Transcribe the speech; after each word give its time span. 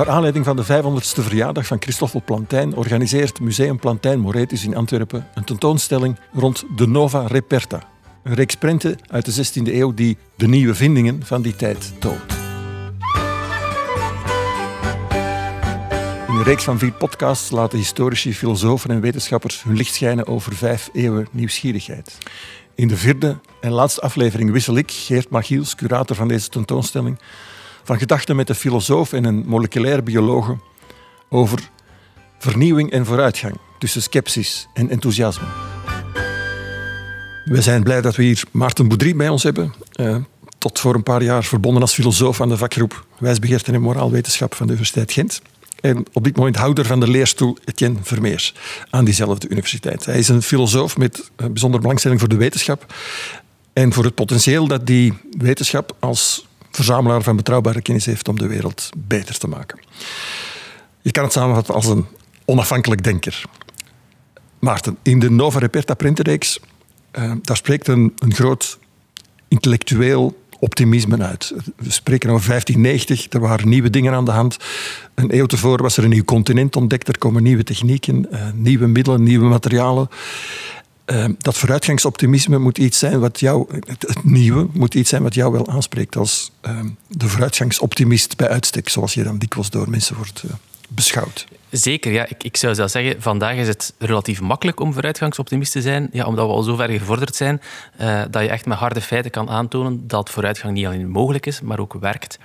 Naar 0.00 0.10
aanleiding 0.10 0.44
van 0.44 0.56
de 0.56 0.64
500ste 0.64 1.22
verjaardag 1.22 1.66
van 1.66 1.80
Christoffel 1.80 2.22
Plantijn 2.24 2.76
organiseert 2.76 3.40
Museum 3.40 3.78
Plantijn 3.78 4.20
Moretus 4.20 4.64
in 4.64 4.76
Antwerpen 4.76 5.26
een 5.34 5.44
tentoonstelling 5.44 6.18
rond 6.32 6.64
de 6.76 6.86
Nova 6.86 7.26
Reperta. 7.26 7.82
Een 8.22 8.34
reeks 8.34 8.54
prenten 8.54 8.98
uit 9.10 9.24
de 9.24 9.46
16e 9.46 9.74
eeuw 9.74 9.94
die 9.94 10.16
de 10.36 10.48
nieuwe 10.48 10.74
vindingen 10.74 11.24
van 11.24 11.42
die 11.42 11.56
tijd 11.56 11.92
toont. 11.98 12.32
In 16.28 16.34
een 16.34 16.44
reeks 16.44 16.64
van 16.64 16.78
vier 16.78 16.92
podcasts 16.92 17.50
laten 17.50 17.78
historici, 17.78 18.34
filosofen 18.34 18.90
en 18.90 19.00
wetenschappers 19.00 19.62
hun 19.62 19.76
licht 19.76 19.94
schijnen 19.94 20.26
over 20.26 20.56
vijf 20.56 20.90
eeuwen 20.92 21.28
nieuwsgierigheid. 21.30 22.18
In 22.74 22.88
de 22.88 22.96
vierde 22.96 23.38
en 23.60 23.70
laatste 23.70 24.00
aflevering 24.00 24.50
wissel 24.50 24.76
ik, 24.76 24.90
Geert 24.90 25.30
Machiels, 25.30 25.74
curator 25.74 26.16
van 26.16 26.28
deze 26.28 26.48
tentoonstelling, 26.48 27.18
van 27.90 27.98
gedachten 27.98 28.36
met 28.36 28.48
een 28.48 28.54
filosoof 28.54 29.12
en 29.12 29.24
een 29.24 29.44
moleculaire 29.46 30.02
biologe 30.02 30.56
over 31.28 31.70
vernieuwing 32.38 32.90
en 32.90 33.06
vooruitgang, 33.06 33.56
tussen 33.78 34.02
sceptisch 34.02 34.68
en 34.74 34.90
enthousiasme. 34.90 35.46
We 37.44 37.62
zijn 37.62 37.82
blij 37.82 38.00
dat 38.00 38.16
we 38.16 38.22
hier 38.22 38.42
Maarten 38.50 38.88
Boudry 38.88 39.16
bij 39.16 39.28
ons 39.28 39.42
hebben. 39.42 39.72
Uh, 40.00 40.16
tot 40.58 40.78
voor 40.78 40.94
een 40.94 41.02
paar 41.02 41.22
jaar 41.22 41.44
verbonden 41.44 41.82
als 41.82 41.94
filosoof 41.94 42.40
aan 42.40 42.48
de 42.48 42.56
vakgroep 42.56 43.06
Wijsbegeerte 43.18 43.72
en 43.72 43.80
Moraalwetenschap 43.80 44.54
van 44.54 44.66
de 44.66 44.72
Universiteit 44.72 45.12
Gent. 45.12 45.42
En 45.80 46.04
op 46.12 46.24
dit 46.24 46.36
moment 46.36 46.56
houder 46.56 46.84
van 46.86 47.00
de 47.00 47.08
leerstoel 47.08 47.58
Etienne 47.64 47.98
Vermeers 48.02 48.54
aan 48.90 49.04
diezelfde 49.04 49.48
universiteit. 49.48 50.04
Hij 50.04 50.18
is 50.18 50.28
een 50.28 50.42
filosoof 50.42 50.96
met 50.96 51.30
bijzondere 51.36 51.82
belangstelling 51.82 52.20
voor 52.20 52.28
de 52.28 52.36
wetenschap 52.36 52.94
en 53.72 53.92
voor 53.92 54.04
het 54.04 54.14
potentieel 54.14 54.66
dat 54.66 54.86
die 54.86 55.12
wetenschap 55.38 55.96
als 55.98 56.48
verzamelaar 56.70 57.22
van 57.22 57.36
betrouwbare 57.36 57.82
kennis 57.82 58.06
heeft 58.06 58.28
om 58.28 58.38
de 58.38 58.46
wereld 58.46 58.90
beter 58.96 59.38
te 59.38 59.48
maken. 59.48 59.78
Je 61.00 61.10
kan 61.10 61.24
het 61.24 61.32
samenvatten 61.32 61.74
als 61.74 61.86
een 61.86 62.06
onafhankelijk 62.44 63.04
denker. 63.04 63.44
Maarten, 64.58 64.98
in 65.02 65.18
de 65.18 65.30
Nova 65.30 65.58
Reperta 65.58 65.94
printenreeks, 65.94 66.60
uh, 67.18 67.32
daar 67.42 67.56
spreekt 67.56 67.88
een, 67.88 68.12
een 68.18 68.34
groot 68.34 68.78
intellectueel 69.48 70.38
optimisme 70.58 71.22
uit. 71.22 71.52
We 71.76 71.90
spreken 71.90 72.30
over 72.30 72.48
1590, 72.48 73.32
er 73.32 73.40
waren 73.40 73.68
nieuwe 73.68 73.90
dingen 73.90 74.12
aan 74.12 74.24
de 74.24 74.30
hand. 74.30 74.56
Een 75.14 75.36
eeuw 75.36 75.46
tevoren 75.46 75.82
was 75.82 75.96
er 75.96 76.04
een 76.04 76.10
nieuw 76.10 76.24
continent 76.24 76.76
ontdekt, 76.76 77.08
er 77.08 77.18
komen 77.18 77.42
nieuwe 77.42 77.64
technieken, 77.64 78.26
uh, 78.32 78.48
nieuwe 78.54 78.86
middelen, 78.86 79.22
nieuwe 79.22 79.48
materialen. 79.48 80.08
Uh, 81.12 81.24
dat 81.38 81.58
vooruitgangsoptimisme 81.58 82.58
moet 82.58 82.78
iets 82.78 82.98
zijn 82.98 83.20
wat 83.20 83.40
jou, 83.40 83.66
het, 83.86 84.24
nieuwe 84.24 84.68
moet 84.72 84.94
iets 84.94 85.10
zijn 85.10 85.22
wat 85.22 85.34
jou 85.34 85.52
wel 85.52 85.68
aanspreekt 85.68 86.16
als 86.16 86.50
uh, 86.66 86.80
de 87.08 87.28
vooruitgangsoptimist 87.28 88.36
bij 88.36 88.48
uitstek, 88.48 88.88
zoals 88.88 89.14
je 89.14 89.22
dan 89.22 89.38
dikwijls 89.38 89.70
door 89.70 89.90
mensen 89.90 90.16
wordt 90.16 90.42
uh, 90.44 90.50
beschouwd. 90.88 91.46
Zeker, 91.70 92.12
ja. 92.12 92.26
Ik, 92.28 92.42
ik 92.42 92.56
zou 92.56 92.74
zelfs 92.74 92.92
zeggen, 92.92 93.22
vandaag 93.22 93.56
is 93.56 93.68
het 93.68 93.94
relatief 93.98 94.40
makkelijk 94.40 94.80
om 94.80 94.92
vooruitgangsoptimist 94.92 95.72
te 95.72 95.82
zijn, 95.82 96.08
ja, 96.12 96.24
omdat 96.24 96.46
we 96.46 96.52
al 96.52 96.62
zo 96.62 96.76
ver 96.76 96.90
gevorderd 96.90 97.36
zijn 97.36 97.60
uh, 98.00 98.22
dat 98.30 98.42
je 98.42 98.48
echt 98.48 98.66
met 98.66 98.78
harde 98.78 99.00
feiten 99.00 99.30
kan 99.30 99.50
aantonen 99.50 100.08
dat 100.08 100.30
vooruitgang 100.30 100.74
niet 100.74 100.86
alleen 100.86 101.10
mogelijk 101.10 101.46
is, 101.46 101.60
maar 101.60 101.78
ook 101.78 101.96
werkt. 102.00 102.38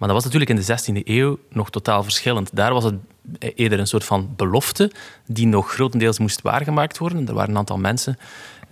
Maar 0.00 0.08
dat 0.08 0.22
was 0.22 0.32
natuurlijk 0.32 0.50
in 0.50 0.56
de 0.56 1.02
16e 1.02 1.06
eeuw 1.06 1.38
nog 1.50 1.70
totaal 1.70 2.02
verschillend. 2.02 2.50
Daar 2.52 2.72
was 2.72 2.84
het 2.84 2.94
eerder 3.38 3.78
een 3.78 3.86
soort 3.86 4.04
van 4.04 4.32
belofte 4.36 4.92
die 5.26 5.46
nog 5.46 5.72
grotendeels 5.72 6.18
moest 6.18 6.42
waargemaakt 6.42 6.98
worden. 6.98 7.28
Er 7.28 7.34
waren 7.34 7.50
een 7.50 7.58
aantal 7.58 7.78
mensen 7.78 8.18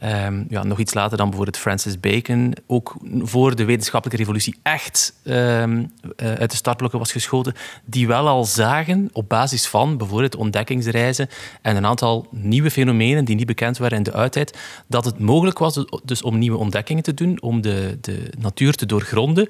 Um, 0.04 0.46
ja, 0.48 0.62
nog 0.64 0.78
iets 0.78 0.94
later 0.94 1.16
dan 1.16 1.26
bijvoorbeeld 1.26 1.56
Francis 1.56 2.00
Bacon, 2.00 2.54
ook 2.66 2.96
voor 3.18 3.56
de 3.56 3.64
wetenschappelijke 3.64 4.22
revolutie 4.22 4.58
echt 4.62 5.14
um, 5.24 5.92
uh, 6.16 6.32
uit 6.32 6.50
de 6.50 6.56
startblokken 6.56 6.98
was 6.98 7.12
geschoten, 7.12 7.54
die 7.84 8.06
wel 8.06 8.28
al 8.28 8.44
zagen 8.44 9.08
op 9.12 9.28
basis 9.28 9.66
van 9.66 9.96
bijvoorbeeld 9.96 10.36
ontdekkingsreizen 10.36 11.28
en 11.62 11.76
een 11.76 11.86
aantal 11.86 12.26
nieuwe 12.30 12.70
fenomenen 12.70 13.24
die 13.24 13.36
niet 13.36 13.46
bekend 13.46 13.78
waren 13.78 13.96
in 13.96 14.02
de 14.02 14.12
oudheid, 14.12 14.58
dat 14.86 15.04
het 15.04 15.18
mogelijk 15.18 15.58
was 15.58 15.84
dus 16.04 16.22
om 16.22 16.38
nieuwe 16.38 16.58
ontdekkingen 16.58 17.02
te 17.02 17.14
doen, 17.14 17.42
om 17.42 17.60
de, 17.60 17.98
de 18.00 18.30
natuur 18.38 18.74
te 18.74 18.86
doorgronden 18.86 19.48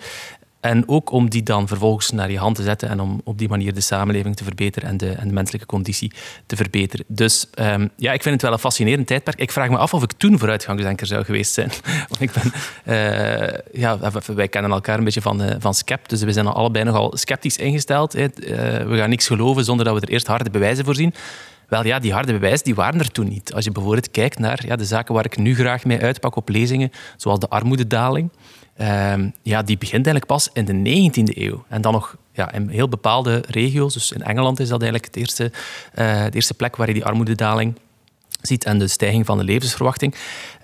en 0.61 0.89
ook 0.89 1.11
om 1.11 1.31
die 1.31 1.43
dan 1.43 1.69
vervolgens 1.69 2.11
naar 2.11 2.31
je 2.31 2.39
hand 2.39 2.57
te 2.57 2.63
zetten 2.63 2.89
en 2.89 3.01
om 3.01 3.21
op 3.25 3.39
die 3.39 3.49
manier 3.49 3.75
de 3.75 3.81
samenleving 3.81 4.37
te 4.37 4.45
verbeteren 4.45 4.89
en 4.89 4.97
de, 4.97 5.11
en 5.11 5.29
de 5.29 5.35
menselijke 5.35 5.67
conditie 5.67 6.13
te 6.47 6.57
verbeteren. 6.57 7.05
Dus 7.09 7.47
um, 7.59 7.91
ja, 7.97 8.13
ik 8.13 8.23
vind 8.23 8.35
het 8.35 8.43
wel 8.43 8.53
een 8.53 8.59
fascinerend 8.59 9.07
tijdperk. 9.07 9.39
Ik 9.39 9.53
vraag 9.53 9.69
me 9.69 9.77
af 9.77 9.95
of 9.95 10.03
ik 10.03 10.13
toen 10.13 10.39
vooruitgangsdenker 10.39 11.07
zou 11.07 11.25
geweest 11.25 11.53
zijn. 11.53 11.71
Want 12.09 12.21
ik 12.21 12.31
ben, 12.33 12.53
uh, 12.87 13.59
ja, 13.73 13.99
wij 14.35 14.49
kennen 14.49 14.71
elkaar 14.71 14.99
een 14.99 15.05
beetje 15.05 15.23
van, 15.23 15.43
uh, 15.43 15.55
van 15.59 15.75
scept, 15.75 16.11
dus 16.11 16.23
we 16.23 16.33
zijn 16.33 16.47
allebei 16.47 16.85
nogal 16.85 17.13
sceptisch 17.17 17.57
ingesteld. 17.57 18.17
Uh, 18.17 18.27
we 18.37 18.97
gaan 18.97 19.11
niks 19.11 19.27
geloven 19.27 19.65
zonder 19.65 19.85
dat 19.85 19.95
we 19.95 20.01
er 20.01 20.13
eerst 20.13 20.27
harde 20.27 20.51
bewijzen 20.51 20.85
voor 20.85 20.95
zien. 20.95 21.15
Wel 21.69 21.85
ja, 21.85 21.99
die 21.99 22.13
harde 22.13 22.33
bewijzen 22.33 22.65
die 22.65 22.75
waren 22.75 23.01
er 23.01 23.11
toen 23.11 23.29
niet. 23.29 23.55
Als 23.55 23.65
je 23.65 23.71
bijvoorbeeld 23.71 24.11
kijkt 24.11 24.39
naar 24.39 24.67
ja, 24.67 24.77
de 24.77 24.85
zaken 24.85 25.15
waar 25.15 25.25
ik 25.25 25.37
nu 25.37 25.55
graag 25.55 25.85
mee 25.85 26.01
uitpak 26.01 26.37
op 26.37 26.49
lezingen, 26.49 26.91
zoals 27.17 27.39
de 27.39 27.49
armoededaling. 27.49 28.31
Um, 28.81 29.33
ja, 29.43 29.63
die 29.63 29.79
begint 29.79 30.07
eigenlijk 30.07 30.27
pas 30.27 30.51
in 30.53 30.65
de 30.65 31.11
19e 31.11 31.37
eeuw. 31.37 31.65
En 31.69 31.81
dan 31.81 31.93
nog 31.93 32.17
ja, 32.33 32.53
in 32.53 32.69
heel 32.69 32.89
bepaalde 32.89 33.43
regio's. 33.49 33.95
Dus 33.95 34.13
in 34.13 34.23
Engeland 34.23 34.61
is 34.61 34.69
dat 34.69 34.83
eigenlijk 34.83 35.15
het 35.15 35.23
eerste, 35.23 35.53
uh, 35.95 36.25
de 36.25 36.31
eerste 36.33 36.55
plek 36.55 36.77
waar 36.77 36.87
je 36.87 36.95
die 36.95 37.05
armoededaling 37.05 37.75
ziet 38.41 38.65
en 38.65 38.79
de 38.79 38.89
stijging 38.89 39.27
van 39.27 39.39
de 39.39 39.45
levensverwachting. 39.45 40.15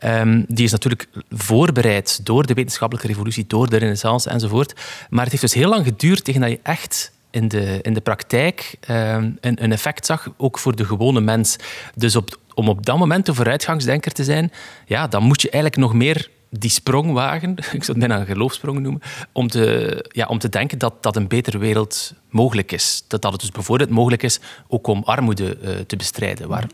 Um, 0.05 0.45
die 0.49 0.65
is 0.65 0.73
natuurlijk 0.73 1.09
voorbereid 1.31 2.27
door 2.27 2.47
de 2.47 2.55
wetenschappelijke 2.55 3.09
revolutie, 3.09 3.45
door 3.47 3.71
de 3.71 3.77
renaissance 3.77 4.31
enzovoort. 4.31 4.75
Maar 5.11 5.23
het 5.23 5.31
heeft 5.31 5.43
dus 5.43 5.55
heel 5.55 5.69
lang 5.69 5.85
geduurd 5.85 6.25
tegen 6.25 6.41
dat 6.41 6.51
je 6.51 6.61
echt 6.63 7.13
in 7.31 7.49
de, 7.49 7.79
in 7.83 7.95
de 7.95 8.01
praktijk 8.01 8.77
um, 8.91 9.39
een, 9.41 9.65
een, 9.65 9.73
effect 9.73 10.07
zag, 10.07 10.33
ook 10.37 10.59
voor 10.59 10.77
de 10.77 10.85
gewone 10.85 11.21
mens. 11.21 11.57
Dus 11.95 12.17
op, 12.17 12.39
om 12.55 12.69
op 12.69 12.87
dat 12.87 12.99
moment 12.99 13.29
een 13.29 13.35
vooruitgangsdenker 13.35 14.13
te 14.13 14.25
zijn, 14.25 14.53
ja, 14.87 15.07
dan 15.07 15.23
moet 15.23 15.43
je 15.43 15.51
eigenlijk 15.51 15.83
nog 15.83 15.95
meer 15.95 16.29
die 16.59 16.71
sprong 16.71 17.13
wagen, 17.13 17.51
ik 17.79 17.85
zou 17.85 17.99
het 17.99 17.99
bijna 17.99 18.21
een 18.21 18.27
geloofsprong 18.27 18.79
noemen, 18.81 19.03
om 19.33 19.49
te, 19.49 20.05
ja, 20.09 20.27
om 20.27 20.39
te 20.39 20.49
denken 20.49 20.79
dat, 20.79 21.03
dat 21.03 21.17
een 21.17 21.29
betere 21.29 21.59
wereld 21.59 22.15
mogelijk 22.31 22.73
is. 22.73 23.05
Dat, 23.09 23.23
dat 23.23 23.33
het 23.33 23.41
dus 23.41 23.51
bijvoorbeeld 23.51 23.91
mogelijk 23.91 24.23
is 24.23 24.41
ook 24.69 24.87
om 24.87 25.03
armoede 25.05 25.59
uh, 25.63 25.71
te 25.87 25.97
bestrijden, 25.97 26.49
waar 26.49 26.67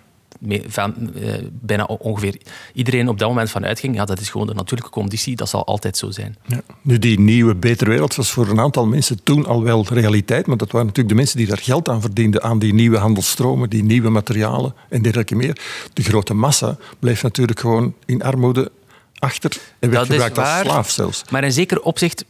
van, 0.66 0.94
uh, 1.14 1.32
bijna 1.50 1.84
ongeveer 1.84 2.36
iedereen 2.72 3.08
op 3.08 3.18
dat 3.18 3.28
moment 3.28 3.50
van 3.50 3.64
uitging. 3.64 3.94
Ja, 3.94 4.04
dat 4.04 4.20
is 4.20 4.30
gewoon 4.30 4.46
de 4.46 4.54
natuurlijke 4.54 4.92
conditie, 4.92 5.36
dat 5.36 5.48
zal 5.48 5.66
altijd 5.66 5.96
zo 5.96 6.10
zijn. 6.10 6.36
Ja. 6.46 6.60
Nu, 6.82 6.98
die 6.98 7.20
nieuwe, 7.20 7.54
betere 7.54 7.90
wereld 7.90 8.14
was 8.14 8.30
voor 8.30 8.48
een 8.48 8.60
aantal 8.60 8.86
mensen 8.86 9.22
toen 9.22 9.46
al 9.46 9.62
wel 9.62 9.86
realiteit, 9.88 10.46
maar 10.46 10.56
dat 10.56 10.70
waren 10.70 10.86
natuurlijk 10.86 11.14
de 11.14 11.20
mensen 11.20 11.38
die 11.38 11.46
daar 11.46 11.58
geld 11.58 11.88
aan 11.88 12.00
verdienden, 12.00 12.42
aan 12.42 12.58
die 12.58 12.74
nieuwe 12.74 12.98
handelsstromen, 12.98 13.70
die 13.70 13.84
nieuwe 13.84 14.10
materialen 14.10 14.74
en 14.88 15.02
dergelijke 15.02 15.34
meer. 15.34 15.60
De 15.92 16.02
grote 16.02 16.34
massa 16.34 16.76
bleef 16.98 17.22
natuurlijk 17.22 17.60
gewoon 17.60 17.94
in 18.04 18.22
armoede 18.22 18.70
achter 19.20 19.56
en 19.78 19.90
werd 19.90 20.06
gebruikt 20.06 20.38
als 20.38 20.60
slaaf 20.60 20.90
zelfs. 20.90 21.24
Maar 21.30 21.44
in 21.44 21.52
zeker 21.52 21.80
opzicht 21.80 22.24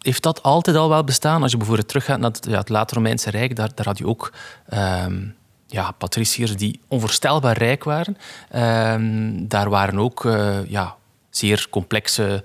heeft 0.00 0.22
dat 0.22 0.42
altijd 0.42 0.76
al 0.76 0.88
wel 0.88 1.04
bestaan. 1.04 1.42
Als 1.42 1.50
je 1.50 1.56
bijvoorbeeld 1.56 1.88
teruggaat 1.88 2.18
naar 2.18 2.30
het, 2.30 2.46
ja, 2.48 2.58
het 2.58 2.68
late 2.68 2.94
Romeinse 2.94 3.30
Rijk, 3.30 3.56
daar, 3.56 3.70
daar 3.74 3.86
had 3.86 3.98
je 3.98 4.06
ook 4.06 4.32
um, 4.74 5.34
ja, 5.66 5.90
patriciërs 5.90 6.56
die 6.56 6.80
onvoorstelbaar 6.88 7.56
rijk 7.56 7.84
waren. 7.84 8.16
Um, 8.54 9.48
daar 9.48 9.70
waren 9.70 9.98
ook 9.98 10.24
uh, 10.24 10.66
ja, 10.66 10.96
zeer 11.30 11.66
complexe 11.70 12.42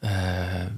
uh, 0.00 0.10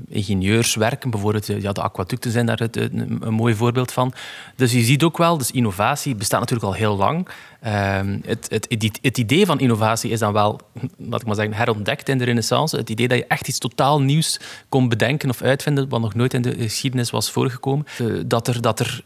ingenieurswerken, 0.09 1.11
bijvoorbeeld 1.11 1.47
ja, 1.47 1.73
de 1.73 1.83
aquaducten 1.83 2.31
zijn 2.31 2.47
daar 2.47 2.59
het, 2.59 2.77
een, 2.77 3.21
mooi 3.29 3.55
voorbeeld 3.55 3.93
van. 3.93 4.13
Dus 4.57 4.73
je 4.73 4.83
ziet 4.83 5.03
ook 5.03 5.19
wel, 5.19 5.39
dus 5.39 5.51
innovatie 5.51 6.15
bestaat 6.15 6.41
natuurlijk 6.41 6.69
al 6.69 6.75
heel 6.75 6.97
lang. 6.97 7.29
Uh, 7.67 8.01
het, 8.25 8.47
het, 8.51 8.99
het, 9.03 9.19
idee 9.19 9.47
van 9.47 9.61
innovatie 9.61 10.11
is 10.11 10.19
dan 10.19 10.33
wel, 10.33 10.61
laat 10.97 11.21
ik 11.21 11.27
maar 11.27 11.37
zeggen, 11.37 11.55
herontdekt 11.55 12.09
in 12.09 12.19
de 12.19 12.25
renaissance. 12.25 12.77
Het 12.77 12.91
idee 12.91 13.09
dat 13.09 13.19
je 13.19 13.27
echt 13.27 13.49
iets 13.49 13.59
totaal 13.59 14.01
nieuws 14.01 14.41
kon 14.69 14.89
bedenken 14.89 15.29
of 15.29 15.43
uitvinden, 15.43 15.89
wat 15.89 16.01
nog 16.01 16.15
nooit 16.15 16.35
in 16.35 16.43
de 16.43 16.55
geschiedenis 16.55 17.11
was 17.11 17.31
voorgekomen. 17.31 17.87
Uh, 18.01 18.23
dat, 18.27 18.49
er, 18.49 18.61
dat 18.61 18.81
er 18.81 19.03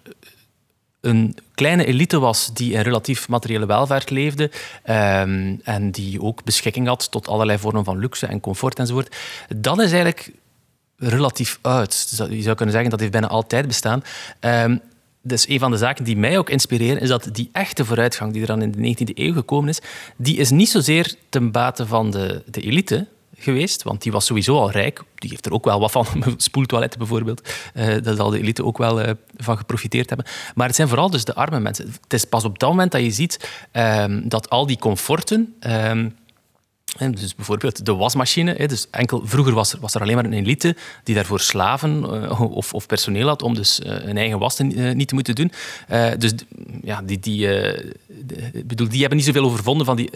een 1.07 1.37
kleine 1.55 1.85
elite 1.85 2.19
was 2.19 2.51
die 2.55 2.73
in 2.73 2.81
relatief 2.81 3.29
materiële 3.29 3.67
welvaart 3.67 4.11
leefde 4.11 4.51
um, 4.91 5.61
en 5.65 5.91
die 5.91 6.23
ook 6.23 6.45
beschikking 6.45 6.87
had 6.87 7.11
tot 7.11 7.29
allerlei 7.29 7.59
vormen 7.59 7.85
van 7.85 7.99
luxe 7.99 8.27
en 8.27 8.41
comfort 8.41 8.79
enzovoort. 8.79 9.17
Dat 9.57 9.79
is 9.79 9.91
eigenlijk 9.91 10.33
relatief. 10.97 11.59
Dus 11.63 12.17
je 12.31 12.43
zou 12.43 12.57
kunnen 12.57 12.75
zeggen 12.75 12.91
dat 12.91 13.01
heeft 13.01 13.13
bijna 13.13 13.29
altijd 13.29 13.67
bestaan. 13.67 14.03
Um, 14.41 14.81
dus 15.23 15.49
een 15.49 15.59
van 15.59 15.71
de 15.71 15.77
zaken 15.77 16.05
die 16.05 16.17
mij 16.17 16.39
ook 16.39 16.51
inspireren, 16.51 17.03
is 17.03 17.09
dat 17.09 17.29
die 17.33 17.49
echte 17.53 17.85
vooruitgang 17.85 18.33
die 18.33 18.41
er 18.41 18.47
dan 18.47 18.63
in 18.63 18.73
de 18.73 18.97
19e 18.97 19.15
eeuw 19.15 19.33
gekomen 19.33 19.69
is, 19.69 19.81
die 20.17 20.37
is 20.37 20.51
niet 20.51 20.69
zozeer 20.69 21.15
ten 21.29 21.51
bate 21.51 21.87
van 21.87 22.11
de, 22.11 22.43
de 22.47 22.61
elite, 22.61 23.07
geweest, 23.39 23.83
want 23.83 24.03
die 24.03 24.13
was 24.13 24.27
sowieso 24.27 24.59
al 24.59 24.71
rijk. 24.71 25.03
Die 25.15 25.31
heeft 25.31 25.47
er 25.47 25.53
ook 25.53 25.65
wel 25.65 25.81
wat 25.81 25.91
van, 25.91 26.07
spoeltoiletten 26.37 26.99
bijvoorbeeld. 26.99 27.49
Uh, 27.75 27.97
daar 28.03 28.15
zal 28.15 28.31
de 28.31 28.39
elite 28.39 28.65
ook 28.65 28.79
wel 28.79 29.03
uh, 29.03 29.11
van 29.37 29.57
geprofiteerd 29.57 30.09
hebben. 30.09 30.27
Maar 30.55 30.67
het 30.67 30.77
zijn 30.77 30.89
vooral 30.89 31.11
dus 31.11 31.25
de 31.25 31.35
arme 31.35 31.61
mensen. 31.61 31.87
Het 32.01 32.13
is 32.13 32.25
pas 32.25 32.45
op 32.45 32.59
dat 32.59 32.71
moment 32.71 32.93
dat 32.93 33.03
je 33.03 33.11
ziet 33.11 33.51
um, 33.73 34.29
dat 34.29 34.51
al 34.51 34.67
die 34.67 34.79
comforten... 34.79 35.55
Um, 35.61 36.15
Dus 36.99 37.35
bijvoorbeeld 37.35 37.85
de 37.85 37.95
wasmachine. 37.95 38.67
Dus 38.67 38.87
enkel, 38.91 39.23
vroeger 39.25 39.55
was 39.55 39.73
er, 39.73 39.81
was 39.81 39.95
er 39.95 40.01
alleen 40.01 40.15
maar 40.15 40.25
een 40.25 40.33
elite 40.33 40.77
die 41.05 41.15
daarvoor 41.15 41.41
slaven 41.41 42.05
eh, 42.05 42.41
of, 42.41 42.75
of 42.75 42.87
personeel 42.87 43.27
had 43.27 43.43
om 43.43 43.55
dus 43.55 43.81
eh, 43.81 44.09
een 44.09 44.17
eigen 44.17 44.39
was 44.39 44.55
te, 44.55 44.75
eh, 44.77 44.95
niet 44.95 45.09
te 45.09 45.15
moeten 45.15 45.35
doen. 45.35 45.53
dus 46.19 46.33
ja, 46.83 47.03
die, 47.03 47.19
die, 47.19 47.49
bedoel, 48.65 48.89
die 48.89 49.01
hebben 49.01 49.17
niet 49.17 49.27
zoveel 49.27 49.45
overvonden 49.45 49.87
van 49.87 49.97
die 49.97 50.11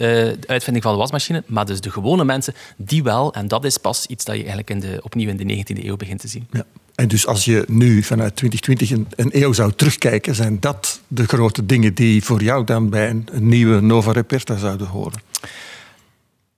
uitvinding 0.47 0.83
van 0.83 0.93
de 0.93 0.99
wasmachine, 0.99 1.43
maar 1.45 1.65
dus 1.65 1.81
de 1.81 1.91
gewone 1.91 2.23
mensen, 2.23 2.53
die 2.77 3.03
wel. 3.03 3.33
En 3.33 3.47
dat 3.47 3.65
is 3.65 3.77
pas 3.77 4.05
iets 4.05 4.25
dat 4.25 4.35
je 4.35 4.41
eigenlijk 4.41 4.69
in 4.69 4.79
de, 4.79 4.99
opnieuw 5.03 5.29
in 5.29 5.37
de 5.37 5.75
19e 5.75 5.85
eeuw 5.85 5.97
begint 5.97 6.19
te 6.19 6.27
zien. 6.27 6.47
Ja. 6.51 6.65
En 6.95 7.07
dus 7.07 7.27
als 7.27 7.45
je 7.45 7.63
nu 7.67 8.03
vanuit 8.03 8.35
2020 8.35 8.91
een, 8.91 9.07
een, 9.15 9.43
eeuw 9.43 9.53
zou 9.53 9.71
terugkijken, 9.75 10.35
zijn 10.35 10.59
dat 10.59 11.01
de 11.07 11.25
grote 11.27 11.65
dingen 11.65 11.93
die 11.93 12.23
voor 12.23 12.43
jou 12.43 12.65
dan 12.65 12.89
bij 12.89 13.09
een, 13.09 13.27
een 13.31 13.47
nieuwe 13.47 13.81
Nova 13.81 14.11
Reperta 14.11 14.57
zouden 14.57 14.87
horen? 14.87 15.21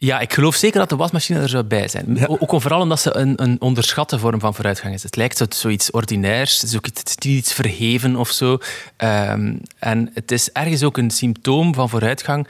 Ja, 0.03 0.19
ik 0.19 0.33
geloof 0.33 0.55
zeker 0.55 0.79
dat 0.79 0.89
de 0.89 0.95
wasmachine 0.95 1.39
er 1.39 1.49
zou 1.49 1.63
bij 1.63 1.87
zijn. 1.87 2.05
Ja. 2.15 2.25
Ook 2.25 2.61
vooral 2.61 2.81
omdat 2.81 2.99
ze 2.99 3.15
een, 3.15 3.43
een 3.43 3.61
onderschatte 3.61 4.19
vorm 4.19 4.39
van 4.39 4.53
vooruitgang 4.53 4.93
is. 4.93 5.03
Het 5.03 5.15
lijkt 5.15 5.37
zo, 5.37 5.45
zoiets 5.49 5.91
ordinairs, 5.91 6.61
het 6.61 6.69
is 6.69 6.75
ook 6.75 6.87
iets, 7.25 7.53
verheven 7.53 8.15
of 8.15 8.29
zo. 8.29 8.57
Um, 8.97 9.61
en 9.79 10.11
het 10.13 10.31
is 10.31 10.51
ergens 10.51 10.83
ook 10.83 10.97
een 10.97 11.11
symptoom 11.11 11.73
van 11.73 11.89
vooruitgang 11.89 12.47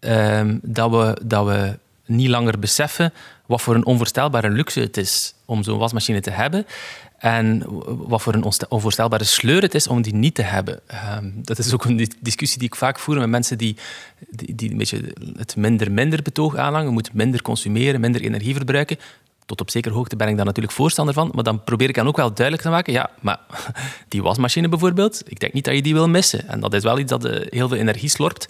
um, 0.00 0.60
dat, 0.62 0.90
we, 0.90 1.16
dat 1.22 1.46
we 1.46 1.78
niet 2.06 2.28
langer 2.28 2.58
beseffen 2.58 3.12
wat 3.46 3.62
voor 3.62 3.74
een 3.74 3.86
onvoorstelbare 3.86 4.50
luxe 4.50 4.80
het 4.80 4.96
is 4.96 5.34
om 5.44 5.62
zo'n 5.62 5.78
wasmachine 5.78 6.20
te 6.20 6.30
hebben. 6.30 6.66
En 7.22 7.62
wat 7.86 8.22
voor 8.22 8.34
een 8.34 8.52
onvoorstelbare 8.68 9.24
sleur 9.24 9.62
het 9.62 9.74
is 9.74 9.86
om 9.86 10.02
die 10.02 10.14
niet 10.14 10.34
te 10.34 10.42
hebben. 10.42 10.80
Ehm, 10.86 11.30
dat 11.34 11.58
is 11.58 11.74
ook 11.74 11.84
een 11.84 12.08
discussie 12.20 12.58
die 12.58 12.68
ik 12.68 12.74
vaak 12.74 12.98
voer 12.98 13.18
met 13.18 13.28
mensen 13.28 13.58
die, 13.58 13.76
die, 14.30 14.70
een 14.70 14.76
beetje 14.76 15.14
het 15.36 15.56
minder-minder 15.56 16.22
betoog 16.22 16.56
aanhangen. 16.56 16.86
We 16.86 16.92
moeten 16.92 17.12
minder 17.16 17.42
consumeren, 17.42 18.00
minder 18.00 18.20
energie 18.20 18.54
verbruiken. 18.54 18.98
Tot 19.46 19.60
op 19.60 19.70
zekere 19.70 19.94
hoogte 19.94 20.16
ben 20.16 20.28
ik 20.28 20.36
daar 20.36 20.44
natuurlijk 20.44 20.74
voorstander 20.74 21.14
van. 21.14 21.30
Maar 21.34 21.44
dan 21.44 21.64
probeer 21.64 21.88
ik 21.88 21.94
dan 21.94 22.06
ook 22.06 22.16
wel 22.16 22.34
duidelijk 22.34 22.66
te 22.66 22.72
maken. 22.72 22.92
Ja, 22.92 23.10
maar 23.20 23.40
die 24.08 24.22
wasmachine 24.22 24.68
bijvoorbeeld, 24.68 25.22
ik 25.26 25.40
denk 25.40 25.52
niet 25.52 25.64
dat 25.64 25.74
je 25.74 25.82
die 25.82 25.94
wil 25.94 26.08
missen. 26.08 26.48
En 26.48 26.60
dat 26.60 26.74
is 26.74 26.82
wel 26.82 26.98
iets 26.98 27.10
dat 27.10 27.24
eh, 27.24 27.46
heel 27.50 27.68
veel 27.68 27.78
energie 27.78 28.08
slorpt. 28.08 28.46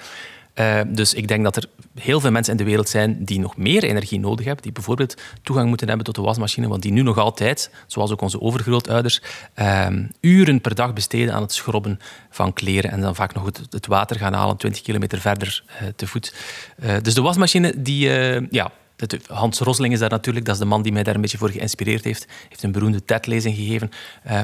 Uh, 0.54 0.80
dus 0.86 1.14
ik 1.14 1.28
denk 1.28 1.44
dat 1.44 1.56
er 1.56 1.64
heel 1.94 2.20
veel 2.20 2.30
mensen 2.30 2.52
in 2.52 2.58
de 2.58 2.64
wereld 2.64 2.88
zijn 2.88 3.24
die 3.24 3.40
nog 3.40 3.56
meer 3.56 3.82
energie 3.82 4.20
nodig 4.20 4.44
hebben, 4.44 4.62
die 4.62 4.72
bijvoorbeeld 4.72 5.14
toegang 5.42 5.68
moeten 5.68 5.88
hebben 5.88 6.06
tot 6.06 6.14
de 6.14 6.22
wasmachine, 6.22 6.68
want 6.68 6.82
die 6.82 6.92
nu 6.92 7.02
nog 7.02 7.18
altijd, 7.18 7.70
zoals 7.86 8.10
ook 8.10 8.20
onze 8.20 8.40
overgrootouders, 8.40 9.22
uh, 9.58 9.86
uren 10.20 10.60
per 10.60 10.74
dag 10.74 10.92
besteden 10.92 11.34
aan 11.34 11.42
het 11.42 11.52
schrobben 11.52 12.00
van 12.30 12.52
kleren 12.52 12.90
en 12.90 13.00
dan 13.00 13.14
vaak 13.14 13.34
nog 13.34 13.44
het, 13.70 13.86
water 13.86 14.16
gaan 14.16 14.32
halen 14.32 14.56
20 14.56 14.82
kilometer 14.82 15.20
verder 15.20 15.64
uh, 15.68 15.88
te 15.96 16.06
voet. 16.06 16.34
Eh, 16.78 16.96
dus 17.02 17.14
de 17.14 17.22
wasmachine, 17.22 17.82
die, 17.82 18.08
ja, 18.50 18.70
Hans 19.26 19.58
Rosling 19.58 19.92
is 19.92 19.98
daar 19.98 20.10
natuurlijk, 20.10 20.46
dat 20.46 20.54
is 20.54 20.60
de 20.60 20.66
man 20.66 20.82
die 20.82 20.92
mij 20.92 21.02
daar 21.02 21.14
een 21.14 21.20
beetje 21.20 21.38
voor 21.38 21.50
geïnspireerd 21.50 22.04
heeft. 22.04 22.26
heeft 22.48 22.62
een 22.62 22.72
beroemde 22.72 23.04
TED-lezing 23.04 23.56
gegeven 23.56 23.90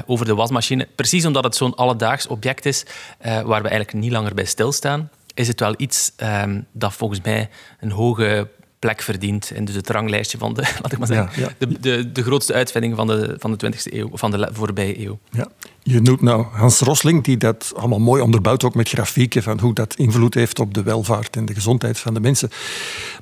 over 0.05 0.25
de 0.25 0.35
wasmachine. 0.35 0.87
Precies 0.95 1.25
omdat 1.25 1.43
het 1.43 1.55
zo'n 1.55 1.75
alledaags 1.75 2.27
object 2.27 2.65
is 2.65 2.85
waar 3.21 3.61
we 3.61 3.69
eigenlijk 3.69 3.93
niet 3.93 4.11
langer 4.11 4.33
bij 4.33 4.45
stilstaan 4.45 5.09
is 5.33 5.47
het 5.47 5.59
wel 5.59 5.73
iets 5.77 6.11
um, 6.17 6.65
dat 6.71 6.93
volgens 6.93 7.21
mij 7.21 7.49
een 7.79 7.91
hoge 7.91 8.47
plek 8.79 9.01
verdient 9.01 9.51
in 9.51 9.65
dus 9.65 9.75
het 9.75 9.89
ranglijstje 9.89 10.37
van 10.37 10.53
de, 10.53 10.61
laat 10.81 10.91
ik 10.91 10.97
maar 10.97 11.07
zeggen, 11.07 11.55
De, 11.57 11.79
de, 11.79 12.11
de 12.11 12.23
grootste 12.23 12.53
uitvinding 12.53 12.95
van 12.95 13.07
de, 13.07 13.35
van 13.37 13.57
de 13.57 13.71
20e 13.71 13.93
eeuw, 13.93 14.09
van 14.13 14.31
de 14.31 14.49
voorbije 14.51 15.05
eeuw. 15.05 15.19
Ja. 15.31 15.47
Je 15.83 16.01
noemt 16.01 16.21
nou 16.21 16.45
Hans 16.51 16.79
Rosling, 16.79 17.23
die 17.23 17.37
dat 17.37 17.73
allemaal 17.75 17.99
mooi 17.99 18.21
onderbouwt, 18.21 18.63
ook 18.63 18.75
met 18.75 18.89
grafieken 18.89 19.43
van 19.43 19.59
hoe 19.59 19.73
dat 19.73 19.95
invloed 19.95 20.33
heeft 20.33 20.59
op 20.59 20.73
de 20.73 20.83
welvaart 20.83 21.35
en 21.35 21.45
de 21.45 21.53
gezondheid 21.53 21.99
van 21.99 22.13
de 22.13 22.19
mensen. 22.19 22.49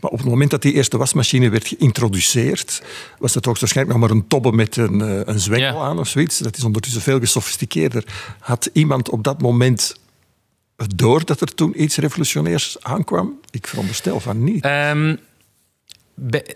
Maar 0.01 0.12
op 0.12 0.18
het 0.18 0.27
moment 0.27 0.51
dat 0.51 0.62
die 0.62 0.74
eerste 0.74 0.98
wasmachine 0.98 1.50
werd 1.50 1.68
geïntroduceerd, 1.68 2.83
was 3.19 3.33
het 3.33 3.45
hoogstwaarschijnlijk 3.45 4.00
nog 4.00 4.07
maar 4.07 4.18
een 4.18 4.27
tobbe 4.27 4.51
met 4.51 4.77
een, 4.77 5.01
eh, 5.01 5.19
een 5.25 5.39
zwengel 5.39 5.83
aan 5.83 6.00
of 6.00 6.07
zoiets. 6.07 6.38
Dat 6.38 6.57
is 6.57 6.63
ondertussen 6.63 7.01
veel 7.01 7.19
gesofisticeerder. 7.19 8.04
Had 8.39 8.69
iemand 8.74 9.09
op 9.09 9.24
dat 9.24 9.42
moment 9.42 9.95
door 10.95 11.25
dat 11.25 11.41
er 11.41 11.56
toen 11.56 11.83
iets 11.83 11.97
revolutionairs 11.97 12.83
aankwam? 12.83 13.39
Ik 13.51 13.68
veronderstel 13.68 14.19
van 14.19 14.44
niet. 14.44 14.65
Um, 14.65 15.19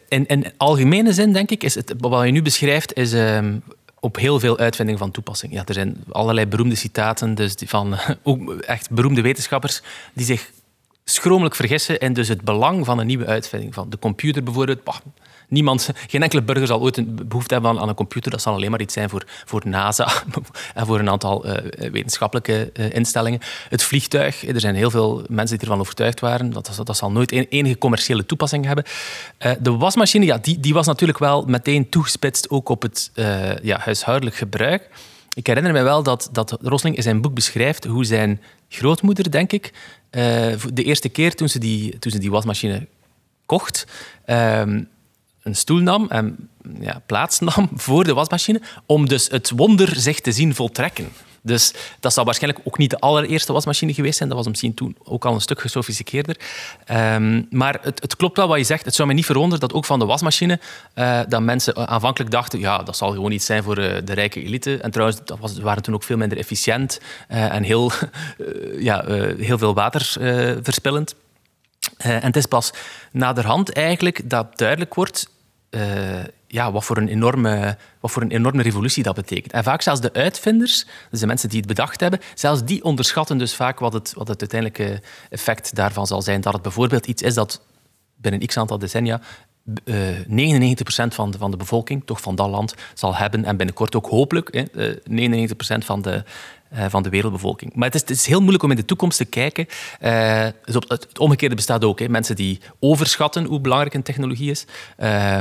in, 0.08 0.26
in 0.28 0.54
algemene 0.58 1.14
zin, 1.14 1.34
denk 1.34 1.50
ik, 1.50 1.64
is 1.64 1.76
het, 1.76 1.94
wat 1.98 2.26
je 2.26 2.32
nu 2.32 2.42
beschrijft, 2.42 2.94
is 2.94 3.14
um, 3.14 3.64
op 4.00 4.16
heel 4.16 4.40
veel 4.40 4.58
uitvindingen 4.58 5.00
van 5.00 5.12
toepassing. 5.12 5.54
Ja, 5.54 5.66
er 5.66 5.74
zijn 5.74 6.04
allerlei 6.10 6.48
beroemde 6.48 6.76
citaten 6.76 7.36
dus 7.36 7.56
van 7.66 7.98
ook 8.24 8.54
echt 8.54 8.90
beroemde 8.90 9.22
wetenschappers 9.22 9.82
die 10.14 10.26
zich 10.26 10.52
schromelijk 11.04 11.56
vergissen 11.56 12.00
in 12.00 12.14
dus 12.14 12.28
het 12.28 12.42
belang 12.42 12.86
van 12.86 13.00
een 13.00 13.08
nieuwe 13.08 13.26
uitvinding. 13.26 13.74
Van 13.74 13.90
de 13.90 14.00
computer 14.00 14.44
bijvoorbeeld. 14.44 14.82
Niemand, 15.52 15.90
geen 16.08 16.24
enkele 16.24 16.42
burger 16.42 16.68
zal 16.68 16.80
ooit 16.80 16.98
een 16.98 17.20
behoefte 17.28 17.54
hebben 17.54 17.80
aan, 17.80 17.90
een 17.90 17.96
computer. 17.96 18.32
Dat 18.32 18.42
zal 18.42 18.54
alleen 18.54 18.72
maar 18.72 18.82
iets 18.82 18.94
zijn 18.94 19.10
voor, 19.10 19.24
voor 19.46 19.62
NASA 19.66 20.12
en 20.74 20.86
voor 20.86 21.00
een 21.00 21.10
aantal 21.10 21.48
uh, 21.48 21.54
wetenschappelijke 21.92 22.72
uh, 22.74 22.94
instellingen. 22.94 23.40
Het 23.70 23.84
vliegtuig, 23.84 24.48
er 24.48 24.60
zijn 24.60 24.76
heel 24.76 24.90
veel 24.90 25.24
mensen 25.28 25.58
die 25.58 25.68
ervan 25.68 25.82
overtuigd 25.82 26.20
waren. 26.20 26.50
Dat, 26.50 26.82
dat, 26.84 26.98
zal 26.98 27.12
nooit 27.12 27.32
enige 27.32 27.78
commerciële 27.78 28.26
toepassing 28.26 28.66
hebben. 28.66 28.84
De 29.60 29.72
wasmachine, 29.72 30.26
ja, 30.26 30.38
die, 30.38 30.60
die 30.60 30.74
was 30.74 30.88
natuurlijk 30.88 31.20
wel 31.20 31.46
meteen 31.46 31.90
toegespitst 31.90 32.50
ook 32.50 32.70
op 32.70 32.82
het 32.82 33.12
ja, 33.62 33.80
huishoudelijk 33.80 34.36
gebruik. 34.36 34.90
Ik 35.34 35.48
herinner 35.48 35.74
me 35.74 35.82
wel 35.82 36.04
dat, 36.04 36.30
dat 36.32 36.58
Rosling 36.62 36.96
in 36.96 37.04
zijn 37.04 37.22
boek 37.22 37.34
beschrijft 37.34 37.86
hoe 37.86 38.06
zijn 38.06 38.42
grootmoeder, 38.70 39.32
denk 39.32 39.52
ik, 39.52 39.74
de 40.10 40.84
eerste 40.84 41.10
keer 41.10 41.36
toen 41.36 41.50
ze 41.50 41.60
die, 41.60 42.00
toen 42.00 42.12
ze 42.12 42.20
die 42.20 42.32
wasmachine 42.32 42.88
kocht, 43.46 43.88
ehm, 44.26 44.84
een 45.44 45.56
stoel 45.56 45.80
nam 45.80 46.06
en 46.10 46.50
ja, 46.80 47.02
plaats 47.06 47.40
nam 47.40 47.70
voor 47.86 48.04
de 48.04 48.14
wasmachine, 48.14 48.62
om 48.86 49.08
dus 49.08 49.28
het 49.28 49.52
wonder 49.56 49.96
zich 49.96 50.20
te 50.20 50.32
zien 50.32 50.56
voltrekken. 50.56 51.10
Dus 51.44 51.74
dat 52.00 52.14
zal 52.14 52.26
waarschijnlijk 52.26 52.68
ook 52.68 52.78
niet 52.78 52.90
de 52.90 53.00
allereerste 53.00 53.54
wasmachine 53.54 53.94
geweest 53.94 54.18
zijn. 54.18 54.30
Dat 54.30 54.38
was 54.38 54.48
misschien 54.48 54.74
toen 54.74 54.98
ook 55.04 55.26
al 55.26 55.34
een 55.34 55.42
stuk 55.42 55.62
gesofisticeerder. 55.62 56.40
Um, 56.92 57.48
maar 57.50 57.80
het, 57.82 58.02
het, 58.02 58.16
klopt 58.16 58.38
wel 58.38 58.48
wat 58.48 58.58
je 58.58 58.64
zegt. 58.64 58.86
Het 58.86 58.96
zou 58.96 59.08
me 59.08 59.14
niet 59.14 59.26
verwonderen 59.26 59.60
dat 59.60 59.74
ook 59.74 59.86
van 59.86 60.00
de 60.00 60.06
wasmachine 60.06 60.60
uh, 60.96 61.20
dat 61.28 61.42
mensen 61.42 61.88
aanvankelijk 61.88 62.32
dachten 62.32 62.60
ja, 62.60 62.78
dat 62.78 62.98
zal 62.98 63.12
gewoon 63.12 63.32
iets 63.32 63.46
zijn 63.46 63.64
voor 63.64 63.80
uh, 63.80 63.98
de 64.04 64.14
rijke 64.14 64.44
elite. 64.44 64.78
En 64.78 64.92
trouwens, 64.92 65.20
dat 65.26 65.40
was, 65.40 65.60
waren 65.60 65.84
toen 65.84 65.94
ook 65.94 66.04
veel 66.04 66.18
minder 66.18 66.38
efficiënt 66.38 67.00
uh, 67.32 67.54
en 67.54 67.64
heel, 67.64 67.92
ja, 68.80 69.06
heel 69.38 69.58
veel 69.58 69.74
water 69.74 70.02
verspillend. 70.64 71.16
Uh, 72.06 72.12
en 72.12 72.26
het 72.26 72.36
is 72.36 72.46
pas 72.46 72.74
naderhand 73.12 73.74
eigenlijk 73.74 74.30
dat 74.30 74.58
duidelijk 74.58 74.94
wordt 74.94 75.30
uh, 75.70 76.24
ja, 76.48 76.72
wat, 76.72 76.84
voor 76.84 76.98
een 76.98 77.08
enorme, 77.08 77.78
wat 78.00 78.12
voor 78.12 78.22
een 78.22 78.32
enorme 78.32 78.62
revolutie 78.62 79.04
dat 79.04 79.16
betekent. 79.16 79.52
En 79.52 79.64
vaak 79.64 79.82
zelfs 79.82 80.02
de 80.02 80.14
uitvinders, 80.14 80.86
dus 81.10 81.20
de 81.20 81.28
mensen 81.28 81.50
die 81.50 81.58
het 81.58 81.68
bedacht 81.68 82.00
hebben, 82.00 82.20
zelfs 82.36 82.64
die 82.64 82.84
onderschatten 82.84 83.38
dus 83.38 83.56
vaak 83.56 83.80
wat 83.80 83.94
het, 83.94 84.14
wat 84.14 84.28
het 84.28 84.40
uiteindelijke 84.40 85.02
effect 85.30 85.76
daarvan 85.76 86.08
zal 86.08 86.22
zijn. 86.22 86.42
Dat 86.42 86.54
het 86.54 86.62
bijvoorbeeld 86.62 87.06
iets 87.06 87.22
is 87.22 87.34
dat 87.34 87.62
binnen 88.16 88.48
x 88.48 88.58
aantal 88.58 88.80
decennia 88.80 89.22
uh, 89.86 90.20
eh, 90.20 90.76
99% 90.76 90.84
van 91.08 91.32
de, 91.32 91.38
van 91.38 91.52
de 91.52 91.58
bevolking, 91.58 92.06
toch 92.06 92.22
van 92.22 92.36
dat 92.36 92.50
land, 92.50 92.76
zal 92.94 93.16
hebben. 93.16 93.46
En 93.46 93.58
binnenkort 93.58 93.96
ook 93.96 94.08
hopelijk 94.08 94.68
uh, 94.74 95.48
99% 95.50 95.54
van 95.78 96.02
de, 96.02 96.24
van 96.72 97.04
de 97.04 97.10
wereldbevolking. 97.10 97.76
Maar 97.76 97.86
het 97.86 97.96
is, 97.96 98.02
het 98.02 98.10
is, 98.10 98.26
heel 98.26 98.40
moeilijk 98.40 98.64
om 98.64 98.70
in 98.70 98.76
de 98.76 98.86
toekomst 98.86 99.18
te 99.18 99.26
kijken. 99.26 99.68
Uh, 100.02 100.46
dus 100.66 100.76
op, 100.76 100.90
het, 100.90 101.20
omgekeerde 101.20 101.56
bestaat 101.56 101.84
ook. 101.84 102.00
Hè. 102.00 102.10
Mensen 102.10 102.36
die 102.36 102.60
overschatten 102.80 103.46
hoe 103.46 103.60
belangrijk 103.60 103.94
een 103.94 104.04
technologie 104.04 104.52
is. 104.52 104.66
Uh, 105.00 105.38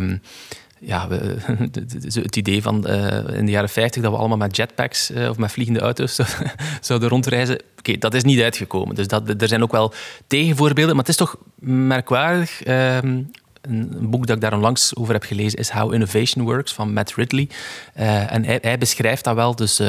ja, 0.79 1.09
het 2.13 2.37
idee 2.37 2.63
van 2.63 2.85
uh, 2.89 3.37
in 3.37 3.45
de 3.45 3.51
jaren 3.51 3.69
50 3.69 4.03
dat 4.03 4.13
we 4.13 4.19
allemaal 4.19 4.37
met 4.37 4.57
jetpacks 4.57 5.11
of 5.11 5.37
met 5.37 5.53
vliegende 5.53 5.81
auto's 5.81 6.19
zouden 6.81 7.09
rondreizen. 7.09 7.61
Oké, 7.79 7.99
dat 7.99 8.15
is 8.15 8.25
niet 8.25 8.41
uitgekomen. 8.41 8.95
Dus 8.95 9.09
dat, 9.09 9.43
er 9.43 9.49
zijn 9.49 9.63
ook 9.63 9.73
wel 9.73 9.93
tegenvoorbeelden. 10.27 10.97
Maar 10.97 11.05
het 11.05 11.13
is 11.13 11.17
toch 11.27 11.37
merkwaardig 11.59 12.63
ehm, 12.63 13.23
een, 13.61 14.11
boek 14.11 14.27
dat 14.27 14.37
ik 14.37 14.43
daar 14.43 14.53
onlangs 14.53 14.97
over 14.97 15.13
heb 15.13 15.23
gelezen 15.23 15.59
is 15.59 15.71
How 15.71 15.93
Innovation 15.93 16.45
Works 16.45 16.73
van 16.73 16.93
Matt 16.93 17.15
Ridley. 17.15 17.49
En 17.95 18.45
hij, 18.45 18.79
beschrijft 18.79 19.25
dat 19.25 19.35
wel. 19.35 19.57
Dus 19.57 19.81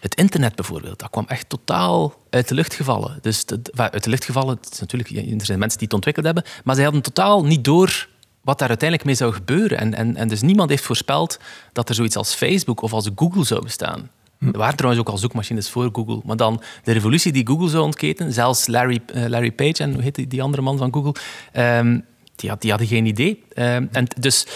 het 0.00 0.14
internet 0.14 0.54
bijvoorbeeld, 0.54 0.98
dat 0.98 1.10
kwam 1.10 1.24
echt 1.28 1.48
totaal 1.48 2.14
uit 2.30 2.48
de 2.48 2.54
lucht 2.54 2.74
gevallen. 2.74 3.18
Dus 3.22 3.44
uit 3.74 4.04
de 4.04 4.10
lucht 4.10 4.24
gevallen, 4.24 4.56
het 4.60 4.72
is 4.72 4.80
natuurlijk, 4.80 5.10
er 5.10 5.46
zijn 5.46 5.58
mensen 5.58 5.78
die 5.78 5.86
het 5.86 5.96
ontwikkeld 5.96 6.26
hebben, 6.26 6.44
maar 6.64 6.74
zij 6.74 6.84
hadden 6.84 7.02
totaal 7.02 7.44
niet 7.44 7.64
door 7.64 8.08
wat 8.40 8.58
daar 8.58 8.68
uiteindelijk 8.68 9.08
mee 9.08 9.16
zou 9.16 9.32
gebeuren. 9.32 9.78
En, 9.78 9.94
en, 9.94 10.16
en 10.16 10.28
dus 10.28 10.42
niemand 10.42 10.70
heeft 10.70 10.84
voorspeld 10.84 11.38
dat 11.72 11.88
er 11.88 11.94
zoiets 11.94 12.16
als 12.16 12.34
Facebook 12.34 12.80
of 12.82 12.92
als 12.92 13.10
Google 13.14 13.44
zou 13.44 13.62
bestaan. 13.62 14.10
Hm. 14.38 14.46
Er 14.46 14.58
waren 14.58 14.76
trouwens 14.76 15.02
ook 15.02 15.12
al 15.12 15.18
zoekmachines 15.18 15.70
voor 15.70 15.88
Google. 15.92 16.20
Maar 16.24 16.36
dan 16.36 16.62
de 16.84 16.92
revolutie 16.92 17.32
die 17.32 17.46
Google 17.46 17.68
zou 17.68 17.84
ontketen, 17.84 18.32
zelfs 18.32 18.66
Larry, 18.66 19.00
uh, 19.14 19.26
Larry 19.26 19.52
Page 19.52 19.82
en 19.82 19.92
hoe 19.92 20.02
heet 20.02 20.14
die, 20.14 20.26
die 20.26 20.42
andere 20.42 20.62
man 20.62 20.78
van 20.78 20.92
Google, 20.92 21.14
um, 21.78 22.04
die, 22.36 22.50
had, 22.50 22.60
die 22.60 22.70
hadden 22.70 22.88
geen 22.88 23.06
idee. 23.06 23.42
Um, 23.54 23.88
en 23.92 24.06
dus 24.18 24.46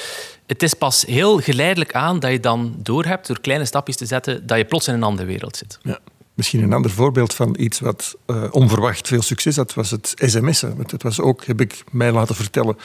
het 0.47 0.63
is 0.63 0.75
pas 0.75 1.05
heel 1.07 1.39
geleidelijk 1.39 1.95
aan 1.95 2.21
dat 2.21 2.31
je 2.31 2.41
dan 2.41 2.75
doorhebt, 2.79 3.27
door 3.27 3.41
kleine 3.41 3.65
stapjes 3.65 3.97
te 3.97 4.07
zetten, 4.07 4.47
dat 4.47 4.59
je 4.59 4.65
plots 4.65 4.89
in 4.89 4.95
een 4.95 5.03
andere 5.03 5.29
wereld 5.29 5.57
zit. 5.57 5.79
Ja. 5.83 5.99
Misschien 6.35 6.63
een 6.63 6.73
ander 6.73 6.91
voorbeeld 6.91 7.35
van 7.35 7.57
iets 7.59 7.81
wat 7.81 8.17
uh, 8.27 8.45
onverwacht 8.51 9.09
veel 9.09 9.23
succes 9.23 9.57
had, 9.57 9.75
was 9.75 9.91
het 9.91 10.13
sms'en. 10.17 10.77
Want 10.77 10.91
het 10.91 11.03
was 11.03 11.21
ook, 11.21 11.45
heb 11.45 11.61
ik 11.61 11.85
mij 11.91 12.13
laten 12.13 12.35
vertellen, 12.35 12.77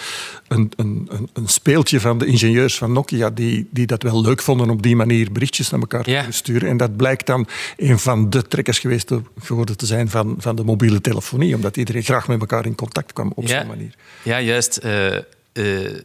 een, 0.48 0.72
een, 0.76 1.10
een, 1.34 1.48
speeltje 1.48 2.00
van 2.00 2.18
de 2.18 2.26
ingenieurs 2.26 2.78
van 2.78 2.92
Nokia 2.92 3.30
die, 3.30 3.68
die 3.72 3.86
dat 3.86 4.04
wel 4.04 4.22
leuk 4.22 4.42
vonden 4.42 4.70
op 4.70 4.82
die 4.82 4.96
manier 4.96 5.32
berichtjes 5.32 5.70
naar 5.70 5.80
elkaar 5.80 6.04
te 6.04 6.26
sturen. 6.30 6.70
En 6.70 6.78
dat 6.78 6.96
blijkt 6.96 7.26
dan 7.26 7.48
een 7.78 8.00
van 8.00 8.30
de 8.30 8.48
trekkers 8.48 8.80
geweest 8.80 9.08
te, 9.08 9.22
geworden 9.40 9.78
te 9.78 9.86
zijn 9.86 10.10
van, 10.10 10.36
van 10.38 10.56
de 10.56 10.64
mobiele 10.64 11.02
telefonie, 11.02 11.56
omdat 11.56 11.78
iedereen 11.78 12.04
graag 12.04 12.28
met 12.28 12.40
elkaar 12.40 12.66
in 12.66 12.76
contact 12.76 13.14
kwam 13.14 13.32
op 13.36 13.48
zo'n 13.48 13.68
manier. 13.68 13.96
Ja, 14.24 14.42
juist. 14.42 14.80
Uh, 14.84 15.18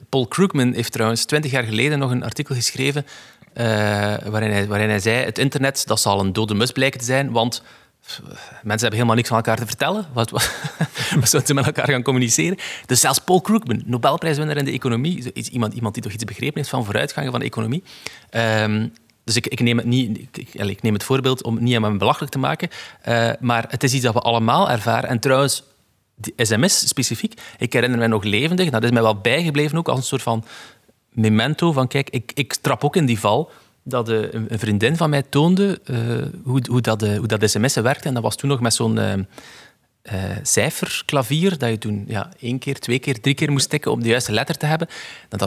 Paul 0.09 0.27
Krugman 0.27 0.73
heeft 0.73 0.93
trouwens 0.93 1.25
twintig 1.25 1.51
jaar 1.51 1.65
geleden 1.65 1.99
nog 1.99 2.11
een 2.11 2.25
artikel 2.25 2.55
geschreven 2.55 3.07
uh, 3.57 3.65
waarin, 4.25 4.51
hij, 4.51 4.67
waarin 4.67 4.89
hij 4.89 4.99
zei: 4.99 5.25
het 5.25 5.39
internet 5.39 5.87
dat 5.87 6.01
zal 6.01 6.21
een 6.21 6.33
dode 6.33 6.55
mus 6.55 6.73
blijken 6.73 7.01
te 7.01 7.07
zijn, 7.07 7.31
want 7.31 7.63
mensen 8.43 8.63
hebben 8.63 8.93
helemaal 8.93 9.15
niks 9.15 9.29
van 9.29 9.37
elkaar 9.37 9.57
te 9.57 9.67
vertellen. 9.67 10.07
Wat, 10.13 10.31
wat, 10.31 11.47
ze 11.47 11.55
met 11.55 11.67
elkaar 11.67 11.89
gaan 11.89 12.03
communiceren? 12.03 12.59
Dus 12.87 13.01
zelfs 13.01 13.19
Paul 13.19 13.41
Krugman, 13.41 13.83
Nobelprijswinnaar 13.87 14.57
in 14.57 14.65
de 14.65 14.71
economie, 14.71 15.33
iemand, 15.33 15.75
iemand 15.75 15.95
die 15.95 16.03
toch 16.03 16.13
iets 16.13 16.25
begrepen 16.25 16.57
heeft 16.57 16.69
van 16.69 16.85
vooruitgangen 16.85 17.31
van 17.31 17.41
de 17.41 17.47
economie. 17.47 17.83
Um, 18.31 18.93
dus 19.25 19.37
ik, 19.37 19.47
ik, 19.47 19.61
neem 19.61 19.77
het 19.77 19.87
niet, 19.87 20.19
ik, 20.53 20.83
neem 20.83 20.93
het 20.93 21.05
voorbeeld 21.05 21.43
om 21.43 21.63
niet 21.63 21.77
aan 21.77 21.93
me 21.93 21.97
belachelijk 21.97 22.33
te 22.33 22.39
maken, 22.39 22.69
uh, 23.09 23.31
maar 23.41 23.65
het 23.69 23.83
is 23.83 23.93
iets 23.93 24.05
dat 24.05 24.15
we 24.15 24.21
allemaal 24.21 24.71
ervaren. 24.71 25.09
En 25.09 25.19
trouwens, 25.19 25.63
sms 26.37 26.89
specifiek, 26.89 27.41
ik 27.59 27.73
herinner 27.73 27.99
me 27.99 28.07
nog 28.07 28.25
levendig, 28.25 28.71
dat 28.71 28.85
is 28.85 28.91
mij 28.91 29.03
wel 29.03 29.21
bijgebleven 29.21 29.79
ook 29.79 29.89
als 29.89 29.99
een 29.99 30.05
soort 30.05 30.23
van 30.23 30.45
memento 31.09 31.73
van 31.73 31.89
kijk, 31.89 32.11
ik, 32.11 32.33
ik 32.35 32.55
trap 32.55 32.85
ook 32.85 32.97
in 32.97 33.07
die 33.07 33.19
val 33.19 33.51
dat 33.83 34.09
uh, 34.09 34.33
een 34.33 34.59
vriendin 34.59 34.97
van 34.97 35.11
mij 35.11 35.23
toonde 35.23 35.81
uh, 35.85 35.99
hoe, 36.45 36.63
hoe, 36.71 36.81
dat, 36.81 37.03
uh, 37.03 37.19
hoe 37.19 37.27
dat 37.27 37.51
sms'en 37.51 37.83
werkte. 37.83 38.09
En 38.09 38.15
dat 38.15 38.23
was 38.23 38.37
toen 38.37 38.51
nog 38.51 38.61
met 38.61 38.75
zo'n 38.75 39.27
cijferklavier, 40.43 41.59
dat 41.59 41.71
je 41.71 41.79
toen 41.79 42.05
ja, 42.09 42.31
één 42.41 42.59
keer, 42.59 42.79
twee 42.79 42.99
keer, 42.99 43.21
drie 43.21 43.35
keer 43.35 43.53
moest 43.53 43.71
tikken 43.71 43.91
om 43.91 44.03
de 44.03 44.09
juiste 44.09 44.33
letter 44.33 44.57
te 44.57 44.67
hebben. 44.67 44.89
Dan 45.29 45.39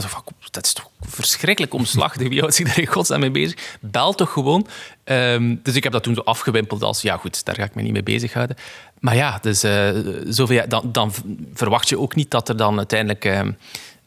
dat 0.51 0.65
is 0.65 0.73
toch 0.73 0.89
verschrikkelijk 1.01 1.73
omslachtig. 1.73 2.27
Wie 2.27 2.39
houdt 2.39 2.55
zich 2.55 2.67
daar 2.67 2.79
in 2.79 2.85
godsnaam 2.85 3.19
mee 3.19 3.31
bezig? 3.31 3.77
Bel 3.81 4.13
toch 4.13 4.31
gewoon. 4.31 4.67
Um, 5.05 5.59
dus 5.63 5.75
ik 5.75 5.83
heb 5.83 5.91
dat 5.91 6.03
toen 6.03 6.15
zo 6.15 6.21
afgewimpeld 6.21 6.83
als, 6.83 7.01
ja 7.01 7.17
goed, 7.17 7.45
daar 7.45 7.55
ga 7.55 7.63
ik 7.63 7.75
me 7.75 7.81
niet 7.81 7.91
mee 7.91 8.03
bezighouden. 8.03 8.55
Maar 8.99 9.15
ja, 9.15 9.39
dus, 9.41 9.59
zoveel, 10.27 10.63
dan, 10.67 10.91
dan 10.91 11.13
verwacht 11.53 11.89
je 11.89 11.99
ook 11.99 12.15
niet 12.15 12.31
dat 12.31 12.49
er 12.49 12.57
dan 12.57 12.77
uiteindelijk 12.77 13.25
ehm, 13.25 13.51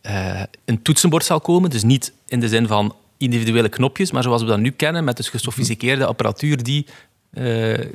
uh, 0.02 0.42
een 0.64 0.82
toetsenbord 0.82 1.24
zal 1.24 1.40
komen. 1.40 1.70
Dus 1.70 1.82
niet 1.82 2.12
in 2.26 2.40
de 2.40 2.48
zin 2.48 2.66
van 2.66 2.96
individuele 3.16 3.68
knopjes, 3.68 4.10
maar 4.10 4.22
zoals 4.22 4.42
we 4.42 4.48
dat 4.48 4.58
nu 4.58 4.70
kennen, 4.70 5.04
met 5.04 5.16
dus 5.16 5.28
gesofisticeerde 5.28 6.06
apparatuur 6.06 6.62
die 6.62 6.86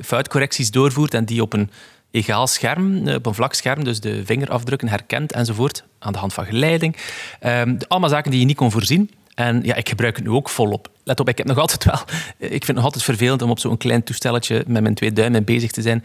foutcorrecties 0.02 0.72
doorvoert 0.72 1.14
en 1.14 1.26
die 1.26 1.42
op 1.42 1.54
een 1.54 1.70
egaal 2.16 2.48
scherm, 2.48 3.08
eh, 3.08 3.16
op 3.16 3.26
een 3.26 3.34
vlak 3.34 3.54
scherm, 3.54 3.84
dus 3.84 4.00
de 4.00 4.26
vingerafdrukken 4.26 4.88
herkent 4.88 5.32
enzovoort, 5.32 5.84
aan 6.00 6.14
de 6.14 6.20
hand 6.20 6.34
van 6.34 6.46
geleiding. 6.46 6.96
Um, 7.46 7.78
allemaal 7.88 8.10
zaken 8.10 8.32
die 8.32 8.40
je 8.40 8.46
niet 8.46 8.56
kon 8.56 8.72
voorzien. 8.72 9.12
En 9.36 9.62
ja, 9.64 9.76
ik 9.76 9.90
gebruik 9.90 10.16
het 10.16 10.26
nu 10.26 10.32
ook 10.32 10.50
volop. 10.50 10.90
Let 11.04 11.20
op, 11.20 11.30
ik 11.30 11.38
heb 11.38 11.48
nog 11.48 11.58
altijd 11.58 11.84
wel... 11.84 12.00
Ik 12.38 12.50
vind 12.50 12.68
het 12.68 12.76
nog 12.76 12.84
altijd 12.84 13.04
vervelend 13.04 13.42
om 13.42 13.50
op 13.50 13.60
zo'n 13.60 13.78
klein 13.78 14.04
toestelletje 14.04 14.64
met 14.68 14.82
mijn 14.82 14.94
twee 14.94 15.14
duimen 15.14 15.44
bezig 15.44 15.72
te 15.72 15.82
zijn. 15.82 16.04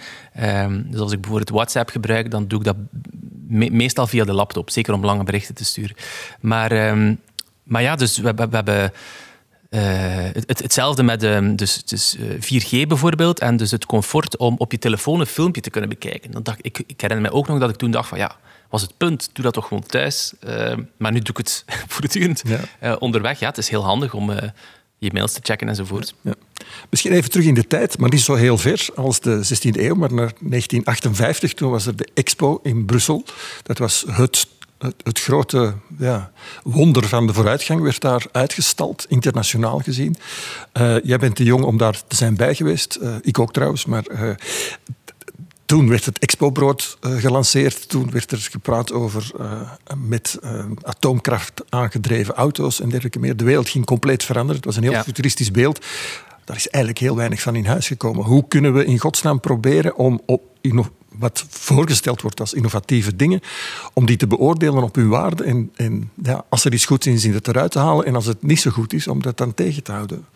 Um, 0.64 0.86
dus 0.90 1.00
als 1.00 1.12
ik 1.12 1.20
bijvoorbeeld 1.20 1.50
WhatsApp 1.50 1.90
gebruik, 1.90 2.30
dan 2.30 2.48
doe 2.48 2.58
ik 2.58 2.64
dat 2.64 2.76
meestal 3.70 4.06
via 4.06 4.24
de 4.24 4.32
laptop. 4.32 4.70
Zeker 4.70 4.94
om 4.94 5.04
lange 5.04 5.24
berichten 5.24 5.54
te 5.54 5.64
sturen. 5.64 5.96
Maar, 6.40 6.88
um, 6.90 7.20
maar 7.62 7.82
ja, 7.82 7.96
dus 7.96 8.18
we, 8.18 8.34
we 8.34 8.48
hebben... 8.50 8.92
Uh, 9.70 9.80
het, 10.32 10.62
hetzelfde 10.62 11.02
met 11.02 11.22
um, 11.22 11.56
dus, 11.56 11.84
dus, 11.84 12.16
uh, 12.16 12.34
eh, 12.34 12.62
4G 12.62 12.88
bijvoorbeeld 12.88 13.40
en 13.40 13.56
dus 13.56 13.70
het 13.70 13.86
comfort 13.86 14.36
om 14.36 14.54
op 14.58 14.72
je 14.72 14.78
telefoon 14.78 15.20
een 15.20 15.26
filmpje 15.26 15.60
te 15.60 15.70
kunnen 15.70 15.90
bekijken. 15.90 16.30
Dan 16.30 16.42
dacht, 16.42 16.58
ik, 16.62 16.82
ik 16.86 17.00
herinner 17.00 17.30
me 17.30 17.36
ook 17.36 17.48
nog 17.48 17.58
dat 17.58 17.70
ik 17.70 17.76
toen 17.76 17.90
dacht 17.90 18.08
van 18.08 18.18
ja, 18.18 18.36
was 18.68 18.82
het 18.82 18.96
punt. 18.96 19.30
Doe 19.32 19.44
dat 19.44 19.54
toch 19.54 19.66
gewoon 19.66 19.86
thuis. 19.86 20.32
Uh, 20.44 20.76
maar 20.96 21.12
nu 21.12 21.18
doe 21.18 21.28
ik 21.28 21.36
het 21.36 21.64
voortdurend 21.92 22.42
ja. 22.80 22.94
onderweg. 22.94 23.38
Ja, 23.38 23.48
het 23.48 23.58
is 23.58 23.68
heel 23.68 23.84
handig 23.84 24.14
om 24.14 24.30
je 24.98 25.10
mails 25.12 25.32
te 25.32 25.40
checken 25.42 25.68
enzovoort. 25.68 26.14
Ja. 26.20 26.34
Misschien 26.90 27.12
even 27.12 27.30
terug 27.30 27.46
in 27.46 27.54
de 27.54 27.66
tijd, 27.66 27.98
maar 27.98 28.10
niet 28.10 28.20
zo 28.20 28.34
heel 28.34 28.58
ver 28.58 28.88
als 28.94 29.20
de 29.20 29.44
16e 29.44 29.80
eeuw, 29.80 29.94
maar 29.94 30.12
naar 30.12 30.32
1958. 30.40 31.54
Toen 31.54 31.70
was 31.70 31.86
er 31.86 31.96
de 31.96 32.08
Expo 32.14 32.60
in 32.62 32.84
Brussel. 32.84 33.24
Dat 33.62 33.78
was 33.78 34.04
het 34.08 34.46
het, 34.80 34.94
het, 35.02 35.20
grote 35.20 35.75
ja, 35.99 36.30
wonder 36.62 37.08
van 37.08 37.26
de 37.26 37.34
vooruitgang 37.34 37.80
werd 37.82 38.00
daar 38.00 38.26
uitgestald, 38.32 39.06
internationaal 39.08 39.78
gezien. 39.78 40.16
Uh, 40.80 40.96
jij 41.02 41.18
bent 41.18 41.37
te 41.37 41.44
jong 41.44 41.64
om 41.64 41.76
daar 41.76 42.02
te 42.06 42.16
zijn 42.16 42.37
bij 42.37 42.54
geweest. 42.54 42.99
Uh, 43.02 43.14
ik 43.22 43.38
ook 43.38 43.52
trouwens, 43.52 43.84
maar 43.84 44.04
uh, 44.10 44.30
toen 45.70 45.88
werd 45.88 46.04
het 46.04 46.18
Expo-brood 46.18 46.99
uh, 47.00 47.16
gelanceerd. 47.16 47.88
Toen 47.88 48.10
werd 48.10 48.32
er 48.32 48.38
gepraat 48.38 48.92
over 48.92 49.30
uh, 49.40 49.60
met 49.96 50.38
uh, 50.44 50.64
atoomkracht 50.82 51.62
aangedreven 51.68 52.34
auto's 52.34 52.80
en 52.80 52.88
dergelijke 52.88 53.18
meer. 53.18 53.37
De 53.37 53.44
wereld 53.44 53.68
ging 53.68 53.84
compleet 53.84 54.25
veranderen. 54.25 54.56
Het 54.56 54.64
was 54.64 54.76
een 54.76 54.82
heel 54.82 55.02
futuristisch 55.02 55.50
beeld. 55.50 55.87
Daar 56.44 56.56
is 56.56 56.68
eigenlijk 56.68 57.04
heel 57.04 57.16
weinig 57.16 57.40
van 57.40 57.56
in 57.56 57.66
huis 57.66 57.87
gekomen. 57.87 58.25
Hoe 58.25 58.49
kunnen 58.49 58.75
we 58.75 58.84
in 58.84 58.99
godsnaam 58.99 59.40
proberen 59.40 59.96
om 59.96 60.20
op 60.26 60.42
wat 61.18 61.44
voorgesteld 61.48 62.22
wordt 62.22 62.40
als 62.40 62.54
innovatieve 62.54 63.16
dingen, 63.16 63.40
om 63.92 64.06
die 64.06 64.16
te 64.16 64.26
beoordelen 64.26 64.82
op 64.82 64.94
hun 64.94 65.08
waarde 65.08 65.44
en, 65.44 65.70
en 65.76 66.10
ja, 66.22 66.44
als 66.48 66.64
er 66.64 66.72
iets 66.72 66.84
goed 66.84 67.06
in 67.06 67.34
het 67.34 67.48
eruit 67.48 67.70
te 67.70 67.78
halen 67.78 68.06
en 68.06 68.14
als 68.14 68.26
het 68.26 68.42
niet 68.42 68.60
zo 68.60 68.70
goed 68.70 68.92
is, 68.92 69.08
om 69.08 69.22
dat 69.22 69.36
dan 69.36 69.54
tegen 69.54 69.82
te 69.82 69.92
houden? 69.92 70.26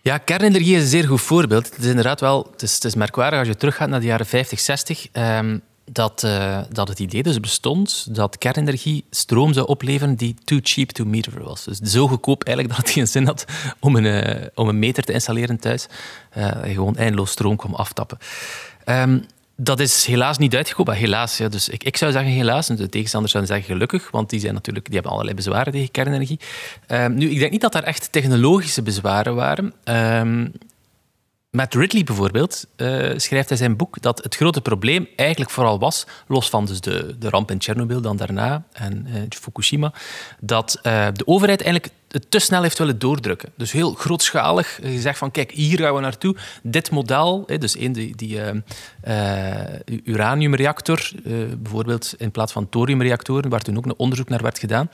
Ja, 0.00 0.18
kernenergie 0.18 0.76
is 0.76 0.82
een 0.82 0.88
zeer 0.88 1.06
goed 1.06 1.20
voorbeeld. 1.20 1.70
Het 1.70 1.78
is 1.78 1.86
inderdaad 1.86 2.20
wel, 2.20 2.50
het 2.56 2.84
is, 2.84 2.94
merkwaardig 2.94 3.38
als 3.38 3.48
je 3.48 3.56
teruggaat 3.56 3.88
naar 3.88 4.00
de 4.00 4.06
jaren 4.06 4.26
50, 4.26 4.60
60, 4.60 5.06
um, 5.12 5.62
dat, 5.92 6.22
uh, 6.24 6.60
dat 6.72 6.88
het 6.88 6.98
idee 6.98 7.22
dus 7.22 7.40
bestond 7.40 8.14
dat 8.14 8.38
kernenergie 8.38 9.04
stroom 9.10 9.52
zou 9.52 9.66
opleveren 9.66 10.14
die 10.14 10.36
too 10.44 10.58
cheap 10.62 10.90
to 10.90 11.04
meter 11.04 11.42
was. 11.42 11.64
Dus 11.64 11.78
zo 11.78 12.08
goedkoop 12.08 12.44
eigenlijk 12.44 12.76
dat 12.76 12.86
het 12.86 12.94
geen 12.94 13.08
zin 13.08 13.26
had 13.26 13.44
om 13.80 13.96
een, 13.96 14.04
uh, 14.04 14.46
om 14.54 14.68
een 14.68 14.78
meter 14.78 15.04
te 15.04 15.12
installeren 15.12 15.58
thuis. 15.60 15.86
Uh, 16.36 16.50
gewoon 16.62 16.96
eindeloos 16.96 17.30
stroom 17.30 17.56
kwam 17.56 17.74
aftappen. 17.74 18.18
Um, 18.86 19.24
dat 19.60 19.80
is 19.80 20.06
helaas 20.06 20.38
niet 20.38 20.56
uitgekomen. 20.56 20.94
Helaas, 20.94 21.36
ja. 21.36 21.48
dus 21.48 21.68
ik, 21.68 21.84
ik 21.84 21.96
zou 21.96 22.12
zeggen 22.12 22.32
helaas. 22.32 22.66
De 22.66 22.88
tegenstanders 22.88 23.32
zouden 23.32 23.54
zeggen 23.54 23.72
gelukkig, 23.72 24.10
want 24.10 24.30
die, 24.30 24.40
zijn 24.40 24.54
natuurlijk, 24.54 24.84
die 24.84 24.94
hebben 24.94 25.12
allerlei 25.12 25.36
bezwaren 25.36 25.72
tegen 25.72 25.90
kernenergie. 25.90 26.40
Um, 26.88 27.14
nu, 27.14 27.30
ik 27.30 27.38
denk 27.38 27.50
niet 27.50 27.60
dat 27.60 27.72
daar 27.72 27.82
echt 27.82 28.12
technologische 28.12 28.82
bezwaren 28.82 29.34
waren. 29.34 29.72
Um, 29.84 30.52
Matt 31.50 31.74
Ridley 31.74 32.04
bijvoorbeeld 32.04 32.66
uh, 32.76 33.10
schrijft 33.16 33.50
in 33.50 33.56
zijn 33.56 33.76
boek 33.76 34.02
dat 34.02 34.22
het 34.22 34.36
grote 34.36 34.60
probleem 34.60 35.08
eigenlijk 35.16 35.50
vooral 35.50 35.78
was, 35.78 36.06
los 36.26 36.50
van 36.50 36.64
dus 36.64 36.80
de, 36.80 37.16
de 37.18 37.28
ramp 37.28 37.50
in 37.50 37.58
Tsjernobyl 37.58 38.00
dan 38.00 38.16
daarna 38.16 38.64
en 38.72 39.06
uh, 39.08 39.22
Fukushima, 39.28 39.92
dat 40.40 40.78
uh, 40.82 41.06
de 41.12 41.26
overheid 41.26 41.62
eigenlijk 41.62 41.94
het 42.08 42.30
te 42.30 42.38
snel 42.38 42.62
heeft 42.62 42.78
willen 42.78 42.98
doordrukken. 42.98 43.52
Dus 43.56 43.72
heel 43.72 43.92
grootschalig 43.92 44.78
gezegd 44.82 45.18
van 45.18 45.30
kijk, 45.30 45.50
hier 45.50 45.78
gaan 45.78 45.94
we 45.94 46.00
naartoe. 46.00 46.36
Dit 46.62 46.90
model, 46.90 47.46
dus 47.58 47.76
één 47.76 47.92
die, 47.92 48.16
die 48.16 48.40
uraniumreactor, 50.04 51.10
bijvoorbeeld 51.58 52.14
in 52.18 52.30
plaats 52.30 52.52
van 52.52 52.68
thoriumreactoren, 52.68 53.50
waar 53.50 53.62
toen 53.62 53.76
ook 53.76 53.86
een 53.86 53.98
onderzoek 53.98 54.28
naar 54.28 54.42
werd 54.42 54.58
gedaan. 54.58 54.90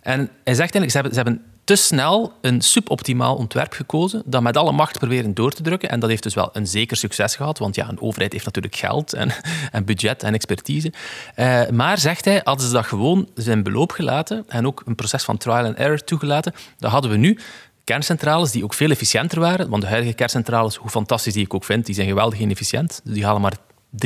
En 0.00 0.30
hij 0.44 0.54
zegt 0.54 0.74
eigenlijk, 0.74 0.90
ze 0.90 0.96
hebben, 0.96 1.14
ze 1.14 1.22
hebben 1.22 1.44
te 1.66 1.76
snel 1.76 2.32
een 2.40 2.60
suboptimaal 2.60 3.36
ontwerp 3.36 3.72
gekozen, 3.72 4.22
dat 4.24 4.42
met 4.42 4.56
alle 4.56 4.72
macht 4.72 4.98
proberen 4.98 5.34
door 5.34 5.52
te 5.52 5.62
drukken. 5.62 5.90
En 5.90 6.00
dat 6.00 6.08
heeft 6.08 6.22
dus 6.22 6.34
wel 6.34 6.48
een 6.52 6.66
zeker 6.66 6.96
succes 6.96 7.36
gehad, 7.36 7.58
want 7.58 7.74
ja, 7.74 7.88
een 7.88 8.00
overheid 8.00 8.32
heeft 8.32 8.44
natuurlijk 8.44 8.76
geld 8.76 9.12
en, 9.12 9.30
en 9.72 9.84
budget 9.84 10.22
en 10.22 10.34
expertise. 10.34 10.92
Uh, 11.36 11.68
maar, 11.68 11.98
zegt 11.98 12.24
hij, 12.24 12.40
hadden 12.44 12.66
ze 12.66 12.72
dat 12.72 12.86
gewoon 12.86 13.28
zijn 13.34 13.62
beloop 13.62 13.90
gelaten 13.90 14.44
en 14.48 14.66
ook 14.66 14.82
een 14.84 14.94
proces 14.94 15.24
van 15.24 15.36
trial 15.36 15.64
and 15.64 15.76
error 15.76 16.04
toegelaten, 16.04 16.54
dan 16.78 16.90
hadden 16.90 17.10
we 17.10 17.16
nu 17.16 17.38
kerncentrales 17.84 18.50
die 18.50 18.64
ook 18.64 18.74
veel 18.74 18.90
efficiënter 18.90 19.40
waren. 19.40 19.68
Want 19.68 19.82
de 19.82 19.88
huidige 19.88 20.14
kerncentrales, 20.14 20.76
hoe 20.76 20.90
fantastisch 20.90 21.32
die 21.32 21.44
ik 21.44 21.54
ook 21.54 21.64
vind, 21.64 21.86
die 21.86 21.94
zijn 21.94 22.08
geweldig 22.08 22.38
inefficiënt. 22.38 23.00
Die 23.04 23.24
halen 23.24 23.40
maar 23.40 23.56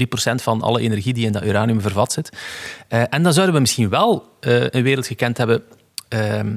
3% 0.00 0.34
van 0.34 0.62
alle 0.62 0.80
energie 0.80 1.14
die 1.14 1.26
in 1.26 1.32
dat 1.32 1.44
uranium 1.44 1.80
vervat 1.80 2.12
zit. 2.12 2.30
Uh, 2.88 3.02
en 3.10 3.22
dan 3.22 3.32
zouden 3.32 3.54
we 3.54 3.60
misschien 3.60 3.88
wel 3.88 4.28
uh, 4.40 4.66
een 4.68 4.82
wereld 4.82 5.06
gekend 5.06 5.36
hebben 5.36 5.62
Ehm, 6.10 6.56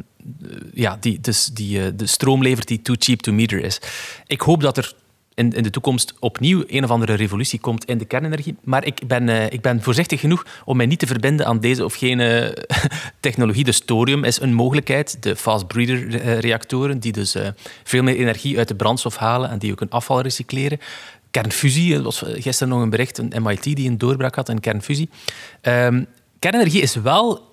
ja, 0.74 0.98
die, 1.00 1.19
dus 1.22 1.45
die, 1.45 1.79
uh, 1.79 1.88
de 1.95 2.05
stroom 2.05 2.41
levert 2.41 2.67
die 2.67 2.81
too 2.81 2.95
cheap 3.00 3.19
to 3.19 3.31
meter 3.31 3.63
is. 3.63 3.79
Ik 4.27 4.41
hoop 4.41 4.62
dat 4.62 4.77
er 4.77 4.93
in, 5.33 5.51
in 5.51 5.63
de 5.63 5.69
toekomst 5.69 6.13
opnieuw 6.19 6.63
een 6.67 6.83
of 6.83 6.89
andere 6.89 7.13
revolutie 7.13 7.60
komt 7.60 7.86
in 7.86 7.98
de 7.98 8.05
kernenergie. 8.05 8.55
Maar 8.63 8.86
ik 8.86 9.07
ben, 9.07 9.27
uh, 9.27 9.45
ik 9.45 9.62
ben 9.62 9.81
voorzichtig 9.81 10.19
genoeg 10.19 10.45
om 10.65 10.77
mij 10.77 10.86
niet 10.86 11.00
te 11.00 11.07
verbinden 11.07 11.45
aan 11.45 11.60
deze 11.60 11.86
of 11.86 11.93
gene 11.93 12.57
technologie. 13.19 13.63
De 13.63 13.74
thorium 13.86 14.24
is 14.24 14.41
een 14.41 14.53
mogelijkheid. 14.53 15.24
De 15.24 15.36
fast 15.36 15.67
breeder 15.67 16.22
eh, 16.22 16.39
reactoren, 16.39 17.00
die 17.00 17.12
dus 17.12 17.36
veel 17.83 18.03
meer 18.03 18.15
energie 18.15 18.57
uit 18.57 18.67
de 18.67 18.75
brandstof 18.75 19.15
halen 19.15 19.50
en 19.50 19.60
die 19.60 19.72
ook 19.72 19.81
een 19.81 19.89
afval 19.89 20.22
recycleren. 20.22 20.79
Kernfusie, 21.31 21.95
er 21.95 22.01
was 22.01 22.24
gisteren 22.25 22.74
nog 22.74 22.81
een 22.81 22.89
bericht, 22.89 23.17
een 23.17 23.43
MIT 23.43 23.63
die 23.63 23.89
een 23.89 23.98
doorbraak 23.98 24.36
had 24.36 24.50
in 24.50 24.60
kernfusie. 24.60 25.10
Um, 25.62 26.05
kernenergie 26.39 26.81
is 26.81 26.95
wel 26.95 27.51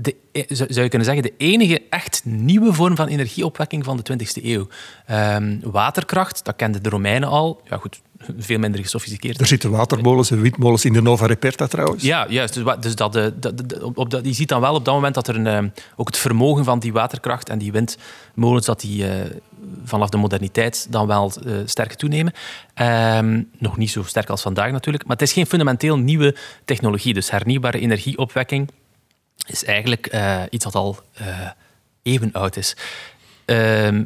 de, 0.00 0.16
e, 0.32 0.44
zou 0.48 0.82
je 0.82 0.88
kunnen 0.88 1.06
zeggen, 1.06 1.22
de 1.22 1.34
enige 1.36 1.82
echt 1.90 2.22
nieuwe 2.24 2.72
vorm 2.72 2.96
van 2.96 3.06
energieopwekking 3.06 3.84
van 3.84 3.96
de 3.96 4.02
20e 4.12 4.44
eeuw. 4.44 4.66
Um, 5.10 5.60
waterkracht, 5.62 6.44
dat 6.44 6.56
kenden 6.56 6.82
de 6.82 6.88
Romeinen 6.88 7.28
al. 7.28 7.60
Ja, 7.68 7.76
goed, 7.76 8.00
veel 8.38 8.58
minder 8.58 8.80
gesofisticeerd. 8.80 9.40
Er 9.40 9.46
zitten 9.46 9.70
watermolens 9.70 10.30
en 10.30 10.40
windmolens 10.40 10.84
in 10.84 10.92
de 10.92 11.02
Nova 11.02 11.26
Reperta 11.26 11.66
trouwens. 11.66 12.02
Ja, 12.02 12.26
juist. 12.28 12.54
Dus, 12.54 12.64
dus 12.80 12.94
dat, 12.94 13.12
dat, 13.12 13.42
dat, 13.42 13.82
op, 13.82 14.10
dat, 14.10 14.24
je 14.24 14.32
ziet 14.32 14.48
dan 14.48 14.60
wel 14.60 14.74
op 14.74 14.84
dat 14.84 14.94
moment 14.94 15.14
dat 15.14 15.28
er 15.28 15.46
een, 15.46 15.72
ook 15.96 16.06
het 16.06 16.16
vermogen 16.16 16.64
van 16.64 16.78
die 16.78 16.92
waterkracht 16.92 17.48
en 17.48 17.58
die 17.58 17.72
windmolens, 17.72 18.66
dat 18.66 18.80
die 18.80 19.04
vanaf 19.84 20.08
de 20.08 20.16
moderniteit 20.16 20.86
dan 20.90 21.06
wel 21.06 21.32
sterk 21.64 21.94
toenemen. 21.94 22.32
Ehm, 22.74 23.42
nog 23.58 23.76
niet 23.76 23.90
zo 23.90 24.02
sterk 24.02 24.28
als 24.28 24.42
vandaag 24.42 24.70
natuurlijk, 24.70 25.06
maar 25.06 25.16
het 25.16 25.26
is 25.26 25.32
geen 25.32 25.46
fundamenteel 25.46 25.98
nieuwe 25.98 26.36
technologie. 26.64 27.14
Dus 27.14 27.30
hernieuwbare 27.30 27.78
energieopwekking 27.78 28.68
is 29.46 29.64
eigenlijk 29.64 30.16
iets 30.50 30.64
wat 30.64 30.74
al 30.74 30.98
even 32.02 32.32
oud 32.32 32.56
is. 32.56 32.76
Ehm, 33.48 34.04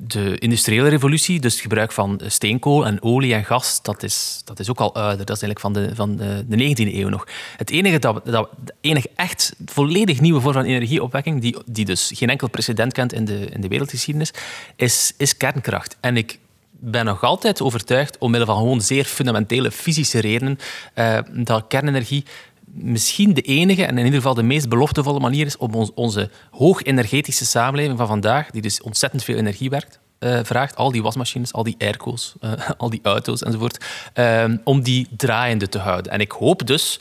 de 0.00 0.38
industriële 0.38 0.88
revolutie, 0.88 1.40
dus 1.40 1.52
het 1.52 1.62
gebruik 1.62 1.92
van 1.92 2.20
steenkool 2.26 2.86
en 2.86 3.02
olie 3.02 3.34
en 3.34 3.44
gas, 3.44 3.82
dat 3.82 4.02
is, 4.02 4.42
dat 4.44 4.58
is 4.60 4.70
ook 4.70 4.80
al 4.80 4.94
ouder. 4.94 5.26
Dat 5.26 5.36
is 5.36 5.42
eigenlijk 5.42 5.60
van 5.60 5.72
de, 5.72 5.94
van 5.94 6.16
de, 6.16 6.44
de 6.46 6.88
19e 6.88 6.94
eeuw 6.94 7.08
nog. 7.08 7.26
Het 7.56 7.70
enige, 7.70 7.98
dat, 7.98 8.20
dat, 8.24 8.48
enige 8.80 9.10
echt 9.16 9.54
volledig 9.66 10.20
nieuwe 10.20 10.40
vorm 10.40 10.54
van 10.54 10.64
energieopwekking, 10.64 11.40
die, 11.40 11.56
die 11.66 11.84
dus 11.84 12.10
geen 12.14 12.30
enkel 12.30 12.48
precedent 12.48 12.92
kent 12.92 13.12
in 13.12 13.24
de, 13.24 13.46
in 13.46 13.60
de 13.60 13.68
wereldgeschiedenis, 13.68 14.32
is, 14.76 15.12
is 15.16 15.36
kernkracht. 15.36 15.96
En 16.00 16.16
ik 16.16 16.38
ben 16.70 17.04
nog 17.04 17.22
altijd 17.22 17.62
overtuigd, 17.62 18.18
omwille 18.18 18.44
van 18.44 18.56
gewoon 18.56 18.80
zeer 18.80 19.04
fundamentele 19.04 19.70
fysische 19.70 20.18
redenen, 20.18 20.58
uh, 20.94 21.18
dat 21.32 21.64
kernenergie 21.68 22.24
misschien 22.72 23.34
de 23.34 23.40
enige 23.40 23.84
en 23.84 23.98
in 23.98 24.04
ieder 24.04 24.20
geval 24.20 24.34
de 24.34 24.42
meest 24.42 24.68
beloftevolle 24.68 25.20
manier 25.20 25.46
is 25.46 25.56
om 25.56 25.74
ons, 25.74 25.90
onze 25.94 26.30
hoogenergetische 26.50 27.46
samenleving 27.46 27.98
van 27.98 28.06
vandaag, 28.06 28.50
die 28.50 28.62
dus 28.62 28.82
ontzettend 28.82 29.24
veel 29.24 29.36
energie 29.36 29.70
werkt, 29.70 30.00
uh, 30.20 30.38
vraagt, 30.42 30.76
al 30.76 30.90
die 30.90 31.02
wasmachines, 31.02 31.52
al 31.52 31.62
die 31.62 31.76
airco's, 31.78 32.34
uh, 32.40 32.52
al 32.78 32.90
die 32.90 33.00
auto's 33.02 33.42
enzovoort, 33.42 33.84
uh, 34.14 34.44
om 34.64 34.82
die 34.82 35.08
draaiende 35.16 35.68
te 35.68 35.78
houden. 35.78 36.12
En 36.12 36.20
ik 36.20 36.30
hoop 36.30 36.66
dus 36.66 36.98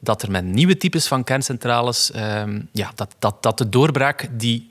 dat 0.00 0.22
er 0.22 0.30
met 0.30 0.44
nieuwe 0.44 0.76
types 0.76 1.06
van 1.06 1.24
kerncentrales, 1.24 2.10
ehm, 2.10 2.60
ja, 2.72 2.92
dat, 2.94 3.14
dat, 3.18 3.42
dat 3.42 3.58
de 3.58 3.68
doorbraak 3.68 4.28
die 4.32 4.70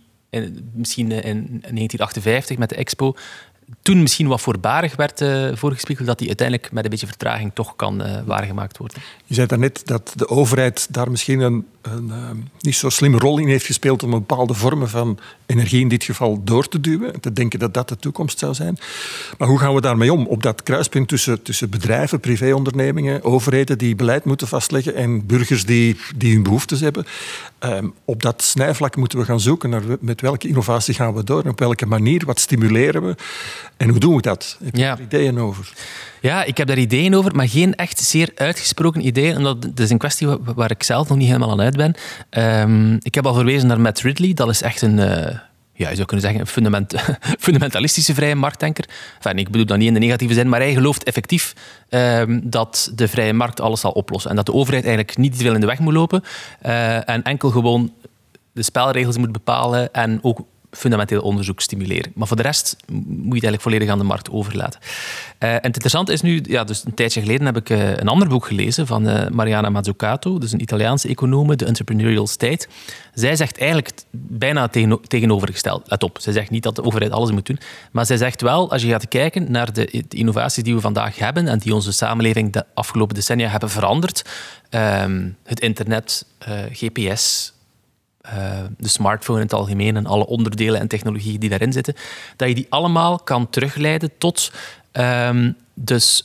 misschien 0.73 1.11
in 1.11 1.47
1958 1.47 2.57
met 2.57 2.69
de 2.69 2.75
Expo 2.75 3.15
toen 3.81 4.01
misschien 4.01 4.27
wat 4.27 4.41
voorbarig 4.41 4.95
werd 4.95 5.23
voorgespiegeld, 5.57 6.07
dat 6.07 6.17
die 6.17 6.27
uiteindelijk 6.27 6.71
met 6.71 6.83
een 6.83 6.89
beetje 6.89 7.07
vertraging 7.07 7.51
toch 7.53 7.75
kan 7.75 8.25
waargemaakt 8.25 8.77
worden. 8.77 9.01
Je 9.29 9.33
zei 9.33 9.47
daarnet 9.47 9.81
dat 9.85 10.13
de 10.15 10.27
overheid 10.27 10.87
daar 10.89 11.11
misschien 11.11 11.39
een 11.39 11.65
een 11.95 12.07
uh, 12.07 12.29
niet 12.59 12.75
zo 12.75 12.89
slimme 12.89 13.17
rol 13.17 13.37
in 13.37 13.47
heeft 13.47 13.65
gespeeld 13.65 14.03
om 14.03 14.09
bepaalde 14.09 14.53
vormen 14.53 14.89
van 14.89 15.19
energie 15.45 15.81
in 15.81 15.87
dit 15.87 16.03
geval 16.03 16.43
door 16.43 16.67
te 16.67 16.79
duwen. 16.79 17.13
En 17.13 17.19
te 17.19 17.33
denken 17.33 17.59
dat 17.59 17.73
dat 17.73 17.89
de 17.89 17.97
toekomst 17.97 18.39
zou 18.39 18.53
zijn. 18.53 18.77
Maar 19.37 19.47
hoe 19.47 19.59
gaan 19.59 19.73
we 19.73 19.81
daarmee 19.81 20.13
om? 20.13 20.25
Op 20.25 20.43
dat 20.43 20.63
kruispunt 20.63 21.07
tussen, 21.07 21.41
tussen 21.41 21.69
bedrijven, 21.69 22.19
privéondernemingen, 22.19 23.23
overheden 23.23 23.77
die 23.77 23.95
beleid 23.95 24.25
moeten 24.25 24.47
vastleggen 24.47 24.95
en 24.95 25.25
burgers 25.25 25.65
die, 25.65 25.97
die 26.15 26.33
hun 26.33 26.43
behoeftes 26.43 26.79
hebben. 26.79 27.05
Um, 27.59 27.93
op 28.05 28.21
dat 28.21 28.43
snijvlak 28.43 28.95
moeten 28.95 29.19
we 29.19 29.25
gaan 29.25 29.39
zoeken 29.39 29.69
naar 29.69 29.81
met 29.99 30.21
welke 30.21 30.47
innovatie 30.47 30.93
gaan 30.93 31.13
we 31.13 31.23
door 31.23 31.43
en 31.43 31.49
op 31.49 31.59
welke 31.59 31.85
manier, 31.85 32.25
wat 32.25 32.39
stimuleren 32.39 33.07
we 33.07 33.15
en 33.77 33.89
hoe 33.89 33.99
doen 33.99 34.15
we 34.15 34.21
dat? 34.21 34.57
Heb 34.63 34.75
je 34.75 34.81
ja. 34.81 34.91
er 34.91 35.01
ideeën 35.01 35.39
over? 35.39 35.73
Ja, 36.21 36.43
ik 36.43 36.57
heb 36.57 36.67
daar 36.67 36.77
ideeën 36.77 37.15
over, 37.15 37.35
maar 37.35 37.49
geen 37.49 37.75
echt 37.75 37.99
zeer 37.99 38.31
uitgesproken 38.35 39.05
ideeën. 39.05 39.15
Omdat 39.17 39.63
het 39.63 39.79
is 39.79 39.89
een 39.89 39.97
kwestie 39.97 40.27
waar 40.55 40.71
ik 40.71 40.83
zelf 40.83 41.09
nog 41.09 41.17
niet 41.17 41.27
helemaal 41.27 41.51
aan 41.51 41.61
uit 41.61 41.77
ben. 41.77 41.95
Um, 42.29 42.97
ik 43.01 43.15
heb 43.15 43.25
al 43.25 43.33
verwezen 43.33 43.67
naar 43.67 43.81
Matt 43.81 43.99
Ridley. 43.99 44.33
Dat 44.33 44.49
is 44.49 44.61
echt 44.61 44.81
een... 44.81 44.97
Uh, 44.97 45.37
ja, 45.73 45.89
je 45.89 45.95
zou 45.95 46.07
kunnen 46.07 46.25
zeggen, 46.25 46.41
een 46.41 46.47
fundament, 46.47 46.93
fundamentalistische 47.39 48.13
vrije 48.13 48.35
marktdenker. 48.35 48.85
Enfin, 49.15 49.37
ik 49.37 49.49
bedoel 49.49 49.65
dat 49.65 49.77
niet 49.77 49.87
in 49.87 49.93
de 49.93 49.99
negatieve 49.99 50.33
zin, 50.33 50.49
maar 50.49 50.59
hij 50.59 50.73
gelooft 50.73 51.03
effectief 51.03 51.53
um, 51.89 52.41
dat 52.49 52.91
de 52.95 53.07
vrije 53.07 53.33
markt 53.33 53.61
alles 53.61 53.79
zal 53.79 53.91
oplossen. 53.91 54.29
En 54.29 54.35
dat 54.35 54.45
de 54.45 54.53
overheid 54.53 54.85
eigenlijk 54.85 55.17
niet 55.17 55.37
te 55.37 55.43
veel 55.43 55.53
in 55.53 55.59
de 55.59 55.65
weg 55.65 55.79
moet 55.79 55.93
lopen. 55.93 56.23
Uh, 56.65 57.09
en 57.09 57.23
enkel 57.23 57.49
gewoon 57.49 57.93
de 58.51 58.63
spelregels 58.63 59.17
moet 59.17 59.31
bepalen 59.31 59.93
en 59.93 60.19
ook 60.21 60.39
fundamenteel 60.71 61.21
onderzoek 61.21 61.61
stimuleren. 61.61 62.11
Maar 62.15 62.27
voor 62.27 62.37
de 62.37 62.43
rest 62.43 62.75
moet 62.87 63.07
je 63.07 63.21
het 63.21 63.31
eigenlijk 63.31 63.61
volledig 63.61 63.89
aan 63.89 63.97
de 63.97 64.03
markt 64.03 64.29
overlaten. 64.29 64.79
Uh, 65.39 65.49
en 65.49 65.55
het 65.55 65.65
interessante 65.65 66.13
is 66.13 66.21
nu, 66.21 66.43
ja, 66.43 66.63
dus 66.63 66.85
een 66.85 66.93
tijdje 66.93 67.21
geleden 67.21 67.45
heb 67.45 67.57
ik 67.57 67.69
uh, 67.69 67.89
een 67.89 68.07
ander 68.07 68.27
boek 68.27 68.45
gelezen 68.45 68.87
van 68.87 69.07
uh, 69.07 69.27
Mariana 69.27 69.69
Mazzucato, 69.69 70.37
dus 70.37 70.51
een 70.51 70.61
Italiaanse 70.61 71.07
econoom, 71.07 71.55
The 71.55 71.65
Entrepreneurial 71.65 72.27
State. 72.27 72.67
Zij 73.13 73.35
zegt 73.35 73.57
eigenlijk 73.57 73.91
bijna 74.11 74.67
tegen, 74.67 74.99
tegenovergesteld. 75.07 75.89
Let 75.89 76.03
op, 76.03 76.17
zij 76.21 76.33
zegt 76.33 76.49
niet 76.49 76.63
dat 76.63 76.75
de 76.75 76.83
overheid 76.83 77.11
alles 77.11 77.31
moet 77.31 77.45
doen, 77.45 77.59
maar 77.91 78.05
zij 78.05 78.17
zegt 78.17 78.41
wel, 78.41 78.71
als 78.71 78.81
je 78.81 78.89
gaat 78.89 79.07
kijken 79.07 79.51
naar 79.51 79.73
de, 79.73 80.03
de 80.07 80.17
innovaties 80.17 80.63
die 80.63 80.75
we 80.75 80.81
vandaag 80.81 81.17
hebben 81.17 81.47
en 81.47 81.59
die 81.59 81.73
onze 81.73 81.91
samenleving 81.91 82.53
de 82.53 82.65
afgelopen 82.73 83.15
decennia 83.15 83.49
hebben 83.49 83.69
veranderd, 83.69 84.25
um, 84.69 85.37
het 85.43 85.59
internet, 85.59 86.25
GPS, 86.71 87.53
uh, 88.33 88.59
de 88.77 88.87
smartphone 88.87 89.39
in 89.39 89.45
het 89.45 89.53
algemeen 89.53 89.95
en 89.95 90.05
alle 90.05 90.27
onderdelen 90.27 90.79
en 90.79 90.87
technologieën 90.87 91.39
die 91.39 91.49
daarin 91.49 91.73
zitten, 91.73 91.93
dat 92.35 92.47
je 92.47 92.55
die 92.55 92.65
allemaal 92.69 93.19
kan 93.19 93.49
terugleiden 93.49 94.11
tot 94.17 94.51
um, 94.91 95.55
dus 95.73 96.23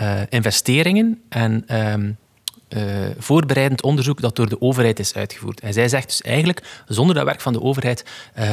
uh, 0.00 0.20
investeringen 0.28 1.22
en 1.28 1.64
um, 1.92 2.16
uh, 2.68 2.82
voorbereidend 3.18 3.82
onderzoek 3.82 4.20
dat 4.20 4.36
door 4.36 4.48
de 4.48 4.60
overheid 4.60 4.98
is 4.98 5.14
uitgevoerd. 5.14 5.60
En 5.60 5.72
zij 5.72 5.88
zegt 5.88 6.06
dus 6.06 6.22
eigenlijk, 6.22 6.82
zonder 6.86 7.14
dat 7.14 7.24
werk 7.24 7.40
van 7.40 7.52
de 7.52 7.62
overheid 7.62 8.04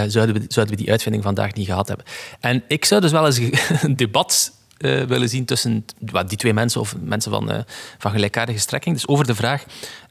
zouden, 0.08 0.34
we, 0.34 0.46
zouden 0.48 0.76
we 0.76 0.82
die 0.82 0.92
uitvinding 0.92 1.24
vandaag 1.24 1.54
niet 1.54 1.66
gehad 1.66 1.88
hebben. 1.88 2.06
En 2.40 2.64
ik 2.68 2.86
zou 2.86 3.02
dus 3.02 3.12
wel 3.12 3.26
eens 3.26 3.40
een 3.84 3.96
debat 3.96 4.52
uh, 4.80 5.04
willen 5.04 5.30
zien 5.30 5.46
tussen 5.46 5.86
die 6.28 6.38
twee 6.38 6.54
mensen 6.54 6.82
of 6.82 6.96
mensen 7.00 7.32
van, 7.32 7.52
uh, 7.52 7.60
van 7.98 8.12
gelijkaardige 8.12 8.60
strekking. 8.60 8.96
Dus 8.96 9.08
over 9.08 9.28
de 9.28 9.36
vraag, 9.36 9.64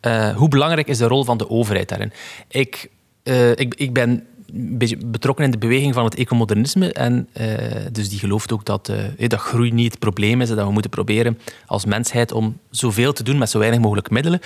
uh, 0.07 0.37
hoe 0.37 0.49
belangrijk 0.49 0.89
is 0.89 0.99
de 0.99 1.07
rol 1.07 1.25
van 1.25 1.39
de 1.39 1.51
overheid 1.51 1.89
daarin? 1.89 2.13
Ik, 2.49 2.91
ik, 3.55 3.75
ik 3.75 3.93
ben 3.93 4.27
een 4.47 4.79
beetje 4.79 4.97
betrokken 4.97 5.45
in 5.45 5.51
de 5.51 5.59
beweging 5.59 5.95
van 5.95 6.05
het 6.05 6.15
ecomodernisme. 6.15 6.93
En 6.93 7.29
dus 7.93 8.09
die 8.09 8.19
gelooft 8.19 8.53
ook 8.53 8.65
dat, 8.65 8.93
dat 9.17 9.41
groei 9.41 9.73
niet 9.73 9.91
het 9.91 10.01
probleem 10.01 10.41
is. 10.41 10.51
En 10.51 10.57
dat 10.57 10.67
we 10.67 10.73
moeten 10.73 10.91
proberen 10.91 11.39
als 11.67 11.85
mensheid 11.85 12.33
om 12.33 12.59
zoveel 12.71 13.13
te 13.13 13.23
doen 13.23 13.39
met 13.39 13.51
zo 13.51 13.59
weinig 13.59 13.81
mogelijk 13.81 14.11
middelen. 14.11 14.41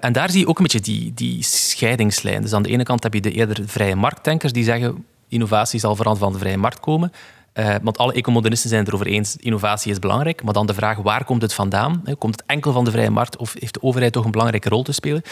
en 0.00 0.12
daar 0.12 0.30
zie 0.30 0.40
je 0.40 0.46
ook 0.46 0.56
een 0.56 0.62
beetje 0.62 0.80
die, 0.80 1.12
die 1.14 1.42
scheidingslijn. 1.42 2.42
Dus 2.42 2.52
aan 2.52 2.62
de 2.62 2.68
ene 2.68 2.82
kant 2.82 3.02
heb 3.02 3.14
je 3.14 3.20
de 3.20 3.32
eerder 3.32 3.62
vrije 3.66 3.96
marktdenkers 3.96 4.52
die 4.52 4.64
zeggen 4.64 5.04
innovatie 5.28 5.80
zal 5.80 5.96
vooral 5.96 6.16
van 6.16 6.32
de 6.32 6.38
vrije 6.38 6.56
markt 6.56 6.80
komen. 6.80 7.12
Uh, 7.58 7.74
want 7.82 7.98
alle 7.98 8.12
ecomodernisten 8.12 8.68
zijn 8.68 8.80
het 8.80 8.88
erover 8.88 9.06
eens, 9.06 9.36
innovatie 9.36 9.90
is 9.90 9.98
belangrijk. 9.98 10.42
Maar 10.42 10.52
dan 10.52 10.66
de 10.66 10.74
vraag, 10.74 10.98
waar 10.98 11.24
komt 11.24 11.42
het 11.42 11.52
vandaan? 11.52 12.02
Komt 12.18 12.36
het 12.36 12.44
enkel 12.46 12.72
van 12.72 12.84
de 12.84 12.90
vrije 12.90 13.10
markt 13.10 13.36
of 13.36 13.54
heeft 13.58 13.74
de 13.74 13.82
overheid 13.82 14.12
toch 14.12 14.24
een 14.24 14.30
belangrijke 14.30 14.68
rol 14.68 14.82
te 14.82 14.92
spelen? 14.92 15.22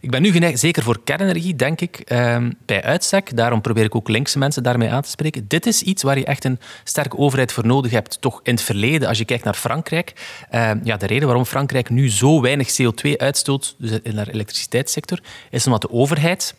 Ik 0.00 0.10
ben 0.10 0.22
nu 0.22 0.56
zeker 0.56 0.82
voor 0.82 1.00
kernenergie, 1.04 1.56
denk 1.56 1.80
ik, 1.80 2.10
uh, 2.12 2.36
bij 2.66 2.82
uitstek. 2.82 3.36
Daarom 3.36 3.60
probeer 3.60 3.84
ik 3.84 3.94
ook 3.94 4.08
linkse 4.08 4.38
mensen 4.38 4.62
daarmee 4.62 4.90
aan 4.90 5.02
te 5.02 5.10
spreken. 5.10 5.48
Dit 5.48 5.66
is 5.66 5.82
iets 5.82 6.02
waar 6.02 6.18
je 6.18 6.24
echt 6.24 6.44
een 6.44 6.58
sterke 6.84 7.16
overheid 7.16 7.52
voor 7.52 7.66
nodig 7.66 7.90
hebt. 7.90 8.20
Toch 8.20 8.40
in 8.42 8.54
het 8.54 8.62
verleden, 8.62 9.08
als 9.08 9.18
je 9.18 9.24
kijkt 9.24 9.44
naar 9.44 9.54
Frankrijk. 9.54 10.12
Uh, 10.50 10.70
ja, 10.82 10.96
de 10.96 11.06
reden 11.06 11.26
waarom 11.26 11.44
Frankrijk 11.44 11.90
nu 11.90 12.10
zo 12.10 12.40
weinig 12.40 12.70
CO2 12.70 13.16
uitstoot, 13.16 13.74
dus 13.78 13.90
in 14.02 14.16
de 14.16 14.32
elektriciteitssector, 14.32 15.18
is 15.50 15.66
omdat 15.66 15.82
de 15.82 15.90
overheid 15.90 16.54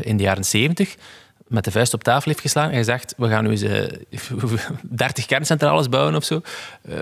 in 0.00 0.16
de 0.16 0.22
jaren 0.22 0.44
70 0.44 0.96
met 1.48 1.64
de 1.64 1.70
vuist 1.70 1.94
op 1.94 2.04
tafel 2.04 2.30
heeft 2.30 2.40
geslagen 2.40 2.70
en 2.70 2.78
gezegd, 2.78 3.14
we 3.16 3.28
gaan 3.28 3.44
nu 3.44 3.50
eens 3.50 3.62
uh, 4.52 4.70
30 4.82 5.26
kerncentrales 5.26 5.88
bouwen 5.88 6.14
of 6.14 6.24
zo. 6.24 6.40
Uh, 6.88 6.98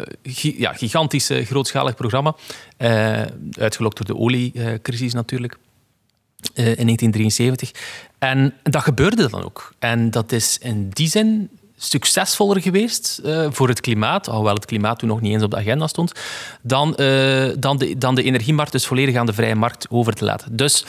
ja, 0.59 0.73
gigantisch 0.73 1.31
uh, 1.31 1.47
grootschalig 1.47 1.95
programma. 1.95 2.35
Uitgelokt 3.59 3.97
door 3.97 4.07
de 4.07 4.23
oliecrisis 4.23 5.13
natuurlijk. 5.13 5.57
in 6.55 6.63
1973. 6.63 7.71
En 8.19 8.55
dat 8.63 8.83
gebeurde 8.83 9.29
dan 9.29 9.45
ook. 9.45 9.75
En 9.79 10.11
dat 10.11 10.33
is 10.33 10.59
in 10.59 10.89
die 10.91 11.09
zin 11.09 11.49
succesvoller 11.79 12.63
geweest 12.63 13.21
voor 13.49 13.69
het 13.69 13.81
klimaat, 13.81 14.29
alhoewel 14.29 14.55
het 14.55 14.65
klimaat 14.65 14.99
toen 14.99 15.09
nog 15.09 15.21
niet 15.21 15.33
eens 15.33 15.43
op 15.43 15.51
de 15.51 15.57
agenda 15.57 15.87
stond, 15.87 16.13
dan, 16.63 16.95
dan, 17.59 17.77
de, 17.79 17.99
dan 17.99 18.15
de 18.15 18.23
energiemarkt 18.23 18.73
dus 18.73 18.87
volledig 18.87 19.17
aan 19.17 19.27
de 19.27 19.33
vrije 19.33 19.55
markt 19.55 19.87
over 19.91 20.13
te 20.13 20.25
laten. 20.25 20.57
Dus 20.57 20.85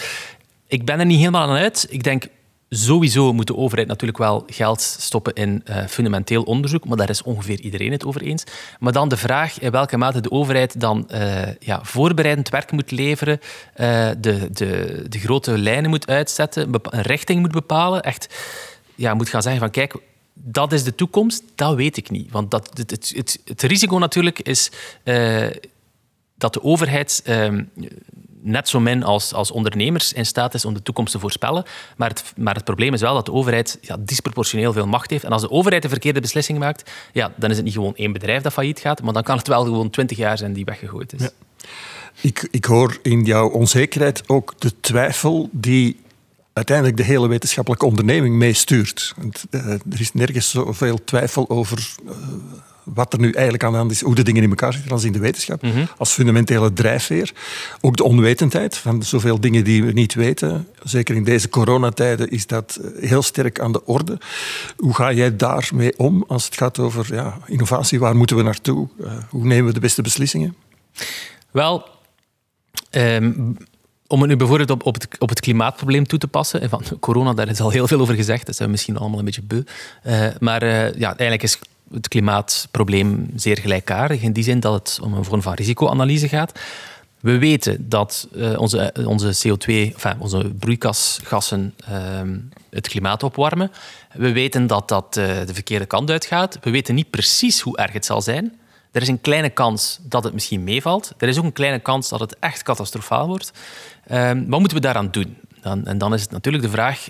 ik 0.67 0.86
ben 0.86 1.00
er 1.00 1.06
niet 1.06 1.20
helemaal 1.20 1.50
aan 1.50 1.58
uit. 1.58 1.88
Ik 1.89 2.04
denk, 2.04 2.28
Sowieso 2.69 3.34
moet 3.34 3.47
de 3.47 3.56
overheid 3.56 3.88
natuurlijk 3.88 4.17
wel 4.17 4.43
geld 4.47 4.82
stoppen 4.82 5.34
in 5.34 5.63
uh, 5.69 5.86
fundamenteel 5.86 6.43
onderzoek, 6.43 6.86
maar 6.86 6.97
daar 6.97 7.10
is 7.10 7.23
ongeveer 7.23 7.60
iedereen 7.60 7.91
het 7.91 8.06
over 8.06 8.21
eens. 8.21 8.43
Maar 8.80 8.93
dan 8.93 9.10
de 9.10 9.17
vraag 9.17 9.60
in 9.60 9.71
welke 9.71 9.97
mate 9.97 10.21
de 10.21 10.32
overheid 10.32 10.80
dan 10.80 11.10
uh, 11.12 11.41
ja, 11.60 11.80
voorbereidend 11.84 12.49
werk 12.49 12.71
moet 12.71 12.91
leveren, 12.91 13.39
uh, 13.39 14.10
de, 14.19 14.49
de, 14.51 15.03
de 15.10 15.19
grote 15.19 15.58
lijnen 15.58 15.89
moet 15.89 16.08
uitzetten, 16.08 16.73
een 16.73 17.01
richting 17.01 17.39
moet 17.39 17.51
bepalen, 17.51 18.01
echt 18.01 18.36
ja, 18.95 19.13
moet 19.13 19.30
gaan 19.30 19.41
zeggen 19.41 19.62
van 19.62 19.71
kijk, 19.71 19.95
dat 20.34 20.73
is 20.73 20.84
de 20.84 20.95
toekomst, 20.95 21.43
dat 21.56 21.75
weet 21.75 21.97
ik 21.97 22.10
niet. 22.10 22.32
Want 22.32 22.51
dat, 22.51 22.71
het, 22.73 22.91
het, 22.91 23.39
het, 23.45 23.62
risico 23.62 23.97
natuurlijk 23.97 24.39
is 24.39 24.71
dat 26.36 26.53
de 26.53 26.63
overheid 26.63 27.21
ehm, 27.25 27.63
net 28.41 28.69
zo 28.69 28.80
min 28.80 29.04
als, 29.04 29.34
als 29.34 29.52
ondernemers 29.52 30.13
in 30.13 30.26
staat 30.26 30.54
is 30.54 30.65
om 30.65 30.73
de 30.73 30.82
toekomst 30.82 31.12
te 31.12 31.19
voorspellen. 31.19 31.63
Maar 31.97 32.10
het, 32.10 32.23
maar 32.38 32.56
het 32.56 32.63
probleem 32.63 32.93
is 32.93 33.02
wel 33.02 33.13
dat 33.13 33.26
de 33.26 33.32
overheid 33.32 33.78
ja, 33.82 33.97
disproportioneel 34.00 34.73
veel 34.73 34.88
macht 34.88 35.10
heeft. 35.10 35.23
En 35.23 35.32
als 35.32 35.41
de 35.41 35.52
overheid 35.52 35.82
de 35.82 35.89
verkeerde 35.89 36.21
beslissing 36.21 36.60
maakt, 36.60 36.91
ja, 37.13 37.34
dan 37.36 37.50
is 37.50 37.56
het 37.56 37.65
niet 37.65 37.73
gewoon 37.73 37.95
één 37.95 38.12
bedrijf 38.12 38.41
dat 38.41 38.54
failliet 38.54 38.80
gaat, 38.80 39.02
maar 39.02 39.13
dan 39.13 39.23
kan 39.23 39.38
het 39.38 39.47
wel 39.47 39.63
gewoon 39.63 39.89
twintig 39.89 40.17
jaar 40.17 40.38
zijn 40.38 40.54
die 40.54 40.65
weggegooid 40.65 41.13
is. 41.13 41.30
Ik, 42.21 42.47
ik 42.52 42.65
hoor 42.65 42.97
in 43.02 43.23
jouw 43.23 43.50
onzekerheid 43.50 44.30
ook 44.30 44.54
de 44.58 44.71
twijfel 44.80 45.50
die 45.52 46.00
uiteindelijk 46.54 46.97
de 46.97 47.04
hele 47.04 47.28
wetenschappelijke 47.28 47.86
onderneming 47.86 48.36
meestuurt. 48.36 49.13
Uh, 49.52 49.67
er 49.71 50.00
is 50.00 50.13
nergens 50.13 50.50
zoveel 50.50 51.04
twijfel 51.04 51.50
over 51.50 51.95
uh, 52.06 52.12
wat 52.93 53.13
er 53.13 53.19
nu 53.19 53.32
eigenlijk 53.32 53.63
aan 53.63 53.71
de 53.71 53.78
hand 53.78 53.91
is, 53.91 54.02
hoe 54.02 54.15
de 54.15 54.23
dingen 54.23 54.43
in 54.43 54.50
elkaar 54.50 54.73
zitten 54.73 54.91
als 54.91 55.04
in 55.04 55.12
de 55.12 55.19
wetenschap, 55.19 55.62
mm 55.62 55.71
-hmm. 55.71 55.88
als 55.97 56.12
fundamentele 56.12 56.73
drijfveer. 56.73 57.34
Ook 57.82 57.97
de 57.97 58.04
onwetendheid 58.04 58.78
van 58.78 59.04
zoveel 59.04 59.39
dingen 59.39 59.63
die 59.63 59.84
we 59.84 59.91
niet 59.91 60.13
weten. 60.13 60.67
Zeker 60.84 61.15
in 61.15 61.23
deze 61.23 61.50
coronatijden 61.50 62.30
is 62.30 62.47
dat 62.47 62.80
eh, 62.82 63.10
heel 63.10 63.21
sterk 63.21 63.60
aan 63.60 63.71
de 63.71 63.86
orde. 63.86 64.17
Hoe 64.78 64.93
ga 64.93 65.12
jij 65.12 65.36
daarmee 65.36 65.97
om 65.97 66.23
als 66.28 66.45
het 66.45 66.58
gaat 66.58 66.80
over 66.80 67.15
ja, 67.15 67.38
innovatie? 67.45 68.00
Waar 68.00 68.15
moeten 68.15 68.36
we 68.36 68.43
naartoe? 68.43 68.88
Uh, 69.00 69.12
hoe 69.30 69.45
nemen 69.45 69.65
we 69.65 69.73
de 69.73 69.80
beste 69.80 70.02
beslissingen? 70.02 70.56
Wel, 71.52 71.88
um, 72.91 73.58
om 74.08 74.19
het 74.19 74.30
nu 74.30 74.36
bijvoorbeeld 74.36 74.69
op, 74.69 74.86
op, 74.86 74.93
het, 74.93 75.08
op 75.19 75.30
het 75.30 75.39
klimaatprobleem 75.39 76.08
toe 76.08 76.19
te 76.19 76.28
passen. 76.28 76.62
En 76.62 76.69
van 76.69 76.84
corona, 77.00 77.34
daar 77.34 77.47
is 77.47 77.60
al 77.60 77.69
heel 77.69 77.88
veel 77.88 78.00
over 78.00 78.15
gezegd. 78.15 78.45
Dat 78.45 78.56
zijn 78.56 78.67
we 78.67 78.73
misschien 78.73 78.97
allemaal 78.97 79.19
een 79.19 79.26
beetje 79.26 79.41
beu. 79.41 79.63
Uh, 80.06 80.28
maar 80.39 80.63
uh, 80.63 80.93
ja, 80.93 81.08
eigenlijk 81.08 81.43
is 81.43 81.60
het 81.93 82.08
klimaatprobleem 82.08 83.30
zeer 83.36 83.58
gelijkaardig. 83.58 84.21
In 84.21 84.34
die 84.34 84.43
zin 84.43 84.60
dat 84.60 84.73
het 84.73 85.00
om 85.02 85.13
een 85.13 85.23
vorm 85.23 85.41
van 85.41 85.54
risicoanalyse 85.54 86.28
gaat. 86.28 86.60
We 87.19 87.38
weten 87.38 87.89
dat 87.89 88.28
uh, 88.36 88.60
onze, 88.60 88.93
onze 89.06 89.47
CO2, 89.47 89.65
enfin, 89.65 90.15
onze 90.19 90.52
broeikasgassen 90.60 91.73
ehm, 91.86 92.38
het 92.69 92.88
klimaat 92.88 93.23
opwarmen. 93.23 93.71
We 94.13 94.32
weten 94.32 94.67
dat 94.67 94.88
dat 94.88 95.13
de 95.13 95.54
verkeerde 95.54 95.86
kant 95.86 96.10
uitgaat. 96.10 96.58
We 96.62 96.69
weten 96.69 96.95
niet 96.95 97.10
precies 97.10 97.62
hoe 97.62 97.78
erg 97.78 97.93
het 97.93 98.06
zal 98.06 98.21
zijn. 98.21 98.60
Er 98.91 99.02
is 99.02 99.08
een 99.08 99.21
kleine 99.21 99.50
kans 99.50 100.00
dat 100.02 100.23
het 100.23 100.34
misschien 100.34 100.63
meevalt. 100.63 101.13
Er 101.17 101.28
is 101.28 101.38
ook 101.38 101.43
een 101.43 101.54
kleine 101.54 101.80
kans 101.80 102.10
dat 102.10 102.19
het 102.19 102.36
echt 102.39 102.63
catastrofaal 102.63 103.28
wordt. 103.28 103.52
Um, 104.12 104.50
wat 104.50 104.60
moeten 104.60 104.78
we 104.78 104.84
daaraan 104.84 105.12
doen? 105.12 105.38
Dan, 105.62 105.86
en 105.86 105.97
dan 105.97 106.13
is 106.13 106.21
het 106.21 106.32
natuurlijk 106.32 106.63
de 106.63 106.69
vraag, 106.69 107.08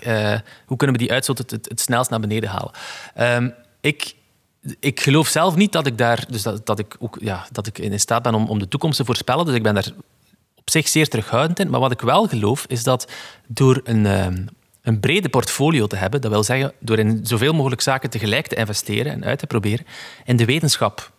hoe 0.66 0.76
kunnen 0.76 0.96
we 0.96 1.02
die 1.02 1.12
uitstoot 1.12 1.38
het, 1.38 1.50
het, 1.50 1.68
het 1.68 1.80
snelst 1.80 2.10
naar 2.10 2.20
beneden 2.20 2.50
halen? 2.50 2.72
Um, 3.36 3.54
ik, 3.80 4.14
ik 4.80 5.00
geloof 5.00 5.28
zelf 5.28 5.56
niet 5.56 5.72
dat 5.72 5.86
ik 5.86 5.98
daar, 5.98 6.24
dus 6.28 6.42
dat, 6.42 6.78
ik 6.78 6.96
ook, 6.98 7.16
ja, 7.20 7.46
dat 7.52 7.66
ik 7.66 7.78
in 7.78 8.00
staat 8.00 8.22
ben 8.22 8.34
om, 8.34 8.46
om 8.46 8.58
de 8.58 8.68
toekomst 8.68 8.96
te 8.96 9.04
voorspellen. 9.04 9.44
Dus 9.44 9.54
ik 9.54 9.62
ben 9.62 9.74
daar 9.74 9.92
op 10.54 10.70
zich 10.70 10.88
zeer 10.88 11.08
terughoudend 11.08 11.58
in. 11.58 11.70
Maar 11.70 11.80
wat 11.80 11.92
ik 11.92 12.00
wel 12.00 12.26
geloof, 12.26 12.64
is 12.68 12.82
dat 12.82 13.10
door 13.46 13.80
een, 13.84 14.06
um, 14.06 14.48
een 14.82 15.00
brede 15.00 15.28
portfolio 15.28 15.86
te 15.86 15.96
hebben, 15.96 16.20
dat 16.20 16.30
wil 16.30 16.44
zeggen 16.44 16.72
door 16.78 16.98
in 16.98 17.20
zoveel 17.22 17.52
mogelijk 17.54 17.80
zaken 17.80 18.10
tegelijk 18.10 18.46
te 18.46 18.56
investeren 18.56 19.12
en 19.12 19.24
uit 19.24 19.38
te 19.38 19.46
proberen, 19.46 19.86
in 20.24 20.36
de 20.36 20.44
wetenschap 20.44 21.12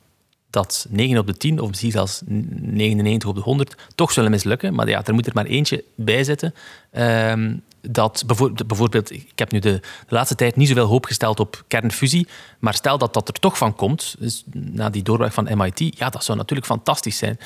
dat 0.49 0.86
9 0.89 1.17
op 1.17 1.28
de 1.28 1.38
10, 1.38 1.60
of 1.60 1.67
misschien 1.67 1.91
zelfs 1.91 2.21
99 2.25 3.30
op 3.30 3.36
de 3.36 3.41
100, 3.41 3.75
toch 3.95 4.12
zullen 4.12 4.32
mislukken. 4.32 4.73
Maar 4.73 4.89
ja, 4.89 5.06
er 5.06 5.13
moet 5.13 5.28
er 5.28 5.34
maar 5.34 5.45
eentje 5.45 5.84
bij 5.95 6.23
zitten. 6.23 6.54
Um, 6.91 7.63
dat 7.82 8.24
bijvoorbeeld, 8.68 9.12
ik 9.12 9.32
heb 9.39 9.52
nu 9.52 9.60
de, 9.60 9.72
de, 10.08 10.15
laatste 10.15 10.36
tijd 10.36 10.56
niet 10.56 10.68
zoveel 10.68 10.86
hoop 10.86 11.06
gesteld 11.06 11.39
op 11.39 11.63
kernfusie, 11.68 12.28
maar 12.60 12.74
stel 12.74 12.98
dat 12.98 13.13
dat 13.13 13.28
er 13.28 13.34
toch 13.34 13.58
van 13.58 13.76
komt, 13.76 14.15
dus 14.20 14.44
na 14.54 14.89
die 14.89 15.04
doorbraak 15.04 15.32
van 15.32 15.50
MIT, 15.58 15.98
ja, 15.98 16.10
dat 16.10 16.24
zou 16.24 16.38
natuurlijk 16.38 16.68
fantastisch 16.68 17.18
zijn. 17.18 17.38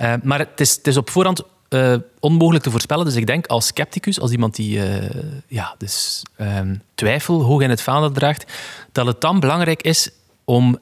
Uh, 0.00 0.14
maar 0.22 0.38
het 0.38 0.60
is, 0.60 0.76
het 0.76 0.86
is 0.86 0.96
op 0.96 1.10
voorhand 1.10 1.42
uh, 1.68 1.94
onmogelijk 2.20 2.64
te 2.64 2.70
voorspellen. 2.70 3.04
Dus 3.04 3.14
ik 3.14 3.26
denk 3.26 3.46
als 3.46 3.66
scepticus, 3.66 4.20
als 4.20 4.30
iemand 4.30 4.54
die 4.54 4.78
uh, 4.78 5.08
ja, 5.46 5.74
dus, 5.78 6.22
um, 6.40 6.82
twijfel 6.94 7.42
hoog 7.42 7.60
in 7.62 7.70
het 7.70 7.82
vaandel 7.82 8.12
draagt, 8.12 8.52
dat 8.92 9.06
het 9.06 9.20
dan 9.20 9.40
belangrijk 9.40 9.82
is 9.82 10.10
om 10.44 10.78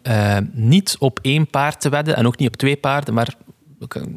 niet 0.52 0.96
op 0.98 1.18
één 1.22 1.46
paard 1.46 1.80
te 1.80 1.88
wedden 1.88 2.16
en 2.16 2.26
ook 2.26 2.38
niet 2.38 2.48
op 2.48 2.56
twee 2.56 2.76
paarden, 2.76 3.14
maar 3.14 3.34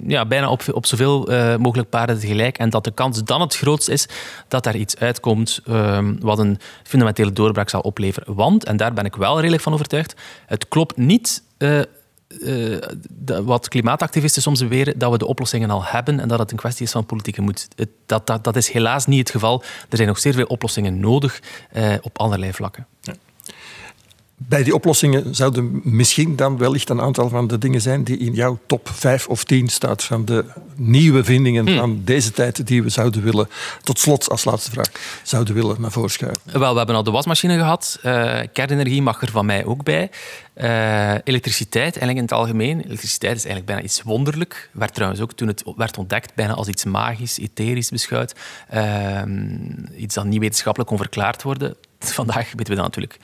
ja, 0.08 0.25
bijna 0.25 0.49
op, 0.49 0.63
op 0.71 0.86
zoveel 0.86 1.32
uh, 1.32 1.56
mogelijk 1.56 1.89
paarden 1.89 2.19
tegelijk. 2.19 2.58
En 2.58 2.69
dat 2.69 2.84
de 2.84 2.91
kans 2.91 3.23
dan 3.23 3.41
het 3.41 3.56
grootst 3.56 3.89
is 3.89 4.08
dat 4.47 4.63
daar 4.63 4.75
iets 4.75 4.97
uitkomt 4.97 5.62
uh, 5.65 5.99
wat 6.19 6.39
een 6.39 6.60
fundamentele 6.84 7.34
doorbraak 7.34 7.69
zal 7.69 7.82
opleveren. 7.82 8.36
Want, 8.36 8.65
en 8.65 8.77
daar 8.77 8.93
ben 8.93 9.06
ik 9.06 9.15
wel 9.15 9.39
redelijk 9.39 9.63
van 9.63 9.73
overtuigd, 9.73 10.15
het 10.45 10.67
klopt 10.67 10.97
niet 10.97 11.43
uh, 11.58 11.82
wat 13.43 13.67
klimaatactivisten 13.67 14.41
soms 14.41 14.60
beweren, 14.60 14.99
dat 14.99 15.12
we 15.12 15.17
de 15.17 15.27
oplossingen 15.27 15.69
al 15.69 15.84
hebben 15.84 16.19
en 16.19 16.27
dat 16.27 16.39
het 16.39 16.51
een 16.51 16.58
kwestie 16.58 16.86
is 16.86 16.91
van 16.91 17.06
politieke 17.06 17.41
moed. 17.41 17.67
Dat, 18.06 18.27
dat, 18.27 18.43
dat 18.43 18.56
is 18.56 18.71
helaas 18.71 19.06
niet 19.06 19.19
het 19.19 19.30
geval. 19.30 19.63
Er 19.89 19.97
zijn 19.97 20.08
nog 20.08 20.19
zeer 20.19 20.34
veel 20.34 20.45
oplossingen 20.45 20.99
nodig 20.99 21.39
op 22.01 22.19
allerlei 22.19 22.53
vlakken. 22.53 22.88
Ja. 23.01 23.13
Bij 24.39 24.63
die 24.63 24.73
oplossingen 24.73 25.36
zouden 25.36 25.82
misschien 25.84 26.36
dan 26.36 26.58
wellicht 26.58 26.89
een 26.89 27.02
aantal 27.02 27.30
van 27.30 27.47
de 27.47 27.58
dingen 27.58 27.82
zijn 27.82 28.04
die 28.04 28.17
in 28.17 28.34
jouw 28.34 28.60
top 28.65 28.89
5 28.89 29.28
of 29.28 29.43
10 29.43 29.67
staat 29.67 30.04
van 30.04 30.26
de 30.26 30.45
nieuwe 30.76 31.23
vindingen 31.23 31.67
hmm. 31.67 31.78
van 31.78 32.02
deze 32.04 32.32
tijd 32.32 32.67
die 32.67 32.84
we 32.84 32.89
zouden 32.89 33.23
willen, 33.23 33.50
tot 33.84 34.00
slot 34.00 34.30
als 34.30 34.45
laatste 34.45 34.71
vraag, 34.71 34.91
zouden 35.23 35.54
willen 35.54 35.82
naar 35.82 35.91
voren 35.91 36.10
schuiven. 36.10 36.60
Wel, 36.60 36.71
we 36.71 36.78
hebben 36.78 36.95
al 36.95 37.04
de 37.04 37.12
wasmachine 37.12 37.58
gehad. 37.58 38.00
Uh, 38.06 38.39
kernenergie 38.54 39.02
mag 39.02 39.21
er 39.21 39.32
van 39.32 39.45
mij 39.45 39.65
ook 39.65 39.84
bij. 39.84 40.10
Uh, 40.56 41.13
elektriciteit, 41.23 41.97
eigenlijk 41.97 42.17
in 42.17 42.23
het 42.23 42.32
algemeen. 42.32 42.82
Elektriciteit 42.82 43.36
is 43.36 43.45
eigenlijk 43.45 43.65
bijna 43.65 43.82
iets 43.82 44.02
wonderlijk. 44.02 44.69
Werd 44.73 44.93
trouwens 44.93 45.21
ook 45.21 45.34
toen 45.34 45.47
het 45.47 45.63
werd 45.76 45.97
ontdekt 45.97 46.36
bijna 46.36 46.54
als 46.54 46.67
iets 46.67 46.86
magisch, 46.86 47.39
etherisch 47.39 47.89
beschouwd. 47.89 48.36
Uh, 48.73 49.21
iets 49.95 50.15
dat 50.15 50.26
niet 50.26 50.39
wetenschappelijk 50.39 50.89
kon 50.89 51.00
verklaard 51.00 51.43
worden. 51.43 51.76
Vandaag 52.00 52.52
weten 52.52 52.76
we 52.76 52.82
dat 52.82 52.95
natuurlijk 52.95 53.19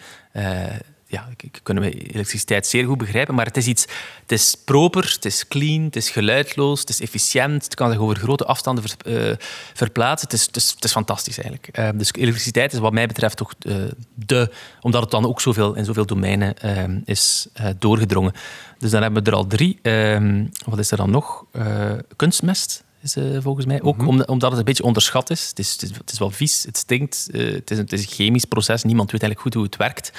ja, 1.13 1.27
kunnen 1.63 1.83
we 1.83 1.91
elektriciteit 1.91 2.67
zeer 2.67 2.85
goed 2.85 2.97
begrijpen, 2.97 3.35
maar 3.35 3.45
het 3.45 3.57
is 3.57 3.67
iets, 3.67 3.81
het 4.21 4.31
is 4.31 4.55
proper, 4.65 5.11
het 5.13 5.25
is 5.25 5.47
clean, 5.47 5.83
het 5.83 5.95
is 5.95 6.09
geluidloos, 6.09 6.79
het 6.79 6.89
is 6.89 7.01
efficiënt, 7.01 7.63
het 7.63 7.75
kan 7.75 7.91
zich 7.91 7.99
over 7.99 8.15
grote 8.15 8.45
afstanden 8.45 8.83
uh, 9.07 9.31
verplaatsen. 9.73 10.29
Het 10.29 10.39
is, 10.39 10.45
het, 10.73 10.83
is, 10.83 10.91
fantastisch 10.91 11.37
eigenlijk. 11.37 11.77
Uh, 11.79 11.89
dus 11.99 12.13
elektriciteit 12.13 12.73
is 12.73 12.79
wat 12.79 12.93
mij 12.93 13.07
betreft 13.07 13.37
toch 13.37 13.53
uh, 13.61 13.75
de, 14.13 14.51
omdat 14.81 15.01
het 15.01 15.11
dan 15.11 15.25
ook 15.25 15.41
zoveel, 15.41 15.75
in 15.75 15.85
zoveel 15.85 16.05
domeinen 16.05 16.55
is 17.05 17.47
doorgedrongen. 17.79 18.33
Dus 18.77 18.91
dan 18.91 19.01
hebben 19.01 19.23
we 19.23 19.29
er 19.29 19.35
al 19.35 19.47
drie. 19.47 19.79
Ehm, 19.81 20.45
wat 20.65 20.79
is 20.79 20.91
er 20.91 20.97
dan 20.97 21.09
nog? 21.09 21.45
kunstmest 22.15 22.83
is 23.03 23.15
uh, 23.17 23.37
volgens 23.41 23.65
mij. 23.65 23.81
Ook 23.81 23.97
mm 23.97 24.07
-hmm. 24.07 24.23
omdat 24.25 24.49
het 24.49 24.59
een 24.59 24.65
beetje 24.65 24.83
onderschat 24.83 25.29
is. 25.29 25.47
Het 25.47 25.59
is, 25.59 25.71
het 25.71 25.81
is, 25.81 25.89
het 25.97 26.11
is 26.11 26.19
wel 26.19 26.31
vies, 26.31 26.63
het 26.63 26.77
stinkt, 26.77 27.27
uh, 27.31 27.53
het, 27.53 27.71
is 27.71 27.77
een, 27.77 27.83
het, 27.83 27.93
is 27.93 28.01
een, 28.01 28.11
chemisch 28.11 28.45
proces. 28.45 28.83
Niemand 28.83 29.11
weet 29.11 29.21
eigenlijk 29.21 29.41
goed 29.41 29.53
hoe 29.53 29.63
het 29.63 29.75
werkt. 29.75 30.11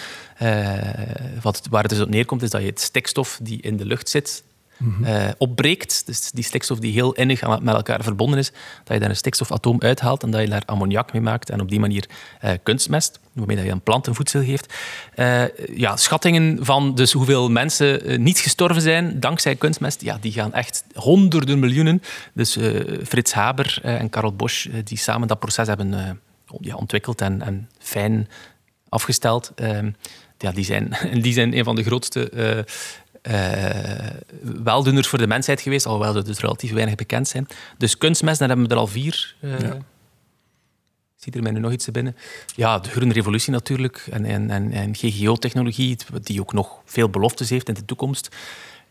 Uh, 0.42 1.42
wat, 1.42 1.66
waar 1.70 1.82
het 1.82 1.90
dus 1.90 2.00
op 2.00 2.08
neerkomt, 2.08 2.42
is 2.42 2.50
dat 2.50 2.60
je 2.60 2.66
het 2.66 2.80
stikstof 2.80 3.38
die 3.42 3.62
in 3.62 3.76
de 3.76 3.84
lucht 3.84 4.08
zit, 4.08 4.42
mm 4.76 5.04
-hmm. 5.04 5.34
opbreekt. 5.38 6.06
Dus 6.06 6.30
die 6.30 6.44
stikstof 6.44 6.78
die 6.78 6.92
heel 6.92 7.12
innig 7.12 7.60
met 7.60 7.74
elkaar 7.74 8.02
verbonden 8.02 8.38
is, 8.38 8.52
dat 8.84 8.94
je 8.94 8.98
daar 8.98 9.10
een 9.10 9.16
stikstofatoom 9.16 9.80
uithaalt 9.80 10.22
en 10.22 10.30
dat 10.30 10.40
je 10.40 10.48
daar 10.48 10.62
ammoniak 10.66 11.12
mee 11.12 11.22
maakt 11.22 11.50
en 11.50 11.60
op 11.60 11.68
die 11.68 11.80
manier 11.80 12.08
kunstmest 12.62 13.20
waarmee 13.34 13.56
dat 13.56 13.64
je 13.64 13.70
een 13.70 13.80
plant 13.80 14.06
een 14.06 14.14
voedsel 14.14 14.42
geeft. 14.42 14.74
Uh, 15.16 15.42
ja, 15.76 15.96
schattingen 15.96 16.58
van 16.64 16.94
dus 16.94 17.12
hoeveel 17.12 17.50
mensen 17.50 18.10
uh, 18.10 18.18
niet 18.18 18.38
gestorven 18.38 18.82
zijn 18.82 19.20
dankzij 19.20 19.56
kunstmest, 19.56 20.00
ja, 20.00 20.18
die 20.20 20.32
gaan 20.32 20.52
echt 20.52 20.84
honderden 20.94 21.58
miljoenen. 21.58 22.02
Dus 22.32 22.56
uh, 22.56 23.04
Frits 23.04 23.32
Haber 23.32 23.78
en 23.82 24.10
Karel 24.10 24.34
Bosch, 24.34 24.66
die 24.84 24.98
samen 24.98 25.28
dat 25.28 25.38
proces 25.38 25.66
hebben 25.66 26.20
ja, 26.60 26.74
ontwikkeld 26.74 27.20
en, 27.20 27.42
en 27.42 27.68
fijn 27.78 28.28
afgesteld, 28.88 29.52
ehm, 29.54 29.90
ja, 30.38 30.52
die, 30.52 30.64
zijn, 30.64 30.96
die 31.22 31.32
zijn 31.32 31.56
een 31.56 31.64
van 31.64 31.76
de 31.76 31.84
grootste 31.84 32.64
weldoeners 34.62 35.08
voor 35.08 35.18
de 35.18 35.26
mensheid 35.26 35.60
geweest, 35.60 35.86
alhoewel 35.86 36.16
er 36.16 36.24
dus 36.24 36.38
relatief 36.38 36.72
weinig 36.72 36.94
bekend 36.94 37.28
zijn. 37.28 37.46
Dus 37.78 37.98
kunstmest, 37.98 38.38
daar 38.38 38.48
hebben 38.48 38.66
we 38.66 38.74
er 38.74 38.80
al 38.80 38.86
vier. 38.86 39.34
Ja 39.40 39.78
Ziet 41.24 41.34
er 41.34 41.42
mij 41.42 41.52
nu 41.52 41.60
nog 41.60 41.72
iets 41.72 41.84
te 41.84 41.90
binnen? 41.90 42.16
Ja, 42.54 42.78
de 42.78 42.90
groene 42.90 43.12
revolutie 43.12 43.52
natuurlijk. 43.52 44.06
En, 44.10 44.24
en, 44.24 44.50
en, 44.50 44.72
en 44.72 44.94
GGO-technologie, 44.96 45.96
die 46.22 46.40
ook 46.40 46.52
nog 46.52 46.80
veel 46.84 47.08
beloftes 47.08 47.50
heeft 47.50 47.68
in 47.68 47.74
de 47.74 47.84
toekomst. 47.84 48.28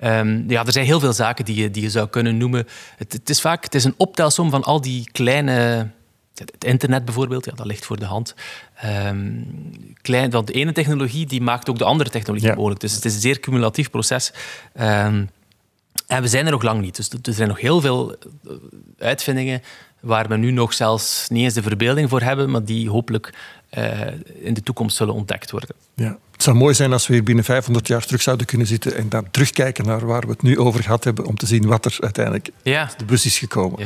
Um, 0.03 0.49
ja, 0.49 0.65
er 0.65 0.71
zijn 0.71 0.85
heel 0.85 0.99
veel 0.99 1.13
zaken 1.13 1.45
die 1.45 1.55
je, 1.55 1.71
die 1.71 1.83
je 1.83 1.89
zou 1.89 2.07
kunnen 2.07 2.37
noemen. 2.37 2.67
Het, 2.97 3.13
het, 3.13 3.29
is 3.29 3.41
vaak 3.41 3.63
het 3.63 3.75
is 3.75 3.83
een 3.83 3.93
optelsom 3.97 4.49
van 4.49 4.63
al 4.63 4.81
die 4.81 5.09
kleine... 5.11 5.89
Het 6.33 6.63
internet 6.63 7.05
bijvoorbeeld, 7.05 7.45
ja, 7.45 7.51
dat 7.51 7.65
ligt 7.65 7.85
voor 7.85 7.99
de 7.99 8.05
hand. 8.05 8.35
Um, 8.85 9.45
klein, 10.01 10.29
want 10.31 10.47
de 10.47 10.53
ene 10.53 10.71
technologie 10.71 11.25
die 11.25 11.41
maakt 11.41 11.69
ook 11.69 11.77
de 11.77 11.83
andere 11.83 12.09
technologie 12.09 12.47
ja. 12.47 12.55
mogelijk. 12.55 12.79
Dus 12.79 12.93
het 12.95 13.05
is 13.05 13.13
een 13.13 13.21
zeer 13.21 13.39
cumulatief 13.39 13.89
proces. 13.89 14.33
Um, 14.81 15.29
en 16.07 16.21
we 16.21 16.27
zijn 16.27 16.45
er 16.45 16.51
nog 16.51 16.61
lang 16.61 16.81
niet. 16.81 16.95
Dus 16.95 17.09
er 17.09 17.33
zijn 17.33 17.47
nog 17.47 17.59
heel 17.59 17.81
veel 17.81 18.15
uitvindingen 18.97 19.61
waar 19.99 20.27
we 20.27 20.37
nu 20.37 20.51
nog 20.51 20.73
zelfs 20.73 21.29
niet 21.29 21.43
eens 21.43 21.53
de 21.53 21.61
verbeelding 21.61 22.09
voor 22.09 22.21
hebben, 22.21 22.51
maar 22.51 22.63
die 22.63 22.89
hopelijk 22.89 23.33
uh, 23.77 24.01
in 24.41 24.53
de 24.53 24.63
toekomst 24.63 24.97
zullen 24.97 25.13
ontdekt 25.13 25.51
worden. 25.51 25.69
Ja. 25.95 26.17
Het 26.31 26.43
zou 26.43 26.57
mooi 26.57 26.73
zijn 26.73 26.93
als 26.93 27.07
we 27.07 27.13
hier 27.13 27.23
binnen 27.23 27.43
500 27.43 27.87
jaar 27.87 28.05
terug 28.05 28.21
zouden 28.21 28.45
kunnen 28.45 28.67
zitten 28.67 28.95
en 28.95 29.09
dan 29.09 29.27
terugkijken 29.31 29.85
naar 29.85 30.05
waar 30.05 30.21
we 30.21 30.31
het 30.31 30.41
nu 30.41 30.59
over 30.59 30.83
gehad 30.83 31.03
hebben, 31.03 31.25
om 31.25 31.35
te 31.35 31.45
zien 31.45 31.67
wat 31.67 31.85
er 31.85 31.97
uiteindelijk 31.99 32.49
ja. 32.63 32.89
de 32.97 33.05
bus 33.05 33.25
is 33.25 33.37
gekomen. 33.37 33.79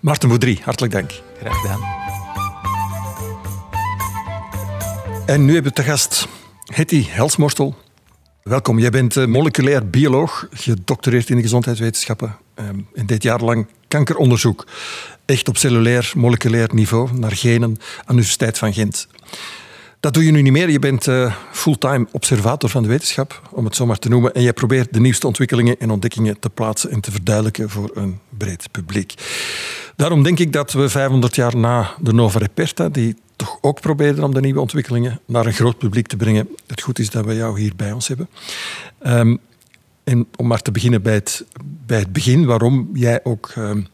Maarten 0.00 0.28
Boudry, 0.28 0.58
hartelijk 0.62 0.92
dank. 0.92 1.10
Graag 1.38 1.60
gedaan. 1.60 2.25
En 5.26 5.44
nu 5.44 5.52
hebben 5.54 5.72
we 5.72 5.82
te 5.82 5.88
gast 5.88 6.28
Hetty 6.64 7.04
Helsmorstel. 7.08 7.74
Welkom, 8.42 8.78
jij 8.78 8.90
bent 8.90 9.16
eh, 9.16 9.26
moleculair 9.26 9.90
bioloog, 9.90 10.46
gedoctoreerd 10.50 11.30
in 11.30 11.36
de 11.36 11.42
gezondheidswetenschappen 11.42 12.36
ehm, 12.54 12.78
en 12.94 13.06
dit 13.06 13.22
jaar 13.22 13.40
lang 13.40 13.66
kankeronderzoek. 13.88 14.66
Echt 15.24 15.48
op 15.48 15.56
cellulair, 15.56 16.12
moleculair 16.16 16.68
niveau, 16.72 17.12
naar 17.12 17.32
genen, 17.32 17.68
aan 17.68 17.76
de 18.06 18.12
Universiteit 18.12 18.58
van 18.58 18.72
Gent. 18.72 19.08
Dat 20.00 20.14
doe 20.14 20.24
je 20.24 20.30
nu 20.30 20.42
niet 20.42 20.52
meer. 20.52 20.70
Je 20.70 20.78
bent 20.78 21.06
uh, 21.06 21.34
fulltime 21.52 22.06
observator 22.12 22.70
van 22.70 22.82
de 22.82 22.88
wetenschap, 22.88 23.42
om 23.50 23.64
het 23.64 23.76
zo 23.76 23.86
maar 23.86 23.98
te 23.98 24.08
noemen. 24.08 24.34
En 24.34 24.42
jij 24.42 24.52
probeert 24.52 24.92
de 24.92 25.00
nieuwste 25.00 25.26
ontwikkelingen 25.26 25.78
en 25.78 25.90
ontdekkingen 25.90 26.38
te 26.38 26.50
plaatsen 26.50 26.90
en 26.90 27.00
te 27.00 27.10
verduidelijken 27.10 27.70
voor 27.70 27.90
een 27.94 28.20
breed 28.38 28.68
publiek. 28.70 29.14
Daarom 29.96 30.22
denk 30.22 30.38
ik 30.38 30.52
dat 30.52 30.72
we 30.72 30.88
500 30.88 31.34
jaar 31.34 31.56
na 31.56 31.94
de 32.00 32.12
Nova 32.12 32.38
Reperta, 32.38 32.88
die 32.88 33.16
toch 33.36 33.58
ook 33.60 33.80
proberen 33.80 34.24
om 34.24 34.34
de 34.34 34.40
nieuwe 34.40 34.60
ontwikkelingen 34.60 35.20
naar 35.26 35.46
een 35.46 35.52
groot 35.52 35.78
publiek 35.78 36.06
te 36.06 36.16
brengen, 36.16 36.48
het 36.66 36.82
goed 36.82 36.98
is 36.98 37.10
dat 37.10 37.24
we 37.24 37.34
jou 37.34 37.60
hier 37.60 37.72
bij 37.76 37.92
ons 37.92 38.08
hebben. 38.08 38.28
Um, 39.06 39.38
en 40.04 40.26
om 40.36 40.46
maar 40.46 40.62
te 40.62 40.70
beginnen 40.70 41.02
bij 41.02 41.14
het, 41.14 41.44
bij 41.86 41.98
het 41.98 42.12
begin, 42.12 42.44
waarom 42.44 42.90
jij 42.92 43.24
ook 43.24 43.52
um, 43.58 43.86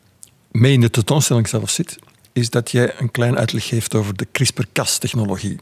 mee 0.50 0.72
in 0.72 0.80
de 0.80 0.90
tentoonstelling 0.90 1.48
zelf 1.48 1.70
zit 1.70 1.98
is 2.32 2.50
dat 2.50 2.70
jij 2.70 2.94
een 2.98 3.10
klein 3.10 3.38
uitleg 3.38 3.66
geeft 3.66 3.94
over 3.94 4.16
de 4.16 4.26
CRISPR-Cas-technologie. 4.32 5.58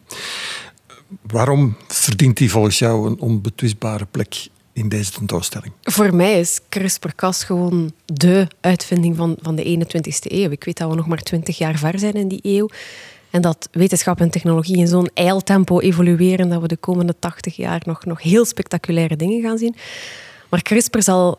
Waarom 1.21 1.77
verdient 1.89 2.37
die 2.37 2.51
volgens 2.51 2.79
jou 2.79 3.11
een 3.11 3.21
onbetwistbare 3.21 4.07
plek 4.11 4.49
in 4.73 4.89
deze 4.89 5.11
tentoonstelling? 5.11 5.73
Voor 5.83 6.15
mij 6.15 6.41
is 6.41 6.61
CRISPR-Cas 6.69 7.45
gewoon 7.45 7.93
de 8.05 8.49
uitvinding 8.61 9.17
van, 9.17 9.37
van 9.43 9.55
de 9.57 9.87
21ste 9.87 10.33
eeuw. 10.33 10.51
Ik 10.51 10.65
weet 10.65 10.79
dat 10.79 10.91
we 10.91 10.97
nog 10.97 11.07
maar 11.07 11.23
20 11.23 11.59
jaar 11.59 11.79
ver 11.79 11.99
zijn 11.99 12.15
in 12.15 12.29
die 12.29 12.41
eeuw. 12.43 12.69
En 13.31 13.43
dat 13.43 13.69
wetenschap 13.73 14.21
en 14.21 14.31
technologie 14.31 14.77
in 14.77 14.89
zo'n 14.89 15.11
eiltempo 15.15 15.81
evolueren 15.81 16.49
dat 16.49 16.61
we 16.61 16.69
de 16.69 16.77
komende 16.77 17.15
80 17.19 17.57
jaar 17.57 17.83
nog, 17.85 18.05
nog 18.05 18.23
heel 18.23 18.45
spectaculaire 18.45 19.17
dingen 19.17 19.43
gaan 19.43 19.59
zien. 19.59 19.75
Maar 20.49 20.63
CRISPR 20.63 21.01
zal 21.01 21.39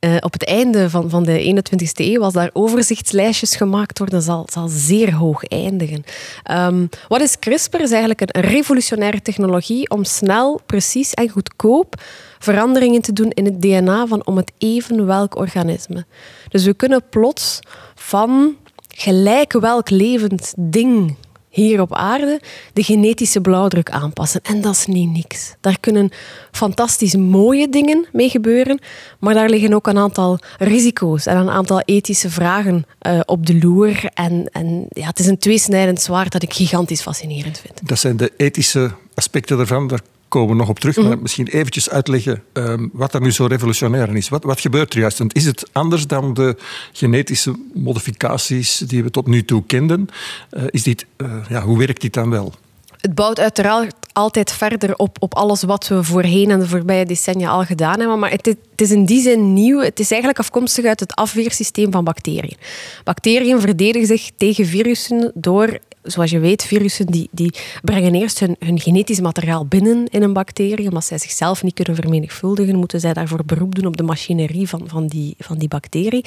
uh, 0.00 0.16
op 0.20 0.32
het 0.32 0.44
einde 0.44 0.90
van, 0.90 1.10
van 1.10 1.24
de 1.24 1.62
21ste 1.62 2.04
eeuw, 2.04 2.22
als 2.22 2.32
daar 2.32 2.50
overzichtslijstjes 2.52 3.56
gemaakt 3.56 3.98
worden, 3.98 4.22
zal, 4.22 4.46
zal 4.52 4.68
zeer 4.68 5.14
hoog 5.14 5.44
eindigen. 5.44 6.04
Um, 6.50 6.88
wat 7.08 7.20
is 7.20 7.38
CRISPR? 7.38 7.80
is 7.80 7.90
eigenlijk 7.90 8.20
een, 8.20 8.42
revolutionaire 8.42 9.22
technologie 9.22 9.90
om 9.90 10.04
snel, 10.04 10.60
precies 10.66 11.14
en 11.14 11.28
goedkoop 11.28 12.02
veranderingen 12.38 13.02
te 13.02 13.12
doen 13.12 13.30
in 13.30 13.44
het 13.44 13.62
DNA 13.62 14.06
van 14.06 14.26
om 14.26 14.36
het 14.36 14.52
even 14.58 15.06
welk 15.06 15.36
organisme. 15.36 16.04
Dus 16.48 16.64
we 16.64 16.74
kunnen 16.74 17.02
plots 17.10 17.58
van 17.94 18.56
gelijk 18.88 19.52
welk 19.52 19.90
levend 19.90 20.54
ding 20.56 21.16
hier 21.50 21.80
op 21.80 21.94
aarde 21.94 22.40
de 22.72 22.82
genetische 22.82 23.40
blauwdruk 23.40 23.90
aanpassen. 23.90 24.40
En 24.42 24.60
dat 24.60 24.74
is 24.74 24.86
niet 24.86 25.10
niks. 25.10 25.54
Daar 25.60 25.80
kunnen 25.80 26.10
fantastisch 26.50 27.16
mooie 27.16 27.68
dingen 27.68 28.06
mee 28.12 28.28
gebeuren, 28.28 28.80
maar 29.18 29.34
daar 29.34 29.48
liggen 29.48 29.74
ook 29.74 29.86
een 29.86 29.98
aantal 29.98 30.38
risico's 30.58 31.26
en 31.26 31.36
een 31.36 31.50
aantal 31.50 31.80
ethische 31.80 32.30
vragen 32.30 32.86
uh, 33.06 33.20
op 33.24 33.46
de 33.46 33.58
loer. 33.58 34.04
En, 34.14 34.48
en 34.52 34.86
ja, 34.88 35.06
het 35.06 35.18
is 35.18 35.26
een 35.26 35.38
tweesnijdend 35.38 36.00
zwaard 36.00 36.32
dat 36.32 36.42
ik 36.42 36.52
gigantisch 36.52 37.02
fascinerend 37.02 37.58
vind. 37.58 37.80
Dat 37.82 37.98
zijn 37.98 38.16
de 38.16 38.32
ethische 38.36 38.90
aspecten 39.14 39.58
ervan. 39.58 40.00
Komen 40.30 40.48
we 40.48 40.54
nog 40.54 40.68
op 40.68 40.78
terug. 40.78 40.96
Maar 40.96 41.06
mhm. 41.06 41.22
misschien 41.22 41.46
eventjes 41.46 41.90
uitleggen 41.90 42.42
um, 42.52 42.90
wat 42.92 43.14
er 43.14 43.20
nu 43.20 43.32
zo 43.32 43.46
revolutionair 43.46 44.16
is. 44.16 44.28
Wat, 44.28 44.44
wat 44.44 44.60
gebeurt 44.60 44.94
er 44.94 45.00
juist? 45.00 45.20
Is 45.32 45.44
het 45.44 45.68
anders 45.72 46.06
dan 46.06 46.34
de 46.34 46.56
genetische 46.92 47.54
modificaties 47.74 48.78
die 48.78 49.02
we 49.02 49.10
tot 49.10 49.26
nu 49.26 49.44
toe 49.44 49.62
kenden? 49.66 50.08
Uh, 50.50 50.62
is 50.66 50.82
dit, 50.82 51.06
uh, 51.16 51.32
ja, 51.48 51.62
hoe 51.62 51.78
werkt 51.78 52.00
dit 52.00 52.14
dan 52.14 52.30
wel? 52.30 52.54
Het 53.00 53.14
bouwt 53.14 53.40
uiteraard 53.40 53.94
altijd 54.12 54.52
verder 54.52 54.96
op, 54.96 55.16
op 55.20 55.34
alles 55.34 55.62
wat 55.62 55.88
we 55.88 56.04
voorheen 56.04 56.50
en 56.50 56.58
de 56.58 56.66
voorbije 56.66 57.06
decennia 57.06 57.50
al 57.50 57.64
gedaan 57.64 57.98
hebben. 57.98 58.18
Maar 58.18 58.30
het, 58.30 58.46
het 58.46 58.80
is 58.80 58.90
in 58.90 59.04
die 59.04 59.22
zin 59.22 59.52
nieuw. 59.52 59.78
Het 59.78 60.00
is 60.00 60.10
eigenlijk 60.10 60.40
afkomstig 60.40 60.84
uit 60.84 61.00
het 61.00 61.14
afweersysteem 61.14 61.92
van 61.92 62.04
bacteriën. 62.04 62.56
Bacteriën 63.04 63.60
verdedigen 63.60 64.06
zich 64.06 64.30
tegen 64.36 64.66
virussen 64.66 65.32
door 65.34 65.78
zoals 66.02 66.30
je 66.30 66.38
weet, 66.38 66.64
virussen 66.64 67.06
die, 67.06 67.28
die 67.30 67.54
brengen 67.82 68.14
eerst 68.14 68.38
hun, 68.38 68.56
genetisch 68.58 69.20
materiaal 69.20 69.66
binnen 69.66 70.06
in 70.08 70.22
een 70.22 70.32
bacterie. 70.32 70.88
Omdat 70.88 71.04
zij 71.04 71.18
zichzelf 71.18 71.62
niet 71.62 71.74
kunnen 71.74 71.94
vermenigvuldigen, 71.94 72.76
moeten 72.76 73.00
zij 73.00 73.12
daarvoor 73.12 73.44
beroep 73.44 73.74
doen 73.74 73.86
op 73.86 73.96
de 73.96 74.02
machinerie 74.02 74.68
van, 74.68 74.82
van, 74.86 75.06
die, 75.06 75.34
van 75.38 75.58
die 75.58 75.68
bacterie. 75.68 76.24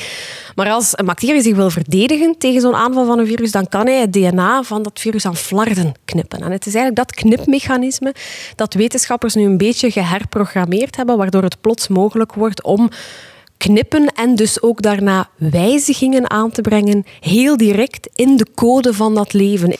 Maar 0.55 0.69
als 0.69 0.97
een 0.97 1.05
bacterie 1.05 1.41
zich 1.41 1.55
wil 1.55 1.69
verdedigen 1.69 2.37
tegen 2.37 2.61
zo'n 2.61 2.75
aanval 2.75 3.05
van 3.05 3.19
een 3.19 3.27
virus, 3.27 3.51
dan 3.51 3.67
kan 3.67 3.85
hij 3.85 3.99
het 3.99 4.13
DNA 4.13 4.63
van 4.63 4.83
dat 4.83 4.99
virus 4.99 5.25
aan 5.25 5.35
flarden 5.35 5.93
knippen. 6.05 6.41
En 6.41 6.51
het 6.51 6.65
is 6.65 6.75
eigenlijk 6.75 7.07
dat 7.07 7.15
knipmechanisme 7.15 8.13
dat 8.55 8.73
wetenschappers 8.73 9.35
nu 9.35 9.43
een 9.43 9.57
beetje 9.57 9.91
geherprogrammeerd 9.91 10.95
hebben, 10.95 11.17
waardoor 11.17 11.43
het 11.43 11.61
plots 11.61 11.87
mogelijk 11.87 12.33
wordt 12.33 12.63
om 12.63 12.89
knippen 13.63 14.07
en 14.07 14.35
dus 14.35 14.61
ook 14.61 14.81
daarna 14.81 15.29
wijzigingen 15.37 16.29
aan 16.29 16.51
te 16.51 16.61
brengen, 16.61 17.05
heel 17.19 17.57
direct 17.57 18.09
in 18.15 18.37
de 18.37 18.47
code 18.55 18.93
van 18.93 19.15
dat 19.15 19.33
leven. 19.33 19.75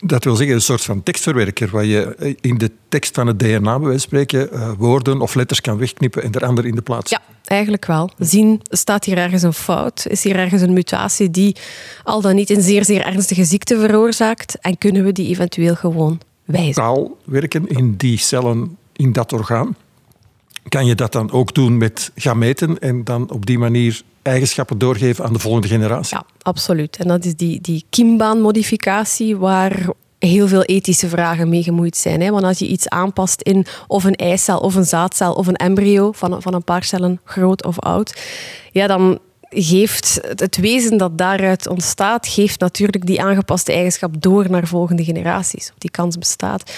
Dat 0.00 0.24
wil 0.24 0.36
zeggen, 0.36 0.54
een 0.54 0.62
soort 0.62 0.82
van 0.82 1.02
tekstverwerker, 1.02 1.68
waar 1.70 1.84
je 1.84 2.34
in 2.40 2.58
de 2.58 2.70
tekst 2.88 3.14
van 3.14 3.26
het 3.26 3.38
DNA, 3.38 3.78
bij 3.78 3.88
wijze 3.88 4.00
spreken, 4.00 4.52
eh, 4.52 4.72
woorden 4.78 5.20
of 5.20 5.34
letters 5.34 5.60
kan 5.60 5.78
wegknippen 5.78 6.22
en 6.22 6.32
er 6.32 6.44
ander 6.44 6.66
in 6.66 6.74
de 6.74 6.82
plaats. 6.82 7.10
Ja, 7.10 7.20
eigenlijk 7.44 7.86
wel. 7.86 8.10
Zien, 8.18 8.60
staat 8.64 9.04
hier 9.04 9.16
ergens 9.16 9.42
een 9.42 9.52
fout? 9.52 10.06
Is 10.08 10.22
hier 10.22 10.36
ergens 10.36 10.62
een 10.62 10.72
mutatie 10.72 11.30
die 11.30 11.56
al 12.04 12.20
dan 12.20 12.34
niet 12.34 12.50
een 12.50 12.62
zeer, 12.62 12.84
zeer 12.84 13.06
ernstige 13.06 13.44
ziekte 13.44 13.78
veroorzaakt? 13.78 14.58
En 14.60 14.78
kunnen 14.78 15.04
we 15.04 15.12
die 15.12 15.28
eventueel 15.28 15.74
gewoon 15.74 16.20
wijzigen? 16.44 16.74
Taal 16.82 17.16
werken 17.24 17.68
in 17.68 17.94
die 17.96 18.18
cellen, 18.18 18.76
in 18.92 19.12
dat 19.12 19.32
orgaan 19.32 19.76
kan 20.70 20.86
je 20.86 20.94
dat 20.94 21.12
dan 21.12 21.30
ook 21.30 21.54
doen 21.54 21.76
met 21.76 22.10
gameten 22.14 22.78
en 22.78 23.04
dan 23.04 23.30
op 23.30 23.46
die 23.46 23.58
manier 23.58 24.02
eigenschappen 24.22 24.78
doorgeven 24.78 25.24
aan 25.24 25.32
de 25.32 25.38
volgende 25.38 25.68
generatie? 25.68 26.16
Ja, 26.16 26.24
absoluut. 26.42 26.96
En 26.96 27.08
dat 27.08 27.24
is 27.24 27.34
die, 27.34 27.60
die 27.60 27.84
kiembaanmodificatie 27.90 29.36
waar 29.36 29.88
heel 30.18 30.48
veel 30.48 30.62
ethische 30.62 31.08
vragen 31.08 31.48
mee 31.48 31.62
gemoeid 31.62 31.96
zijn. 31.96 32.20
Hè? 32.20 32.30
Want 32.30 32.44
als 32.44 32.58
je 32.58 32.66
iets 32.66 32.88
aanpast 32.88 33.42
in 33.42 33.66
of 33.86 34.04
een 34.04 34.14
eicel 34.14 34.58
of 34.58 34.74
een 34.74 34.84
zaadcel 34.84 35.32
of 35.32 35.46
een 35.46 35.56
embryo 35.56 36.12
van, 36.12 36.42
van 36.42 36.54
een 36.54 36.64
paar 36.64 36.84
cellen, 36.84 37.20
groot 37.24 37.64
of 37.64 37.78
oud, 37.78 38.22
ja, 38.72 38.86
dan 38.86 39.18
geeft 39.48 40.20
het 40.34 40.56
wezen 40.56 40.98
dat 40.98 41.18
daaruit 41.18 41.68
ontstaat, 41.68 42.28
geeft 42.28 42.60
natuurlijk 42.60 43.06
die 43.06 43.22
aangepaste 43.22 43.72
eigenschap 43.72 44.22
door 44.22 44.50
naar 44.50 44.66
volgende 44.66 45.04
generaties. 45.04 45.72
Die 45.78 45.90
kans 45.90 46.18
bestaat. 46.18 46.72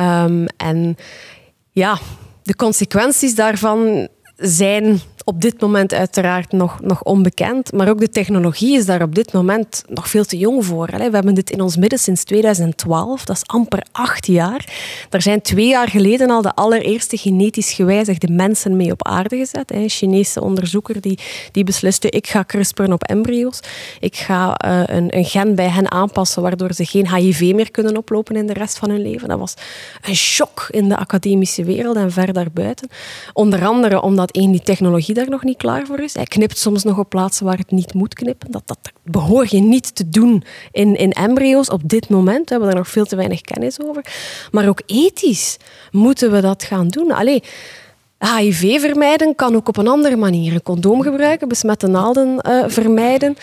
Um, 0.00 0.46
en 0.56 0.96
ja, 1.70 1.98
de 2.50 2.56
consequenties 2.56 3.34
daarvan 3.34 4.08
zijn 4.40 5.00
op 5.24 5.40
dit 5.40 5.60
moment 5.60 5.92
uiteraard 5.92 6.52
nog, 6.52 6.80
nog 6.80 7.02
onbekend. 7.02 7.72
Maar 7.72 7.88
ook 7.88 8.00
de 8.00 8.08
technologie 8.08 8.76
is 8.76 8.86
daar 8.86 9.02
op 9.02 9.14
dit 9.14 9.32
moment 9.32 9.84
nog 9.88 10.08
veel 10.08 10.24
te 10.24 10.38
jong 10.38 10.64
voor. 10.64 10.86
We 10.86 11.10
hebben 11.12 11.34
dit 11.34 11.50
in 11.50 11.60
ons 11.60 11.76
midden 11.76 11.98
sinds 11.98 12.24
2012. 12.24 13.24
Dat 13.24 13.36
is 13.36 13.46
amper 13.46 13.82
acht 13.92 14.26
jaar. 14.26 14.64
Daar 15.08 15.22
zijn 15.22 15.40
twee 15.40 15.68
jaar 15.68 15.88
geleden 15.88 16.30
al 16.30 16.42
de 16.42 16.54
allereerste 16.54 17.16
genetisch 17.16 17.72
gewijzigde 17.72 18.32
mensen 18.32 18.76
mee 18.76 18.90
op 18.92 19.06
aarde 19.06 19.36
gezet. 19.36 19.72
Een 19.72 19.88
Chinese 19.88 20.40
onderzoeker 20.40 21.00
die, 21.00 21.18
die 21.52 21.64
besliste, 21.64 22.10
ik 22.10 22.26
ga 22.26 22.44
crisperen 22.44 22.92
op 22.92 23.02
embryo's. 23.02 23.60
Ik 24.00 24.16
ga 24.16 24.60
uh, 24.66 24.82
een, 24.86 25.16
een 25.16 25.24
gen 25.24 25.54
bij 25.54 25.68
hen 25.68 25.90
aanpassen 25.90 26.42
waardoor 26.42 26.72
ze 26.72 26.84
geen 26.84 27.14
HIV 27.14 27.52
meer 27.54 27.70
kunnen 27.70 27.96
oplopen 27.96 28.36
in 28.36 28.46
de 28.46 28.52
rest 28.52 28.78
van 28.78 28.90
hun 28.90 29.02
leven. 29.02 29.28
Dat 29.28 29.38
was 29.38 29.54
een 30.02 30.16
shock 30.16 30.68
in 30.70 30.88
de 30.88 30.96
academische 30.96 31.64
wereld 31.64 31.96
en 31.96 32.12
ver 32.12 32.32
daarbuiten. 32.32 32.88
Onder 33.32 33.66
andere 33.66 34.02
omdat 34.02 34.29
één, 34.30 34.50
die 34.50 34.62
technologie 34.62 35.14
daar 35.14 35.28
nog 35.28 35.44
niet 35.44 35.56
klaar 35.56 35.86
voor 35.86 35.98
is. 36.00 36.14
Hij 36.14 36.24
knipt 36.24 36.58
soms 36.58 36.84
nog 36.84 36.98
op 36.98 37.08
plaatsen 37.08 37.44
waar 37.44 37.58
het 37.58 37.70
niet 37.70 37.94
moet 37.94 38.14
knippen. 38.14 38.50
Dat, 38.50 38.62
dat 38.66 38.78
behoor 39.02 39.46
je 39.48 39.60
niet 39.60 39.94
te 39.94 40.08
doen 40.08 40.44
in, 40.72 40.96
in 40.96 41.12
embryo's 41.12 41.70
op 41.70 41.80
dit 41.84 42.08
moment. 42.08 42.44
We 42.44 42.50
hebben 42.50 42.68
daar 42.68 42.78
nog 42.78 42.88
veel 42.88 43.04
te 43.04 43.16
weinig 43.16 43.40
kennis 43.40 43.80
over. 43.80 44.04
Maar 44.50 44.68
ook 44.68 44.82
ethisch 44.86 45.56
moeten 45.90 46.32
we 46.32 46.40
dat 46.40 46.62
gaan 46.62 46.88
doen. 46.88 47.12
Allee, 47.12 47.42
HIV 48.18 48.80
vermijden 48.80 49.34
kan 49.34 49.54
ook 49.54 49.68
op 49.68 49.76
een 49.76 49.88
andere 49.88 50.16
manier. 50.16 50.52
Een 50.52 50.62
condoom 50.62 51.02
gebruiken, 51.02 51.48
besmette 51.48 51.86
naalden 51.86 52.40
uh, 52.48 52.64
vermijden. 52.66 53.36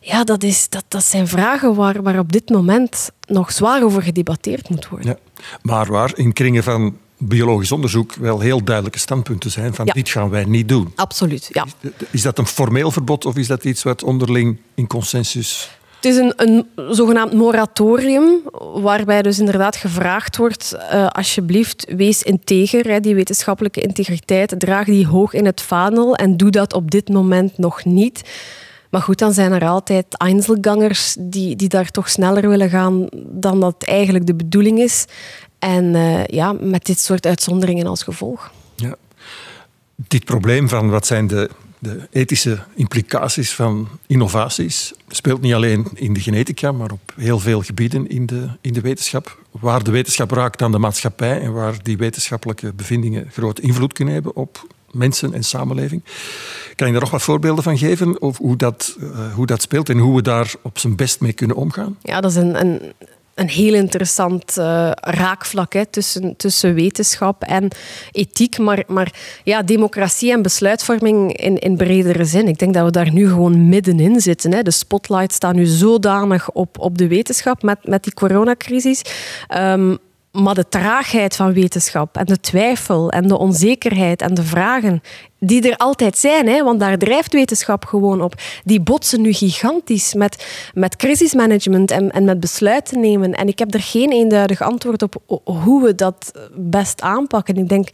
Ja, 0.00 0.24
dat, 0.24 0.42
is, 0.42 0.68
dat, 0.68 0.84
dat 0.88 1.04
zijn 1.04 1.28
vragen 1.28 1.74
waar, 1.74 2.02
waar 2.02 2.18
op 2.18 2.32
dit 2.32 2.50
moment 2.50 3.10
nog 3.26 3.52
zwaar 3.52 3.82
over 3.82 4.02
gedebatteerd 4.02 4.68
moet 4.68 4.88
worden. 4.88 5.08
Ja, 5.08 5.42
maar 5.62 5.86
waar 5.86 6.12
in 6.16 6.32
kringen 6.32 6.62
van 6.62 6.96
biologisch 7.28 7.72
onderzoek 7.72 8.14
wel 8.14 8.40
heel 8.40 8.64
duidelijke 8.64 8.98
standpunten 8.98 9.50
zijn 9.50 9.74
van 9.74 9.86
dit 9.86 10.08
gaan 10.08 10.30
wij 10.30 10.44
niet 10.44 10.68
doen. 10.68 10.92
Absoluut, 10.94 11.48
ja. 11.52 11.64
Is, 11.80 11.90
is, 12.10 12.22
dat 12.22 12.38
een 12.38 12.46
formeel 12.46 12.90
verbod 12.90 13.26
of 13.26 13.36
is 13.36 13.46
dat 13.46 13.64
iets 13.64 13.82
wat 13.82 14.02
onderling 14.02 14.58
in 14.74 14.86
consensus... 14.86 15.70
Het 15.94 16.12
is 16.12 16.18
een, 16.18 16.32
een 16.36 16.66
zogenaamd 16.94 17.32
moratorium, 17.32 18.40
waarbij 18.74 19.22
dus 19.22 19.38
inderdaad 19.38 19.76
gevraagd 19.76 20.36
wordt, 20.36 20.76
uh, 20.92 21.06
alsjeblieft, 21.06 21.86
wees 21.96 22.22
integer, 22.22 22.84
hè, 22.86 23.00
die 23.00 23.14
wetenschappelijke 23.14 23.80
integriteit, 23.80 24.54
draag 24.58 24.86
die 24.86 25.06
hoog 25.06 25.32
in 25.32 25.46
het 25.46 25.60
vaandel 25.60 26.16
en 26.16 26.36
doe 26.36 26.50
dat 26.50 26.72
op 26.72 26.90
dit 26.90 27.08
moment 27.08 27.58
nog 27.58 27.84
niet. 27.84 28.22
Maar 28.90 29.02
goed, 29.02 29.18
dan 29.18 29.32
zijn 29.32 29.52
er 29.52 29.68
altijd 29.68 30.16
Einzelgangers 30.16 31.16
die, 31.18 31.56
die 31.56 31.68
daar 31.68 31.90
toch 31.90 32.10
sneller 32.10 32.48
willen 32.48 32.70
gaan 32.70 33.06
dan 33.14 33.60
dat 33.60 33.84
eigenlijk 33.84 34.26
de 34.26 34.34
bedoeling 34.34 34.78
is. 34.78 35.04
En 35.64 35.84
uh, 35.84 36.24
ja, 36.24 36.52
met 36.52 36.86
dit 36.86 36.98
soort 36.98 37.26
uitzonderingen 37.26 37.86
als 37.86 38.02
gevolg. 38.02 38.50
Ja. 38.76 38.96
Dit 39.94 40.24
probleem 40.24 40.68
van 40.68 40.90
wat 40.90 41.06
zijn 41.06 41.26
de 41.26 41.50
de 41.84 42.08
ethische 42.10 42.58
implicaties 42.74 43.54
van 43.54 43.88
innovaties 44.06 44.92
speelt 45.08 45.40
niet 45.40 45.54
alleen 45.54 45.86
in 45.94 46.12
de 46.12 46.20
genetica, 46.20 46.72
maar 46.72 46.90
op 46.90 47.12
heel 47.16 47.38
veel 47.38 47.62
gebieden 47.62 48.08
in 48.08 48.26
de, 48.26 48.48
in 48.60 48.72
de 48.72 48.80
wetenschap. 48.80 49.38
Waar 49.50 49.84
de 49.84 49.90
wetenschap 49.90 50.30
raakt 50.30 50.62
aan 50.62 50.72
de 50.72 50.78
maatschappij 50.78 51.40
en 51.40 51.52
waar 51.52 51.82
die 51.82 51.96
wetenschappelijke 51.96 52.72
bevindingen 52.72 53.30
grote 53.32 53.62
invloed 53.62 53.92
kunnen 53.92 54.14
hebben 54.14 54.36
op 54.36 54.66
mensen 54.90 55.34
en 55.34 55.44
samenleving. 55.44 56.02
Kan 56.74 56.86
je 56.86 56.92
daar 56.92 57.02
nog 57.02 57.10
wat 57.10 57.22
voorbeelden 57.22 57.64
van 57.64 57.78
geven? 57.78 58.20
Of 58.20 58.38
hoe 58.38 58.56
dat, 58.56 58.96
uh, 59.00 59.34
hoe 59.34 59.46
dat 59.46 59.62
speelt 59.62 59.88
en 59.88 59.98
hoe 59.98 60.16
we 60.16 60.22
daar 60.22 60.54
op 60.62 60.78
zijn 60.78 60.96
best 60.96 61.20
mee 61.20 61.32
kunnen 61.32 61.56
omgaan? 61.56 61.96
Ja, 62.02 62.20
dat 62.20 62.30
is 62.30 62.36
een, 62.36 62.60
een 62.60 62.92
een 63.34 63.48
heel 63.48 63.74
interessant 63.74 64.56
uh, 64.58 64.90
raakvlak 64.94 65.72
hè, 65.72 65.86
tussen, 65.86 66.36
tussen 66.36 66.74
wetenschap 66.74 67.42
en 67.42 67.68
ethiek. 68.12 68.58
Maar, 68.58 68.84
maar 68.86 69.12
ja, 69.44 69.62
democratie 69.62 70.32
en 70.32 70.42
besluitvorming 70.42 71.36
in, 71.36 71.58
in 71.58 71.76
bredere 71.76 72.24
zin. 72.24 72.48
Ik 72.48 72.58
denk 72.58 72.74
dat 72.74 72.84
we 72.84 72.90
daar 72.90 73.12
nu 73.12 73.28
gewoon 73.28 73.68
middenin 73.68 74.20
zitten. 74.20 74.52
Hè. 74.52 74.62
De 74.62 74.70
spotlight 74.70 75.32
staat 75.32 75.54
nu 75.54 75.64
zodanig 75.64 76.50
op, 76.50 76.78
op 76.78 76.98
de 76.98 77.08
wetenschap 77.08 77.62
met, 77.62 77.78
met 77.82 78.02
die 78.04 78.14
coronacrisis. 78.14 79.02
Um, 79.56 79.98
maar 80.42 80.54
de 80.54 80.68
traagheid 80.68 81.36
van 81.36 81.52
wetenschap 81.52 82.16
en 82.16 82.24
de 82.24 82.40
twijfel 82.40 83.10
en 83.10 83.28
de 83.28 83.38
onzekerheid 83.38 84.22
en 84.22 84.34
de 84.34 84.42
vragen 84.42 85.02
die 85.38 85.70
er 85.70 85.76
altijd 85.76 86.18
zijn, 86.18 86.48
hè, 86.48 86.64
want 86.64 86.80
daar 86.80 86.98
drijft 86.98 87.32
wetenschap 87.32 87.84
gewoon 87.84 88.22
op, 88.22 88.34
die 88.64 88.80
botsen 88.80 89.20
nu 89.20 89.32
gigantisch 89.32 90.14
met, 90.14 90.46
met 90.74 90.96
crisismanagement 90.96 91.90
en, 91.90 92.10
en 92.10 92.24
met 92.24 92.40
besluiten 92.40 93.00
nemen. 93.00 93.32
En 93.32 93.48
ik 93.48 93.58
heb 93.58 93.74
er 93.74 93.82
geen 93.82 94.12
eenduidig 94.12 94.62
antwoord 94.62 95.02
op 95.02 95.40
hoe 95.44 95.84
we 95.84 95.94
dat 95.94 96.32
best 96.56 97.00
aanpakken. 97.00 97.56
Ik 97.56 97.68
denk 97.68 97.88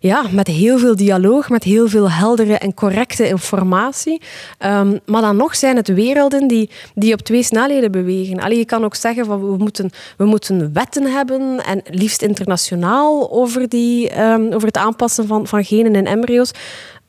ja, 0.00 0.24
met 0.30 0.46
heel 0.46 0.78
veel 0.78 0.96
dialoog, 0.96 1.48
met 1.48 1.64
heel 1.64 1.88
veel 1.88 2.10
heldere 2.10 2.58
en 2.58 2.74
correcte 2.74 3.28
informatie. 3.28 4.20
Um, 4.64 5.00
maar 5.06 5.22
dan 5.22 5.36
nog 5.36 5.56
zijn 5.56 5.76
het 5.76 5.88
werelden 5.88 6.48
die, 6.48 6.70
die 6.94 7.12
op 7.12 7.20
twee 7.20 7.42
snelheden 7.42 7.92
bewegen. 7.92 8.40
Allee, 8.40 8.58
je 8.58 8.64
kan 8.64 8.84
ook 8.84 8.94
zeggen 8.94 9.24
van 9.24 9.50
we 9.50 9.56
moeten, 9.56 9.90
we 10.16 10.24
moeten 10.24 10.72
wetten 10.72 11.12
hebben 11.12 11.64
en 11.64 11.82
liefst 11.90 12.22
internationaal 12.22 13.30
over, 13.30 13.68
die, 13.68 14.22
um, 14.22 14.52
over 14.52 14.66
het 14.66 14.76
aanpassen 14.76 15.26
van, 15.26 15.46
van 15.46 15.64
genen 15.64 15.94
in 15.94 16.06
embryo's. 16.06 16.50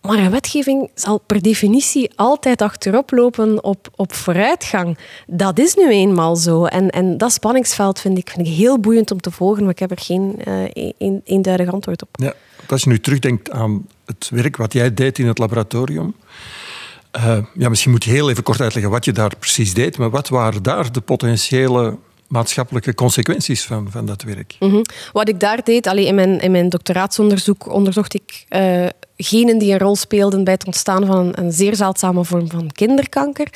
Maar 0.02 0.17
een 0.17 0.32
wetgeving 0.32 0.91
zal 0.93 1.21
per 1.25 1.41
definitie 1.41 2.12
altijd 2.15 2.62
achterop 2.62 3.12
lopen 3.12 3.63
op, 3.63 3.88
op 3.95 4.13
vooruitgang. 4.13 4.97
Dat 5.28 5.60
is 5.60 5.75
nu 5.75 5.89
eenmaal 5.89 6.36
zo. 6.36 6.65
En, 6.65 6.89
en 6.89 7.17
dat 7.17 7.32
spanningsveld 7.32 7.99
vind 7.99 8.17
ik, 8.17 8.30
vind 8.30 8.47
ik 8.47 8.54
heel 8.54 8.80
boeiend 8.80 9.12
om 9.12 9.21
te 9.21 9.32
volgen, 9.32 9.62
maar 9.63 9.71
ik 9.71 9.80
heb 9.80 9.91
er 9.91 9.99
geen 9.99 10.39
uh, 10.78 11.13
eenduidig 11.23 11.73
antwoord 11.73 12.02
op. 12.02 12.10
Ja, 12.12 12.34
als 12.72 12.84
je 12.84 12.90
nu 12.90 13.00
terugdenkt 13.00 13.52
aan 13.52 13.88
het 14.06 14.30
werk 14.34 14.58
wat 14.58 14.74
jij 14.74 14.94
deed 14.94 15.20
in 15.20 15.28
het 15.28 15.38
laboratorium. 15.38 16.16
Uh, 17.18 17.38
ja, 17.54 17.70
misschien 17.70 17.92
moet 17.92 18.04
je 18.04 18.12
heel 18.12 18.30
even 18.30 18.44
kort 18.44 18.62
uitleggen 18.62 18.92
wat 18.92 19.06
je 19.06 19.12
daar 19.12 19.36
precies 19.40 19.74
deed, 19.74 19.98
maar 19.98 20.10
wat 20.10 20.30
waren 20.30 20.64
daar 20.64 20.92
de 20.92 21.02
potentiële 21.02 21.98
maatschappelijke 22.30 22.94
consequenties 22.94 23.65
van, 23.65 23.88
van 23.92 24.06
dat 24.06 24.22
werk? 24.22 24.56
-hmm. 24.60 24.82
Wat 25.12 25.30
ik 25.30 25.39
daar 25.39 25.63
deed, 25.63 25.86
in, 25.86 26.15
mijn, 26.15 26.39
in 26.39 26.52
mijn 26.52 26.70
doctoraatsonderzoek 26.70 27.74
onderzocht 27.74 28.13
ik 28.13 28.46
uh, 28.50 28.88
genen 29.18 29.58
die 29.58 29.72
een 29.72 29.80
rol 29.80 29.96
speelden 29.96 30.44
bij 30.44 30.54
het 30.54 30.65
ontstaan 30.65 31.06
van 31.06 31.18
een, 31.18 31.39
een, 31.39 31.52
zeer 31.52 31.76
zeldzame 31.76 32.26
vorm 32.26 32.50
van 32.50 32.72
kinderkanker. 32.72 33.48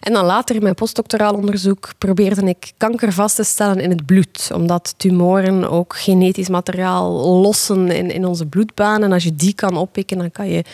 En 0.00 0.12
dan 0.12 0.24
later 0.24 0.56
in 0.56 0.62
mijn 0.62 0.74
postdoctoraal 0.74 1.34
onderzoek 1.34 1.88
probeerde 1.98 2.46
ik 2.46 2.72
kanker 2.76 3.12
vast 3.12 3.36
te 3.36 3.44
stellen 3.44 3.80
in 3.80 3.90
het 3.90 4.06
bloed, 4.06 4.50
omdat 4.54 4.94
tumoren 4.96 5.70
ook 5.70 5.96
genetisch 5.96 6.48
materiaal 6.48 7.10
lossen 7.40 7.90
in, 7.90 8.10
in 8.10 8.26
onze 8.26 8.46
bloedbanen. 8.46 9.02
En 9.02 9.12
als 9.12 9.24
je 9.24 9.34
die 9.34 9.54
kan 9.54 9.76
oppikken, 9.76 10.18
dan 10.18 10.30
kan 10.30 10.48
je 10.48 10.64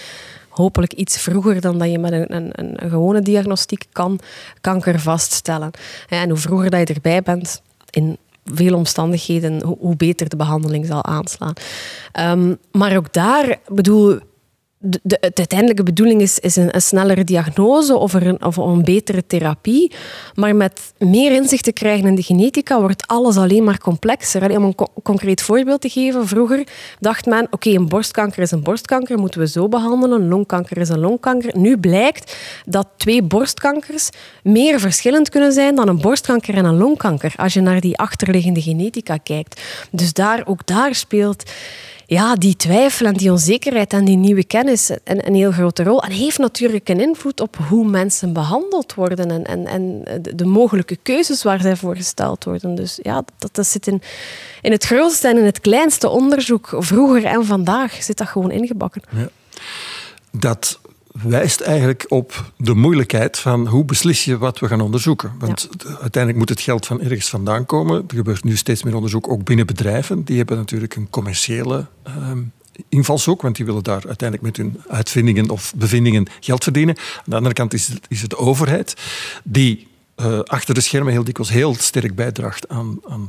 hopelijk 0.56 0.92
iets 0.92 1.18
vroeger 1.18 1.60
dan 1.60 1.78
dat 1.78 1.90
je 1.90 1.98
met 1.98 2.12
een, 2.12 2.34
een, 2.34 2.50
een 2.52 2.90
gewone 2.90 3.20
diagnostiek 3.20 3.84
kan 3.92 4.20
kanker 4.60 5.00
vaststellen. 5.00 5.70
En 6.08 6.28
hoe 6.28 6.38
vroeger 6.38 6.70
dat 6.70 6.88
je 6.88 6.94
erbij 6.94 7.22
bent, 7.22 7.62
in 7.90 8.16
veel 8.44 8.74
omstandigheden, 8.74 9.62
hoe, 9.62 9.96
beter 9.96 10.28
de 10.28 10.36
behandeling 10.36 10.86
zal 10.86 11.04
aanslaan. 11.04 11.52
Um, 12.20 12.58
maar 12.72 12.96
ook 12.96 13.12
daar, 13.12 13.58
bedoel, 13.68 14.18
de, 14.88 15.00
de, 15.02 15.20
uiteindelijke 15.20 15.82
bedoeling 15.82 16.20
is, 16.20 16.38
is 16.38 16.56
een, 16.56 16.74
een 16.74 16.82
snellere 16.82 17.24
diagnose 17.24 17.96
of 17.96 18.12
een, 18.12 18.44
of 18.44 18.56
een 18.56 18.84
betere 18.84 19.26
therapie. 19.26 19.92
Maar 20.34 20.56
met 20.56 20.92
meer 20.98 21.32
inzicht 21.32 21.64
te 21.64 21.72
krijgen 21.72 22.06
in 22.06 22.14
de 22.14 22.22
genetica 22.22 22.80
wordt 22.80 23.06
alles 23.06 23.36
alleen 23.36 23.64
maar 23.64 23.78
complexer. 23.78 24.56
Om 24.56 24.64
een 24.64 24.74
concreet 25.02 25.42
voorbeeld 25.42 25.80
te 25.80 25.88
geven, 25.88 26.26
vroeger 26.26 26.66
dacht 27.00 27.26
men, 27.26 27.46
oké, 27.50 27.70
een 27.70 27.88
borstkanker 27.88 28.42
is 28.42 28.50
een 28.50 28.62
borstkanker, 28.62 29.18
moeten 29.18 29.40
we 29.40 29.48
zo 29.48 29.68
behandelen, 29.68 30.28
longkanker 30.28 30.78
is 30.78 30.88
een 30.88 30.98
longkanker. 30.98 31.58
Nu 31.58 31.78
blijkt 31.78 32.36
dat 32.66 32.88
twee 32.96 33.22
borstkankers 33.22 34.10
meer 34.42 34.80
verschillend 34.80 35.28
kunnen 35.28 35.52
zijn 35.52 35.74
dan 35.74 35.88
een 35.88 36.00
borstkanker 36.00 36.54
en 36.54 36.64
een 36.64 36.76
longkanker, 36.76 37.34
als 37.36 37.54
je 37.54 37.60
naar 37.60 37.80
die 37.80 37.98
achterliggende 37.98 38.62
genetica 38.62 39.16
kijkt. 39.16 39.60
Dus 39.90 40.12
daar, 40.12 40.42
ook 40.46 40.66
daar 40.66 40.94
speelt 40.94 41.42
ja, 42.06 42.34
die 42.34 42.56
twijfel 42.56 43.06
en 43.06 43.14
die 43.14 43.30
onzekerheid 43.30 43.92
en 43.92 44.04
die 44.04 44.16
nieuwe 44.16 44.44
kennis 44.44 44.90
een, 45.04 45.26
een 45.26 45.34
heel 45.34 45.52
grote 45.52 45.82
rol. 45.82 46.02
En 46.02 46.10
heeft 46.10 46.38
natuurlijk 46.38 46.88
een 46.88 47.00
invloed 47.00 47.40
op 47.40 47.56
hoe 47.68 47.88
mensen 47.88 48.32
behandeld 48.32 48.94
worden 48.94 49.30
en, 49.30 49.44
en, 49.44 49.66
en 49.66 50.04
de 50.36 50.44
mogelijke 50.44 50.96
keuzes 51.02 51.42
waar 51.42 51.60
zij 51.60 51.76
voor 51.76 51.96
gesteld 51.96 52.44
worden. 52.44 52.74
Dus 52.74 52.98
ja, 53.02 53.24
dat, 53.38 53.54
dat 53.54 53.66
zit 53.66 53.86
in, 53.86 54.02
in 54.62 54.72
het 54.72 54.84
grootste 54.84 55.28
en 55.28 55.38
in 55.38 55.44
het 55.44 55.60
kleinste 55.60 56.08
onderzoek, 56.08 56.74
vroeger 56.78 57.24
en 57.24 57.44
vandaag, 57.44 58.02
zit 58.02 58.18
dat 58.18 58.28
gewoon 58.28 58.50
ingebakken. 58.50 59.02
Ja. 59.10 59.28
Dat 60.30 60.80
wijst 61.22 61.60
eigenlijk 61.60 62.04
op 62.08 62.52
de 62.56 62.74
moeilijkheid 62.74 63.38
van 63.38 63.66
hoe 63.66 63.84
beslis 63.84 64.24
je 64.24 64.38
wat 64.38 64.58
we 64.58 64.66
gaan 64.66 64.80
onderzoeken. 64.80 65.32
Want 65.38 65.68
uiteindelijk 65.84 66.36
moet 66.36 66.48
het 66.48 66.60
geld 66.60 66.86
van 66.86 67.00
ergens 67.00 67.28
vandaan 67.28 67.66
komen. 67.66 68.04
Er 68.08 68.16
gebeurt 68.16 68.44
nu 68.44 68.56
steeds 68.56 68.82
meer 68.82 68.94
onderzoek 68.94 69.28
ook 69.30 69.44
binnen 69.44 69.66
bedrijven. 69.66 70.24
Die 70.24 70.36
hebben 70.36 70.56
natuurlijk 70.56 70.94
een 70.94 71.10
commerciële 71.10 71.86
uh, 72.08 72.14
invalshoek, 72.88 73.42
want 73.42 73.56
die 73.56 73.64
willen 73.64 73.82
daar 73.82 74.06
uiteindelijk 74.06 74.42
met 74.42 74.56
hun 74.56 74.82
uitvindingen 74.88 75.50
of 75.50 75.72
bevindingen 75.76 76.26
geld 76.40 76.62
verdienen. 76.62 76.96
Aan 76.96 77.24
de 77.24 77.36
andere 77.36 77.54
kant 77.54 77.74
is 77.74 77.88
het, 77.88 78.00
is 78.08 78.20
het 78.20 78.30
de 78.30 78.38
overheid 78.38 78.96
die 79.44 79.88
uh, 80.16 80.38
achter 80.40 80.74
de 80.74 80.80
schermen 80.80 81.12
heel 81.12 81.24
dikwijls 81.24 81.52
heel 81.52 81.74
sterk 81.74 82.14
bijdraagt 82.14 82.68
aan, 82.68 83.00
aan 83.08 83.26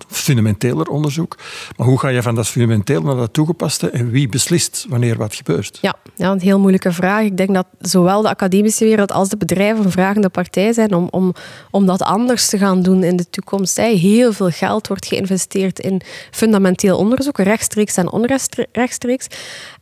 onderzoek. 0.89 1.38
Maar 1.78 1.88
hoe 1.88 2.00
ga 2.00 2.08
je 2.08 2.21
van 2.21 2.36
dat 2.36 2.47
fundamenteel 2.47 3.02
naar 3.02 3.15
dat 3.15 3.34
toegepaste 3.34 3.89
en 3.89 4.10
wie 4.10 4.30
beslist 4.30 4.86
wanneer 4.89 5.17
wat 5.17 5.36
gebeurt? 5.36 5.78
Ja, 5.82 5.95
ja 6.15 6.32
een 6.32 6.39
heel 6.39 6.60
moeilijke 6.60 6.91
vraag. 6.91 7.23
Ik 7.23 7.38
denk 7.38 7.54
dat 7.54 7.65
zowel 7.80 8.21
de 8.21 8.30
academische 8.30 8.86
wereld 8.86 9.12
als 9.12 9.30
de 9.30 9.38
bedrijven 9.38 9.86
een 9.86 9.91
vragende 9.91 10.30
partij 10.30 10.73
zijn 10.73 10.93
om, 10.93 11.08
om, 11.12 11.34
om 11.71 11.86
dat 11.86 12.02
anders 12.02 12.50
te 12.50 12.58
gaan 12.58 12.82
doen 12.82 13.04
in 13.04 13.15
de 13.15 13.30
toekomst. 13.30 13.78
Heel 13.78 14.34
veel 14.34 14.50
geld 14.50 14.88
wordt 14.88 15.06
geïnvesteerd 15.06 15.80
in 15.80 16.02
fundamenteel 16.32 16.97
onderzoek, 16.97 17.38
rechtstreeks 17.38 17.97
en 17.97 18.12
onrechtstreeks. 18.12 19.28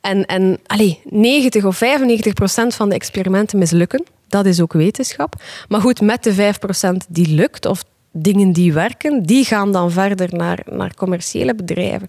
En, 0.02 0.26
en 0.26 0.60
allez, 0.66 0.96
90 1.04 1.66
of 1.66 1.78
95 1.78 2.34
procent 2.34 2.76
van 2.76 2.90
de 2.90 2.96
experimenten 2.96 3.60
mislukken. 3.60 4.15
Dat 4.28 4.46
is 4.46 4.62
ook 4.62 4.74
wetenschap. 4.74 5.36
Maar 5.68 5.82
goed, 5.82 6.02
met 6.02 6.24
de 6.24 6.54
5% 6.94 7.10
die 7.10 7.28
lukt, 7.36 7.66
of 7.66 7.84
dingen 8.12 8.52
die 8.52 8.74
werken, 8.74 9.24
die 9.24 9.46
gaan 9.46 9.72
dan 9.72 9.92
verder 9.92 10.30
naar, 10.32 10.60
naar 10.70 10.94
commerciële 10.94 11.56
bedrijven. 11.56 12.08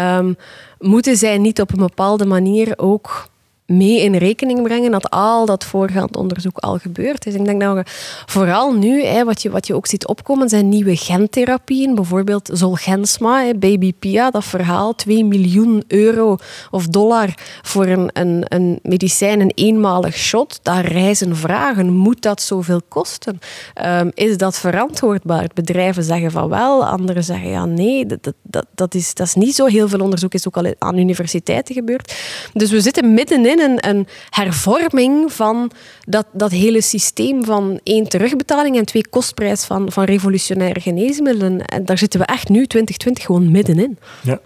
Um, 0.00 0.36
moeten 0.78 1.16
zij 1.16 1.38
niet 1.38 1.60
op 1.60 1.72
een 1.72 1.78
bepaalde 1.78 2.26
manier 2.26 2.78
ook 2.78 3.28
mee 3.66 4.00
in 4.00 4.14
rekening 4.14 4.62
brengen 4.62 4.90
dat 4.90 5.10
al 5.10 5.46
dat 5.46 5.64
voorgaand 5.64 6.16
onderzoek 6.16 6.58
al 6.58 6.78
gebeurd 6.78 7.26
is. 7.26 7.34
Ik 7.34 7.44
denk 7.44 7.60
dat 7.60 7.74
we 7.74 7.82
vooral 8.26 8.72
nu, 8.72 9.04
hè, 9.04 9.24
wat, 9.24 9.42
je, 9.42 9.50
wat 9.50 9.66
je 9.66 9.74
ook 9.74 9.86
ziet 9.86 10.06
opkomen, 10.06 10.48
zijn 10.48 10.68
nieuwe 10.68 10.96
gentherapieën. 10.96 11.94
Bijvoorbeeld 11.94 12.50
Zolgensma, 12.52 13.44
hè, 13.44 13.54
Baby 13.54 13.92
Pia, 13.98 14.30
dat 14.30 14.44
verhaal, 14.44 14.94
2 14.94 15.24
miljoen 15.24 15.84
euro 15.88 16.36
of 16.70 16.86
dollar 16.86 17.34
voor 17.62 17.86
een, 17.86 18.10
een, 18.12 18.44
een 18.48 18.78
medicijn, 18.82 19.40
een 19.40 19.52
eenmalig 19.54 20.16
shot. 20.16 20.60
Daar 20.62 20.86
reizen 20.86 21.36
vragen. 21.36 21.92
Moet 21.92 22.22
dat 22.22 22.42
zoveel 22.42 22.80
kosten? 22.88 23.38
Um, 23.84 24.10
is 24.14 24.36
dat 24.36 24.58
verantwoordbaar? 24.58 25.46
Bedrijven 25.54 26.04
zeggen 26.04 26.30
van 26.30 26.48
wel, 26.48 26.86
anderen 26.86 27.24
zeggen 27.24 27.48
ja, 27.48 27.64
nee, 27.64 28.06
dat, 28.06 28.32
dat, 28.42 28.66
dat, 28.74 28.94
is, 28.94 29.14
dat 29.14 29.26
is 29.26 29.34
niet 29.34 29.54
zo. 29.54 29.66
Heel 29.66 29.88
veel 29.88 30.00
onderzoek 30.00 30.34
is 30.34 30.46
ook 30.46 30.56
al 30.56 30.74
aan 30.78 30.98
universiteiten 30.98 31.74
gebeurd. 31.74 32.14
Dus 32.52 32.70
we 32.70 32.80
zitten 32.80 33.14
middenin 33.14 33.55
een, 33.60 33.88
een 33.88 34.06
hervorming 34.30 35.32
van 35.32 35.70
dat, 36.04 36.26
dat 36.32 36.50
hele 36.50 36.80
systeem 36.80 37.44
van 37.44 37.80
één 37.82 38.08
terugbetaling 38.08 38.76
en 38.76 38.84
twee 38.84 39.08
kostprijs 39.08 39.64
van, 39.64 39.92
van 39.92 40.04
revolutionaire 40.04 40.80
geneesmiddelen. 40.80 41.64
En 41.64 41.84
daar 41.84 41.98
zitten 41.98 42.20
we 42.20 42.26
echt 42.26 42.48
nu, 42.48 42.66
2020, 42.66 43.24
gewoon 43.24 43.50
middenin. 43.50 43.98
Ja, 44.22 44.40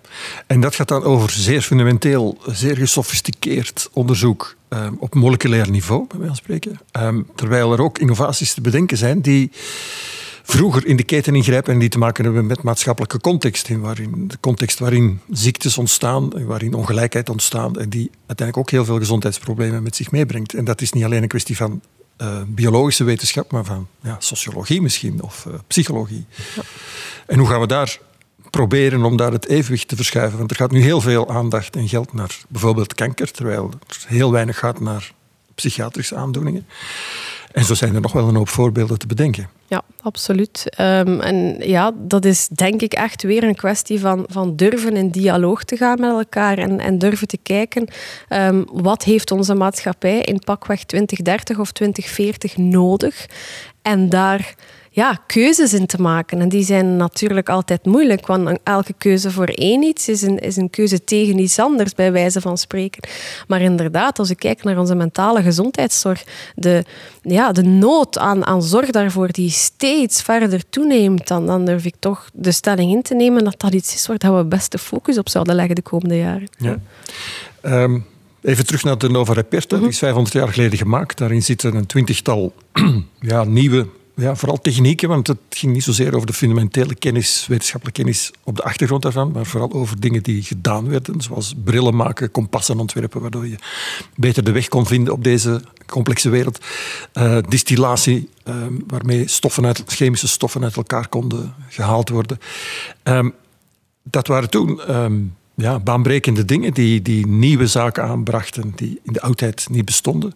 en 0.46 0.60
dat 0.60 0.74
gaat 0.74 0.88
dan 0.88 1.02
over 1.02 1.30
zeer 1.30 1.62
fundamenteel, 1.62 2.38
zeer 2.46 2.76
gesofisticeerd 2.76 3.88
onderzoek 3.92 4.56
ehm, 4.68 4.92
op 4.98 5.14
moleculair 5.14 5.70
niveau, 5.70 6.06
bij 6.08 6.18
wijze 6.18 6.34
van 6.34 6.44
spreken. 6.44 6.80
Ehm, 6.92 7.22
terwijl 7.34 7.72
er 7.72 7.82
ook 7.82 7.98
innovaties 7.98 8.54
te 8.54 8.60
bedenken 8.60 8.96
zijn 8.96 9.20
die 9.20 9.50
vroeger 10.50 10.86
in 10.86 10.96
de 10.96 11.02
keten 11.02 11.34
ingrijpen 11.34 11.72
en 11.72 11.78
die 11.78 11.88
te 11.88 11.98
maken 11.98 12.24
hebben 12.24 12.46
met 12.46 12.62
maatschappelijke 12.62 13.20
context. 13.20 13.68
In 13.68 13.80
waarin, 13.80 14.28
de 14.28 14.38
context 14.40 14.78
waarin 14.78 15.20
ziektes 15.30 15.78
ontstaan, 15.78 16.46
waarin 16.46 16.74
ongelijkheid 16.74 17.28
ontstaan 17.28 17.78
en 17.78 17.88
die 17.88 18.10
uiteindelijk 18.26 18.56
ook 18.56 18.70
heel 18.70 18.84
veel 18.84 18.98
gezondheidsproblemen 18.98 19.82
met 19.82 19.96
zich 19.96 20.10
meebrengt. 20.10 20.54
En 20.54 20.64
dat 20.64 20.80
is 20.80 20.92
niet 20.92 21.04
alleen 21.04 21.22
een 21.22 21.28
kwestie 21.28 21.56
van 21.56 21.80
uh, 22.18 22.42
biologische 22.46 23.04
wetenschap, 23.04 23.52
maar 23.52 23.64
van 23.64 23.88
ja, 24.02 24.16
sociologie 24.18 24.82
misschien 24.82 25.22
of 25.22 25.44
uh, 25.48 25.54
psychologie. 25.66 26.26
Ja. 26.56 26.62
En 27.26 27.38
hoe 27.38 27.48
gaan 27.48 27.60
we 27.60 27.66
daar 27.66 27.98
proberen 28.50 29.04
om 29.04 29.16
daar 29.16 29.32
het 29.32 29.46
evenwicht 29.48 29.88
te 29.88 29.96
verschuiven? 29.96 30.38
Want 30.38 30.50
er 30.50 30.56
gaat 30.56 30.70
nu 30.70 30.82
heel 30.82 31.00
veel 31.00 31.30
aandacht 31.30 31.76
en 31.76 31.88
geld 31.88 32.12
naar 32.12 32.38
bijvoorbeeld 32.48 32.94
kanker, 32.94 33.30
terwijl 33.30 33.70
er 33.86 34.04
heel 34.06 34.32
weinig 34.32 34.58
gaat 34.58 34.80
naar 34.80 35.12
psychiatrische 35.54 36.16
aandoeningen. 36.16 36.66
En 37.52 37.64
zo 37.64 37.74
zijn 37.74 37.94
er 37.94 38.00
nog 38.00 38.12
wel 38.12 38.28
een 38.28 38.36
hoop 38.36 38.48
voorbeelden 38.48 38.98
te 38.98 39.06
bedenken. 39.06 39.48
Ja, 39.66 39.82
absoluut. 40.02 40.64
Um, 40.80 41.20
en 41.20 41.56
ja, 41.58 41.92
dat 41.96 42.24
is 42.24 42.48
denk 42.48 42.82
ik 42.82 42.92
echt 42.92 43.22
weer 43.22 43.42
een 43.42 43.54
kwestie 43.54 44.00
van, 44.00 44.24
van 44.28 44.56
durven 44.56 44.96
in 44.96 45.10
dialoog 45.10 45.64
te 45.64 45.76
gaan 45.76 46.00
met 46.00 46.10
elkaar 46.10 46.58
en, 46.58 46.80
en 46.80 46.98
durven 46.98 47.28
te 47.28 47.38
kijken 47.42 47.88
um, 48.28 48.64
wat 48.72 49.02
heeft 49.02 49.30
onze 49.30 49.54
maatschappij 49.54 50.20
in 50.20 50.38
pakweg 50.38 50.84
2030 50.84 51.58
of 51.58 51.72
2040 51.72 52.56
nodig 52.56 53.26
en 53.82 54.08
daar 54.08 54.54
ja, 54.92 55.18
keuzes 55.26 55.74
in 55.74 55.86
te 55.86 56.00
maken. 56.00 56.40
En 56.40 56.48
die 56.48 56.64
zijn 56.64 56.96
natuurlijk 56.96 57.48
altijd 57.48 57.84
moeilijk, 57.84 58.26
want 58.26 58.58
elke 58.62 58.94
keuze 58.98 59.30
voor 59.30 59.46
één 59.46 59.82
iets 59.82 60.08
is 60.08 60.22
een, 60.22 60.38
is 60.38 60.56
een 60.56 60.70
keuze 60.70 61.04
tegen 61.04 61.38
iets 61.38 61.58
anders, 61.58 61.94
bij 61.94 62.12
wijze 62.12 62.40
van 62.40 62.58
spreken. 62.58 63.08
Maar 63.48 63.60
inderdaad, 63.60 64.18
als 64.18 64.30
ik 64.30 64.38
kijk 64.38 64.64
naar 64.64 64.78
onze 64.78 64.94
mentale 64.94 65.42
gezondheidszorg, 65.42 66.24
de, 66.54 66.84
ja, 67.22 67.52
de 67.52 67.62
nood 67.62 68.18
aan, 68.18 68.46
aan 68.46 68.62
zorg 68.62 68.90
daarvoor 68.90 69.28
die 69.32 69.50
steeds 69.50 70.22
verder 70.22 70.68
toeneemt, 70.70 71.28
dan, 71.28 71.46
dan 71.46 71.64
durf 71.64 71.84
ik 71.84 71.94
toch 71.98 72.30
de 72.32 72.52
stelling 72.52 72.92
in 72.92 73.02
te 73.02 73.14
nemen 73.14 73.44
dat 73.44 73.60
dat 73.60 73.74
iets 73.74 73.94
is 73.94 74.06
waar 74.06 74.36
we 74.36 74.44
best 74.44 74.72
de 74.72 74.78
focus 74.78 75.18
op 75.18 75.28
zouden 75.28 75.54
leggen 75.54 75.74
de 75.74 75.82
komende 75.82 76.16
jaren. 76.16 76.48
Ja. 76.56 76.78
Ehm, 77.60 77.98
even 78.42 78.66
terug 78.66 78.84
naar 78.84 78.98
de 78.98 79.08
Nova 79.08 79.32
Reperta. 79.32 79.76
Die 79.76 79.88
is 79.88 79.98
500 79.98 80.34
jaar 80.34 80.48
geleden 80.48 80.78
gemaakt. 80.78 81.18
Daarin 81.18 81.42
zitten 81.42 81.74
een 81.74 81.86
twintigtal 81.86 82.52
ja, 83.20 83.44
nieuwe 83.44 83.86
ja, 84.20 84.36
vooral 84.36 84.60
technieken, 84.60 85.08
want 85.08 85.26
het 85.26 85.38
ging 85.50 85.72
niet 85.72 85.84
zozeer 85.84 86.14
over 86.14 86.26
de 86.26 86.32
fundamentele 86.32 86.94
kennis, 86.94 87.46
wetenschappelijke 87.48 88.02
kennis 88.02 88.30
op 88.44 88.56
de 88.56 88.62
achtergrond 88.62 89.02
daarvan, 89.02 89.32
maar 89.32 89.46
vooral 89.46 89.72
over 89.72 90.00
dingen 90.00 90.22
die 90.22 90.42
gedaan 90.42 90.88
werden, 90.88 91.20
zoals 91.20 91.54
brillen 91.64 91.96
maken, 91.96 92.30
kompassen 92.30 92.78
ontwerpen, 92.78 93.20
waardoor 93.20 93.46
je 93.46 93.56
beter 94.16 94.44
de 94.44 94.52
weg 94.52 94.68
kon 94.68 94.86
vinden 94.86 95.12
op 95.12 95.24
deze 95.24 95.62
complexe 95.86 96.28
wereld. 96.28 96.58
Uh, 97.14 97.38
distillatie, 97.48 98.28
uh, 98.48 98.54
waarmee 98.86 99.28
stoffen 99.28 99.66
uit, 99.66 99.82
chemische 99.86 100.28
stoffen 100.28 100.64
uit 100.64 100.76
elkaar 100.76 101.08
konden 101.08 101.54
gehaald 101.68 102.08
worden. 102.08 102.38
Uh, 103.04 103.26
dat 104.02 104.26
waren 104.26 104.50
toen 104.50 104.96
um, 104.96 105.36
ja, 105.54 105.78
baanbrekende 105.78 106.44
dingen 106.44 106.74
die, 106.74 107.02
die 107.02 107.26
nieuwe 107.26 107.66
zaken 107.66 108.04
aanbrachten 108.04 108.72
die 108.76 109.00
in 109.02 109.12
de 109.12 109.20
oudheid 109.20 109.66
niet 109.70 109.84
bestonden. 109.84 110.34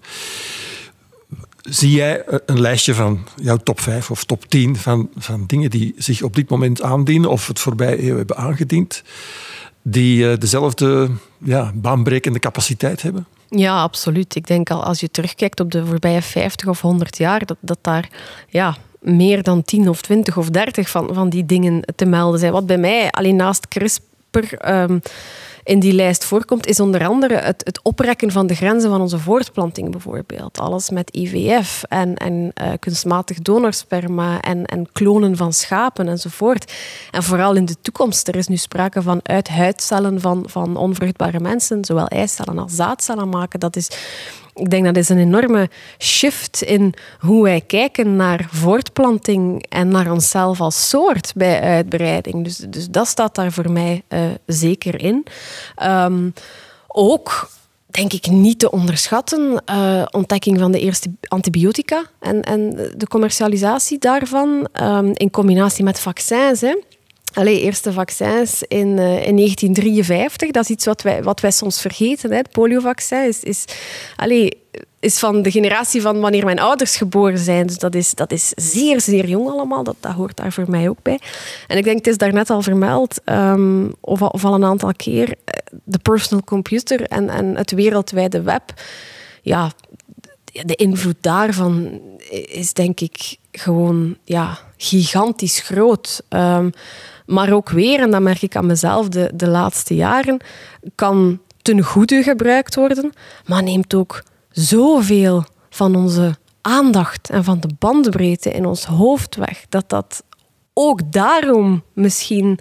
Zie 1.65 1.91
jij 1.91 2.23
een 2.47 2.61
lijstje 2.61 2.95
van 2.95 3.27
jouw 3.37 3.57
top 3.57 3.81
5 3.81 4.11
of 4.11 4.25
top 4.25 4.45
10 4.45 4.77
van, 4.77 5.11
van 5.17 5.45
dingen 5.47 5.71
die 5.71 5.95
zich 5.97 6.23
op 6.23 6.35
dit 6.35 6.51
moment 6.51 6.83
aandienen 6.83 7.31
of 7.31 7.47
het 7.47 7.61
voorbije 7.61 8.03
eeuw 8.03 8.17
hebben 8.17 8.37
aangediend, 8.37 9.03
die 9.83 10.25
uh, 10.25 10.37
dezelfde 10.39 11.11
ja, 11.39 11.73
baanbrekende 11.75 12.39
capaciteit 12.39 13.03
hebben? 13.03 13.27
Ja, 13.49 13.83
absoluut. 13.83 14.35
Ik 14.35 14.47
denk 14.47 14.71
al 14.71 14.85
als 14.85 15.01
je 15.01 15.11
terugkijkt 15.11 15.61
op 15.61 15.71
de 15.71 15.87
voorbije 15.87 16.23
50 16.23 16.69
of 16.69 16.81
100 16.81 17.19
jaar, 17.19 17.47
dat, 17.47 17.57
dat 17.61 17.79
daar 17.81 18.09
ja, 18.49 18.77
meer 19.01 19.43
dan 19.43 19.63
10 19.63 19.89
of 19.89 20.03
20 20.03 20.37
of 20.37 20.51
30 20.51 20.91
van, 20.91 21.15
van 21.15 21.29
die 21.29 21.47
dingen 21.47 21.83
te 21.97 22.05
melden 22.05 22.41
zijn. 22.41 22.53
Wat 22.53 22.67
bij 22.67 22.79
mij 22.79 23.11
alleen 23.11 23.37
naast 23.37 23.69
CRISPR. 23.69 24.69
Um, 24.69 25.03
in 25.65 25.81
die 25.81 25.93
lijst 25.93 26.25
voorkomt, 26.25 26.67
is 26.67 26.81
onder 26.81 27.07
andere 27.07 27.35
het, 27.35 27.63
het 27.65 27.81
oprekken 27.83 28.31
van 28.31 28.47
de 28.47 28.55
grenzen 28.55 28.91
van 28.91 29.01
onze 29.01 29.19
voortplanting 29.19 29.91
bijvoorbeeld. 29.91 30.59
Alles 30.59 30.91
met 30.91 31.11
IVF 31.11 31.83
en, 31.89 32.17
en 32.17 32.53
uh, 32.63 32.73
kunstmatig 32.79 33.39
donorsperma 33.39 34.41
en, 34.41 34.65
en 34.65 34.93
klonen 34.93 35.37
van 35.37 35.53
schapen 35.53 36.09
enzovoort. 36.09 36.73
En 37.11 37.23
vooral 37.23 37.55
in 37.55 37.65
de 37.65 37.77
toekomst, 37.81 38.29
er 38.29 38.37
is 38.37 38.49
nu 38.49 38.57
sprake 38.57 39.03
van 39.03 39.21
uit 39.23 39.49
huidcellen 39.49 40.21
van, 40.21 40.45
van 40.47 40.77
onvruchtbare 40.77 41.41
mensen, 41.41 41.85
zowel 41.85 42.09
eicellen 42.09 42.59
als 42.59 42.75
zaadcellen 42.75 43.29
maken. 43.29 43.61
Dat 43.61 43.77
is 43.77 43.91
ik 44.55 44.71
denk 44.71 44.85
dat 44.85 44.97
is 44.97 45.09
een 45.09 45.19
enorme 45.19 45.71
shift 45.99 46.63
in 46.63 46.95
hoe 47.19 47.43
wij 47.43 47.61
kijken 47.61 48.17
naar 48.17 48.49
voortplanting 48.51 49.67
en 49.69 49.89
naar 49.89 50.13
onszelf 50.13 50.61
als 50.61 50.89
soort 50.89 51.33
bij 51.37 51.61
uitbreiding. 51.61 52.45
Dus, 52.45 52.57
dus 52.57 52.89
dat 52.89 53.09
staat 53.09 53.35
daar 53.35 53.53
voor 53.53 53.71
mij 53.71 54.03
uh, 54.09 54.21
zeker 54.47 55.01
in. 55.01 55.27
Um, 55.83 56.33
ook 56.89 57.49
denk 57.87 58.13
ik 58.13 58.27
niet 58.27 58.59
te 58.59 58.71
onderschatten. 58.71 59.63
Uh, 59.71 60.03
ontdekking 60.11 60.59
van 60.59 60.73
de 60.73 60.81
eerste 60.81 61.11
antibiotica 61.29 62.05
en, 62.21 62.43
en 62.43 62.91
de 62.97 63.07
commercialisatie 63.09 63.99
daarvan 63.99 64.69
um, 64.83 65.11
in 65.15 65.31
combinatie 65.31 65.85
met 65.85 66.01
vaccins. 66.01 66.61
Hè. 66.61 66.75
Allee, 67.35 67.61
eerste 67.61 67.93
vaccins 67.93 68.63
in, 68.63 68.89
uh, 68.89 69.27
in 69.27 69.37
1953. 69.37 70.51
Dat 70.51 70.63
is 70.63 70.71
iets 70.71 70.85
wat 70.85 71.03
wij, 71.03 71.23
wat 71.23 71.41
wij 71.41 71.51
soms 71.51 71.81
vergeten. 71.81 72.31
Hè. 72.31 72.37
Het 72.37 72.51
poliovaccin 72.51 73.27
is, 73.27 73.43
is, 73.43 73.65
is 75.01 75.19
van 75.19 75.43
de 75.43 75.51
generatie 75.51 76.03
van 76.03 76.21
wanneer 76.21 76.45
mijn 76.45 76.59
ouders 76.59 76.97
geboren 76.97 77.39
zijn. 77.39 77.67
Dus 77.67 77.79
dat 77.79 77.95
is, 77.95 78.15
dat 78.15 78.33
is 78.33 78.53
zeer, 78.57 79.01
zeer 79.01 79.27
jong 79.27 79.49
allemaal. 79.49 79.85
Dat, 79.85 79.97
dat 80.01 80.13
hoort 80.13 80.37
daar 80.37 80.53
voor 80.53 80.71
mij 80.71 80.89
ook 80.89 81.03
bij. 81.03 81.19
En 81.67 81.77
ik 81.77 81.85
denk, 81.85 81.97
het 81.97 82.07
is 82.07 82.19
daarnet 82.19 82.51
al 82.51 82.63
vermeld, 82.63 83.21
um, 83.25 83.95
of, 84.01 84.23
al, 84.23 84.39
al 84.43 84.55
een 84.55 84.65
aantal 84.65 84.93
keer, 84.97 85.35
eh, 85.45 85.79
de 85.85 85.99
personal 85.99 86.45
computer 86.45 87.03
en, 87.03 87.29
en 87.29 87.57
het 87.57 87.71
wereldwijde 87.71 88.43
web. 88.43 88.73
Ja, 89.43 89.73
de 90.45 90.75
invloed 90.75 91.17
daarvan 91.21 92.01
is 92.47 92.73
denk 92.73 93.01
ik 93.01 93.37
gewoon 93.53 94.17
ja, 94.25 94.59
gigantisch 94.77 95.61
groot. 95.61 96.23
Um, 96.29 96.73
maar 97.27 97.53
ook 97.53 97.71
weer, 97.71 98.01
en 98.01 98.11
dat 98.11 98.23
merk 98.23 98.43
ik 98.43 98.57
aan 98.57 98.67
mezelf 98.67 99.09
de, 99.09 99.31
de 99.35 99.49
laatste 99.49 99.95
jaren, 99.95 100.41
kan 100.95 101.41
ten 101.63 101.83
goede 101.83 102.23
gebruikt 102.23 102.75
worden, 102.75 103.13
maar 103.47 103.63
neemt 103.63 103.95
ook 103.95 104.23
zoveel 104.51 105.45
van 105.71 105.97
onze 105.97 106.37
aandacht 106.61 107.31
en 107.31 107.45
van 107.45 107.61
de 107.61 107.69
bandbreedte 107.79 108.51
in 108.51 108.67
ons 108.67 108.85
hoofd 108.85 109.37
weg, 109.37 109.65
dat 109.69 109.89
dat 109.89 110.25
ook 110.73 111.13
daarom 111.13 111.83
misschien 111.93 112.59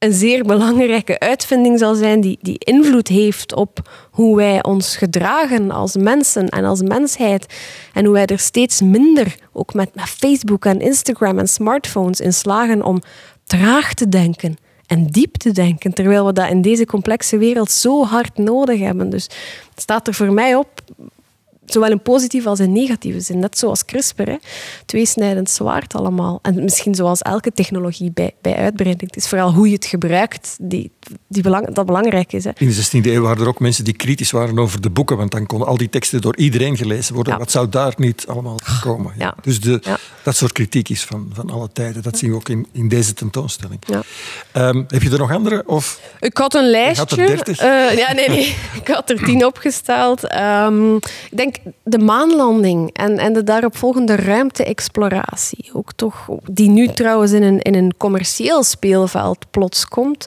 een 0.00 0.12
zeer 0.12 0.44
belangrijke 0.44 1.18
uitvinding 1.18 1.78
zal 1.78 1.94
zijn 1.94 2.20
die, 2.20 2.38
die 2.42 2.58
invloed 2.58 3.08
heeft 3.08 3.54
op 3.54 3.90
hoe 4.10 4.36
wij 4.36 4.62
ons 4.62 4.96
gedragen 4.96 5.70
als 5.70 5.96
mensen 5.96 6.48
en 6.48 6.64
als 6.64 6.82
mensheid. 6.82 7.54
En 7.92 8.04
hoe 8.04 8.14
wij 8.14 8.26
er 8.26 8.38
steeds 8.38 8.80
minder, 8.80 9.36
ook 9.52 9.74
met, 9.74 9.94
met 9.94 10.04
Facebook 10.04 10.64
en 10.64 10.80
Instagram 10.80 11.38
en 11.38 11.48
smartphones, 11.48 12.20
in 12.20 12.32
slagen 12.32 12.82
om 12.82 13.02
traag 13.50 13.94
te 13.94 14.08
denken 14.08 14.56
en 14.86 15.06
diep 15.06 15.36
te 15.36 15.50
denken, 15.52 15.92
terwijl 15.92 16.26
we 16.26 16.32
dat 16.32 16.50
in 16.50 16.62
deze 16.62 16.86
complexe 16.86 17.38
wereld 17.38 17.70
zo 17.70 18.04
hard 18.04 18.38
nodig 18.38 18.80
hebben. 18.80 19.10
Dus 19.10 19.24
het 19.70 19.80
staat 19.80 20.06
er 20.06 20.14
voor 20.14 20.32
mij 20.32 20.54
op 20.54 20.68
zowel 21.64 21.90
in 21.90 22.02
positieve 22.02 22.48
als 22.48 22.60
in 22.60 22.72
negatieve 22.72 23.20
zin. 23.20 23.38
Net 23.38 23.58
zoals 23.58 23.84
CRISPR, 23.84 24.22
hè. 24.22 24.36
tweesnijdend 24.86 25.50
zwaard 25.50 25.94
allemaal. 25.94 26.38
En 26.42 26.64
misschien 26.64 26.94
zoals 26.94 27.22
elke 27.22 27.52
technologie 27.52 28.10
bij, 28.12 28.34
bij 28.40 28.54
uitbreiding. 28.54 29.10
Het 29.14 29.22
is 29.22 29.28
vooral 29.28 29.52
hoe 29.52 29.68
je 29.68 29.74
het 29.74 29.86
gebruikt 29.86 30.56
die, 30.60 30.90
die 31.28 31.42
belang, 31.42 31.74
dat 31.74 31.86
belangrijk 31.86 32.32
is. 32.32 32.44
Hè. 32.44 32.50
In 32.56 32.68
de 32.68 32.74
16e 32.74 33.06
eeuw 33.06 33.22
waren 33.22 33.42
er 33.42 33.48
ook 33.48 33.60
mensen 33.60 33.84
die 33.84 33.94
kritisch 33.94 34.30
waren 34.30 34.58
over 34.58 34.80
de 34.80 34.90
boeken, 34.90 35.16
want 35.16 35.30
dan 35.30 35.46
konden 35.46 35.68
al 35.68 35.76
die 35.76 35.88
teksten 35.88 36.20
door 36.20 36.36
iedereen 36.36 36.76
gelezen 36.76 37.14
worden. 37.14 37.38
Wat 37.38 37.50
zou 37.50 37.68
daar 37.68 37.94
niet 37.96 38.24
allemaal 38.26 38.58
komen? 38.80 39.12
Ja. 39.18 39.34
Dus 39.42 39.60
de, 39.60 39.98
dat 40.22 40.36
soort 40.36 40.52
kritiek 40.52 40.88
is 40.88 41.04
van, 41.04 41.30
van 41.32 41.50
alle 41.50 41.68
tijden. 41.72 42.02
Dat 42.02 42.18
zien 42.18 42.30
we 42.30 42.36
ook 42.36 42.48
in, 42.48 42.66
in 42.72 42.88
deze 42.88 43.14
tentoonstelling. 43.14 43.80
Um, 44.52 44.84
heb 44.88 45.02
je 45.02 45.10
er 45.10 45.18
nog 45.18 45.32
andere? 45.32 45.62
Of? 45.66 46.00
Ik 46.20 46.36
had 46.36 46.54
een 46.54 46.70
lijstje. 46.70 47.34
Had 47.36 47.48
uh, 47.48 47.56
ja, 47.96 48.12
nee, 48.12 48.28
nee. 48.28 48.56
ik 48.82 48.88
had 48.88 49.10
er 49.10 49.24
tien 49.24 49.46
opgesteld. 49.46 50.34
Um, 50.34 50.96
ik 50.96 51.36
denk 51.36 51.56
de 51.82 51.98
maanlanding 51.98 52.90
en, 52.92 53.18
en 53.18 53.32
de 53.32 53.44
daaropvolgende 53.44 54.16
ruimte-exploratie. 54.16 55.70
Ook 55.72 55.92
toch, 55.96 56.28
die 56.50 56.68
nu 56.68 56.88
trouwens 56.88 57.32
in 57.32 57.42
een, 57.42 57.60
in 57.60 57.74
een 57.74 57.94
commercieel 57.96 58.62
speelveld 58.62 59.50
plots 59.50 59.88
komt 59.88 60.26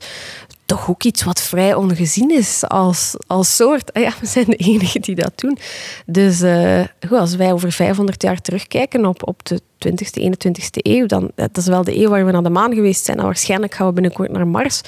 toch 0.66 0.90
ook 0.90 1.04
iets 1.04 1.24
wat 1.24 1.42
vrij 1.42 1.74
ongezien 1.74 2.32
is 2.32 2.68
als, 2.68 3.16
als 3.28 3.56
soort. 3.56 3.94
Ah 3.94 4.04
ja, 4.04 4.14
we 4.20 4.26
zijn 4.26 4.46
de 4.46 4.56
enigen 4.56 5.02
die 5.02 5.16
dat 5.16 5.32
doen. 5.36 5.58
Dus 6.06 6.42
uh, 6.42 6.84
goed, 7.08 7.18
als 7.18 7.36
wij 7.36 7.54
over 7.54 7.72
500 7.72 8.22
jaar 8.22 8.42
terugkijken 8.42 9.06
op, 9.06 9.28
op 9.28 9.46
de 9.46 9.62
20e, 9.88 10.24
21e 10.24 10.82
eeuw, 10.82 11.06
dan 11.06 11.32
dat 11.36 11.58
is 11.58 11.68
wel 11.68 11.84
de 11.84 11.98
eeuw 11.98 12.10
waar 12.10 12.26
we 12.26 12.32
naar 12.32 12.44
de 12.44 12.50
maan 12.50 12.74
geweest 12.74 13.06
zijn. 13.06 13.18
En 13.18 13.24
waarschijnlijk 13.24 13.74
gaan 13.74 13.88
we 13.88 13.94
binnenkort 13.94 14.32
naar 14.32 14.48
Mars. 14.48 14.82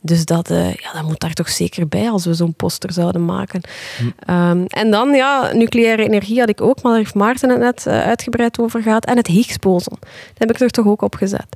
Dus 0.00 0.24
dat, 0.24 0.50
uh, 0.50 0.74
ja, 0.74 0.92
dat 0.92 1.02
moet 1.02 1.20
daar 1.20 1.32
toch 1.32 1.48
zeker 1.48 1.88
bij 1.88 2.10
als 2.10 2.24
we 2.24 2.34
zo'n 2.34 2.54
poster 2.54 2.92
zouden 2.92 3.24
maken. 3.24 3.60
Hm. 3.98 4.30
Um, 4.30 4.66
en 4.66 4.90
dan, 4.90 5.14
ja, 5.14 5.52
nucleaire 5.52 6.04
energie 6.04 6.40
had 6.40 6.48
ik 6.48 6.60
ook, 6.60 6.82
maar 6.82 6.92
daar 6.92 7.00
heeft 7.00 7.14
Maarten 7.14 7.50
het 7.50 7.58
net 7.58 7.84
uh, 7.88 8.02
uitgebreid 8.02 8.58
over 8.58 8.82
gehad. 8.82 9.04
En 9.04 9.16
het 9.16 9.26
Higgs-boson. 9.26 9.96
Dat 10.00 10.38
heb 10.38 10.50
ik 10.50 10.60
er 10.60 10.70
toch 10.70 10.86
ook 10.86 11.02
op 11.02 11.14
gezet. 11.14 11.46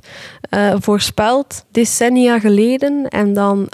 Voorspeld 0.79 1.65
decennia 1.71 2.39
geleden 2.39 3.07
en 3.07 3.33
dan 3.33 3.69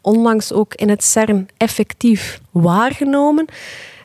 onlangs 0.00 0.52
ook 0.52 0.74
in 0.74 0.88
het 0.88 1.04
CERN 1.04 1.48
effectief 1.56 2.40
waargenomen. 2.50 3.46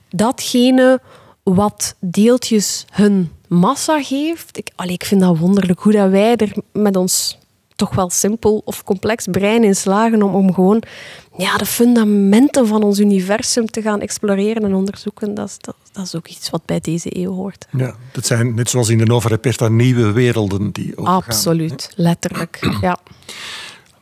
Datgene 0.10 1.00
wat 1.44 1.96
deeltjes 2.00 2.86
hun 2.92 3.32
massa 3.50 4.02
geeft. 4.02 4.58
Ik, 4.58 4.70
allee, 4.76 4.94
ik 4.94 5.06
vind 5.06 5.22
dat 5.22 5.38
wonderlijk 5.38 5.80
hoe 5.80 5.92
dat 5.92 6.10
wij 6.10 6.36
er 6.36 6.54
met 6.72 6.96
ons 6.96 7.38
toch 7.80 7.96
wel 7.96 8.10
simpel 8.10 8.62
of 8.66 8.84
complex 8.84 9.28
brein 9.32 9.64
in 9.64 9.76
slagen 9.76 10.24
om, 10.24 10.36
om 10.36 10.54
gewoon 10.54 10.84
ja, 11.38 11.58
de 11.58 11.66
fundamenten 11.66 12.68
van 12.68 12.84
ons 12.84 13.00
universum 13.00 13.66
te 13.66 13.82
gaan 13.82 14.02
exploreren 14.02 14.64
en 14.64 14.74
onderzoeken. 14.74 15.34
Dat 15.34 15.48
is, 15.48 15.58
dat, 15.58 15.76
dat 15.92 16.06
is 16.06 16.16
ook 16.16 16.28
iets 16.28 16.50
wat 16.50 16.66
bij 16.66 16.80
deze 16.80 17.18
eeuw 17.18 17.34
hoort. 17.34 17.68
Ja, 17.72 17.96
dat 18.12 18.26
zijn 18.26 18.56
net 18.56 18.70
zoals 18.70 18.90
in 18.90 18.98
de 18.98 19.06
Nova 19.06 19.28
Reperta 19.28 19.68
nieuwe 19.68 20.12
werelden 20.12 20.72
die. 20.72 20.98
Absoluut, 20.98 21.92
letterlijk. 21.96 22.60
Ja. 22.82 23.00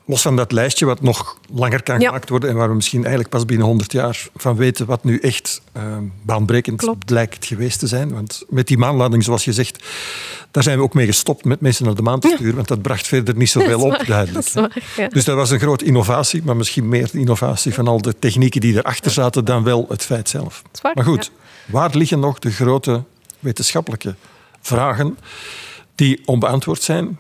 Los 0.10 0.22
van 0.22 0.36
dat 0.36 0.52
lijstje 0.52 0.86
wat 0.86 1.02
nog 1.02 1.38
langer 1.54 1.84
kan 1.84 2.02
gemaakt 2.02 2.30
worden 2.30 2.50
en 2.50 2.56
waar 2.56 2.70
we 2.70 2.76
misschien 2.76 3.00
eigenlijk 3.00 3.30
pas 3.30 3.46
binnen 3.46 3.68
100 3.68 3.92
jaar 3.92 4.28
van 4.36 4.56
weten 4.56 4.86
wat 4.86 5.04
nu 5.04 5.20
echt 5.20 5.62
uh, 5.78 5.84
baanbrekend 6.22 6.78
Klopt. 6.78 7.06
blijkt 7.06 7.46
geweest 7.46 7.80
te 7.80 7.88
zijn. 7.88 8.14
Want 8.14 8.44
met 8.50 8.68
die 8.68 8.78
maanlanding, 8.78 9.24
zoals 9.24 9.46
je 9.46 9.54
zegt, 9.54 9.84
daar 10.52 10.64
zijn 10.64 10.78
we 10.78 10.84
ook 10.84 10.94
mee 10.94 11.06
gestopt 11.06 11.46
met 11.46 11.62
mensen 11.62 11.86
naar 11.86 11.96
de 11.96 12.02
maan 12.02 12.20
te 12.20 12.32
sturen, 12.36 12.56
want 12.56 12.68
dat 12.68 12.82
bracht 12.82 13.08
verder 13.08 13.36
niet 13.36 13.50
zoveel 13.60 13.82
op, 13.82 14.04
duidelijk. 14.06 14.54
Dat 14.54 14.72
waar, 14.96 15.10
Dus 15.10 15.26
dat 15.26 15.36
was 15.36 15.50
een 15.50 15.60
grote 15.60 15.86
innovatie, 15.86 16.44
maar 16.44 16.56
misschien 16.56 16.90
meer 16.90 17.12
de 17.12 17.20
innovatie 17.20 17.74
van 17.74 17.88
al 17.88 18.02
de 18.02 18.20
technieken 18.20 18.62
die 18.62 18.76
erachter 18.76 19.12
zaten 19.12 19.46
dan 19.46 19.64
wel 19.64 19.86
het 19.90 20.04
feit 20.04 20.30
zelf. 20.30 20.62
Waar, 20.82 20.92
maar 20.96 21.06
goed, 21.06 21.32
waar 21.66 21.96
liggen 21.96 22.20
nog 22.20 22.40
de 22.40 22.52
grote 22.52 23.04
wetenschappelijke 23.40 24.16
vragen 24.62 25.18
die 25.96 26.22
onbeantwoord 26.26 26.82
zijn? 26.82 27.20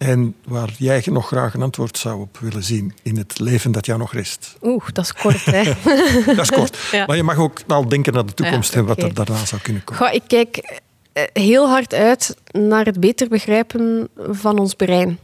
En 0.00 0.34
waar 0.44 0.70
jij 0.78 1.02
nog 1.04 1.26
graag 1.26 1.54
een 1.54 1.62
antwoord 1.62 1.98
zou 1.98 2.20
op 2.20 2.38
willen 2.38 2.62
zien 2.62 2.94
in 3.02 3.16
het 3.16 3.38
leven 3.38 3.72
dat 3.72 3.86
jou 3.86 3.98
nog 3.98 4.12
rest. 4.12 4.56
Oeh, 4.62 4.88
dat 4.92 5.04
is 5.04 5.12
kort, 5.12 5.44
hè? 5.44 5.62
dat 6.36 6.38
is 6.38 6.50
kort. 6.50 6.78
Maar 7.06 7.16
je 7.16 7.22
mag 7.22 7.36
ook 7.36 7.60
al 7.66 7.88
denken 7.88 8.12
naar 8.12 8.26
de 8.26 8.34
toekomst 8.34 8.74
en 8.74 8.84
wat 8.84 9.02
er 9.02 9.14
daarna 9.14 9.44
zou 9.44 9.60
kunnen 9.60 9.84
komen. 9.84 10.04
Goh, 10.04 10.14
ik 10.14 10.22
kijk 10.26 10.80
eh, 11.12 11.24
heel 11.32 11.68
hard 11.68 11.94
uit 11.94 12.36
naar 12.50 12.84
het 12.84 13.00
beter 13.00 13.28
begrijpen 13.28 14.08
van 14.16 14.58
ons 14.58 14.74
brein. 14.74 15.18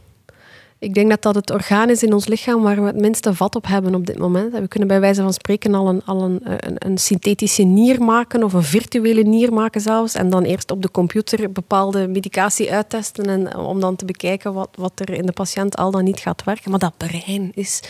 Ik 0.79 0.93
denk 0.93 1.09
dat 1.09 1.21
dat 1.21 1.35
het 1.35 1.51
orgaan 1.51 1.89
is 1.89 2.03
in 2.03 2.13
ons 2.13 2.27
lichaam 2.27 2.61
waar 2.61 2.81
we 2.81 2.87
het 2.87 2.99
minste 2.99 3.33
vat 3.33 3.55
op 3.55 3.67
hebben 3.67 3.95
op 3.95 4.05
dit 4.05 4.17
moment. 4.17 4.51
We 4.53 4.67
kunnen 4.67 4.87
bij 4.87 4.99
wijze 4.99 5.21
van 5.21 5.33
spreken 5.33 5.73
al 5.73 5.87
een, 5.87 6.01
een, 6.05 6.75
een, 6.77 6.97
synthetische 6.97 7.63
nier 7.63 8.01
maken 8.01 8.43
of 8.43 8.53
een 8.53 8.63
virtuele 8.63 9.21
nier 9.21 9.53
maken 9.53 9.81
zelfs. 9.81 10.13
En 10.13 10.29
dan 10.29 10.43
eerst 10.43 10.71
op 10.71 10.81
de 10.81 10.91
computer 10.91 11.51
bepaalde 11.51 12.07
medicatie 12.07 12.71
uittesten 12.71 13.25
en, 13.25 13.55
om 13.55 13.79
dan 13.79 13.95
te 13.95 14.05
bekijken 14.05 14.53
wat, 14.53 14.69
wat 14.75 14.91
er 14.95 15.09
in 15.09 15.25
de 15.25 15.31
patiënt 15.31 15.77
al 15.77 15.91
dan 15.91 16.03
niet 16.03 16.19
gaat 16.19 16.43
werken. 16.43 16.69
Maar 16.69 16.79
dat 16.79 16.97
brein 16.97 17.51
is 17.53 17.81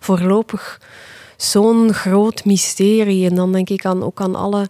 voorlopig 0.00 0.80
zo'n 1.36 1.92
groot 1.92 2.44
mysterie. 2.44 3.28
En 3.28 3.34
dan 3.34 3.52
denk 3.52 3.70
ik 3.70 3.84
aan, 3.84 4.02
ook 4.02 4.20
aan 4.20 4.34
alle 4.34 4.68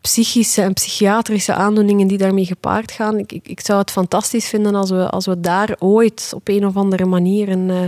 psychische 0.00 0.62
en 0.62 0.72
psychiatrische 0.72 1.54
aandoeningen 1.54 2.06
die 2.06 2.18
daarmee 2.18 2.44
gepaard 2.44 2.92
gaan. 2.92 3.18
Ik, 3.18 3.32
ik, 3.42 3.60
zou 3.60 3.78
het 3.78 3.90
fantastisch 3.90 4.48
vinden 4.48 4.74
als 4.74 4.90
we, 4.90 5.10
als 5.10 5.26
we 5.26 5.40
daar 5.40 5.76
ooit 5.78 6.32
op 6.34 6.48
een 6.48 6.66
of 6.66 6.76
andere 6.76 7.04
manier 7.04 7.48
een, 7.48 7.68
uh, 7.68 7.82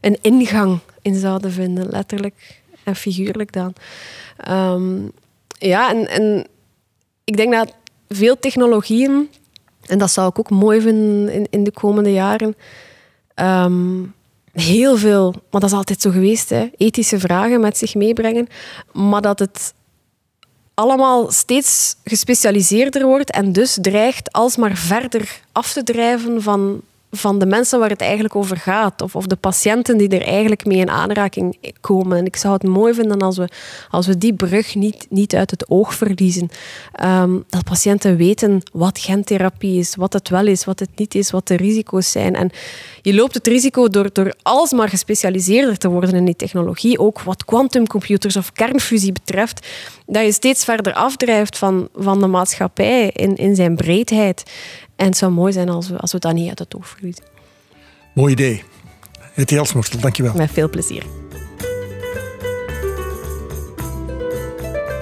een 0.00 0.18
ingang 0.20 0.78
in 1.02 1.14
zouden 1.14 1.52
vinden, 1.52 1.88
letterlijk 1.88 2.60
en 2.84 2.96
figuurlijk 2.96 3.52
dan. 3.52 3.72
Um, 4.48 5.12
ja, 5.58 5.90
en, 5.90 6.08
en 6.08 6.46
ik 7.24 7.36
denk 7.36 7.52
dat 7.52 7.74
veel 8.08 8.38
technologieën, 8.38 9.28
en 9.86 9.98
dat 9.98 10.10
zou 10.10 10.28
ik 10.28 10.38
ook 10.38 10.50
mooi 10.50 10.80
vinden 10.80 11.32
in, 11.32 11.46
in 11.50 11.64
de 11.64 11.72
komende 11.72 12.12
jaren, 12.12 12.56
um, 13.34 14.14
heel 14.52 14.96
veel, 14.96 15.30
maar 15.50 15.60
dat 15.60 15.70
is 15.70 15.76
altijd 15.76 16.00
zo 16.00 16.10
geweest, 16.10 16.50
hè, 16.50 16.68
ethische 16.76 17.18
vragen 17.18 17.60
met 17.60 17.78
zich 17.78 17.94
meebrengen, 17.94 18.48
maar 18.92 19.20
dat 19.20 19.38
het 19.38 19.74
allemaal 20.80 21.30
steeds 21.30 21.96
gespecialiseerder 22.04 23.06
wordt 23.06 23.30
en 23.30 23.52
dus 23.52 23.78
dreigt 23.80 24.32
alsmaar 24.32 24.76
verder 24.76 25.40
af 25.52 25.72
te 25.72 25.82
drijven 25.82 26.42
van 26.42 26.80
van 27.10 27.38
de 27.38 27.46
mensen 27.46 27.78
waar 27.78 27.88
het 27.88 28.00
eigenlijk 28.00 28.36
over 28.36 28.56
gaat. 28.56 29.02
Of, 29.02 29.16
of 29.16 29.26
de 29.26 29.36
patiënten 29.36 29.96
die 29.98 30.08
er 30.08 30.26
eigenlijk 30.26 30.66
mee 30.66 30.78
in 30.78 30.90
aanraking 30.90 31.72
komen. 31.80 32.18
En 32.18 32.26
ik 32.26 32.36
zou 32.36 32.54
het 32.54 32.62
mooi 32.62 32.94
vinden 32.94 33.18
als 33.18 33.36
we, 33.36 33.48
als 33.90 34.06
we 34.06 34.18
die 34.18 34.34
brug 34.34 34.74
niet, 34.74 35.06
niet 35.08 35.34
uit 35.34 35.50
het 35.50 35.70
oog 35.70 35.94
verliezen. 35.94 36.48
Ehm, 36.92 37.38
dat 37.48 37.64
patiënten 37.64 38.16
weten 38.16 38.62
wat 38.72 38.98
gentherapie 38.98 39.78
is, 39.78 39.94
wat 39.94 40.12
het 40.12 40.28
wel 40.28 40.46
is, 40.46 40.64
wat 40.64 40.78
het 40.78 40.90
niet 40.94 41.14
is, 41.14 41.30
wat 41.30 41.48
de 41.48 41.56
risico's 41.56 42.10
zijn. 42.10 42.34
En 42.34 42.50
je 43.02 43.14
loopt 43.14 43.34
het 43.34 43.46
risico 43.46 43.88
door, 43.88 44.12
door 44.12 44.34
alsmaar 44.42 44.88
gespecialiseerder 44.88 45.78
te 45.78 45.88
worden 45.88 46.14
in 46.14 46.24
die 46.24 46.36
technologie, 46.36 46.98
ook 46.98 47.20
wat 47.22 47.44
quantumcomputers 47.44 48.36
of 48.36 48.52
kernfusie 48.52 49.12
betreft, 49.12 49.66
dat 50.06 50.24
je 50.24 50.32
steeds 50.32 50.64
verder 50.64 50.92
afdrijft 50.92 51.58
van, 51.58 51.88
van 51.94 52.20
de 52.20 52.26
maatschappij 52.26 53.10
in, 53.12 53.36
in 53.36 53.54
zijn 53.54 53.76
breedheid. 53.76 54.42
En 55.00 55.06
het 55.06 55.16
zou 55.16 55.32
mooi 55.32 55.52
zijn 55.52 55.68
als 55.68 55.88
we, 55.88 55.98
als 55.98 56.12
we 56.12 56.18
dat 56.18 56.34
niet 56.34 56.48
uit 56.48 56.58
het 56.58 56.76
oog 56.76 56.88
verliezen. 56.88 57.24
Mooi 58.14 58.32
idee. 58.32 58.62
Het 59.32 59.50
Jelsmorstel, 59.50 60.00
dankjewel. 60.00 60.34
Met 60.34 60.50
veel 60.50 60.70
plezier. 60.70 61.04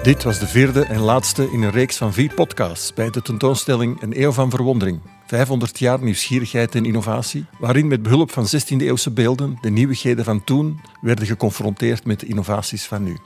Dit 0.03 0.23
was 0.23 0.39
de 0.39 0.47
vierde 0.47 0.83
en 0.83 0.99
laatste 0.99 1.51
in 1.51 1.61
een 1.61 1.71
reeks 1.71 1.97
van 1.97 2.13
vier 2.13 2.33
podcasts 2.33 2.93
bij 2.93 3.09
de 3.09 3.21
tentoonstelling 3.21 4.01
Een 4.01 4.21
eeuw 4.21 4.31
van 4.31 4.49
verwondering. 4.49 4.99
500 5.27 5.79
jaar 5.79 6.03
nieuwsgierigheid 6.03 6.75
en 6.75 6.85
innovatie, 6.85 7.45
waarin 7.59 7.87
met 7.87 8.01
behulp 8.01 8.31
van 8.31 8.45
16e-eeuwse 8.45 9.11
beelden 9.13 9.57
de 9.61 9.69
nieuwigheden 9.69 10.25
van 10.25 10.43
toen 10.43 10.79
werden 11.01 11.25
geconfronteerd 11.25 12.05
met 12.05 12.19
de 12.19 12.25
innovaties 12.25 12.85
van 12.85 13.03
nu. 13.03 13.17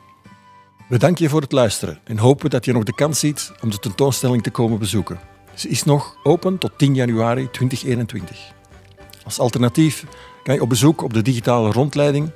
We 0.88 0.98
danken 0.98 1.24
je 1.24 1.30
voor 1.30 1.42
het 1.42 1.52
luisteren 1.52 2.00
en 2.04 2.18
hopen 2.18 2.50
dat 2.50 2.66
je 2.66 2.74
nog 2.74 2.84
de 2.84 2.96
kans 2.96 3.20
ziet 3.20 3.52
om 3.62 3.70
de 3.70 3.80
tentoonstelling 3.80 4.44
te 4.44 4.52
komen 4.52 4.80
bezoeken. 4.80 5.33
Ze 5.54 5.70
is 5.70 5.84
nog 5.84 6.16
open 6.24 6.58
tot 6.58 6.72
10 6.78 6.96
januari 6.96 7.50
2021. 7.52 8.54
Als 9.24 9.40
alternatief 9.40 10.06
kan 10.44 10.56
je 10.56 10.62
op 10.62 10.70
bezoek 10.70 11.02
op 11.02 11.14
de 11.14 11.22
digitale 11.22 11.72
rondleiding 11.72 12.32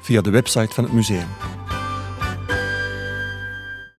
via 0.00 0.20
de 0.20 0.30
website 0.30 0.74
van 0.74 0.84
het 0.84 0.92
museum. 0.92 1.28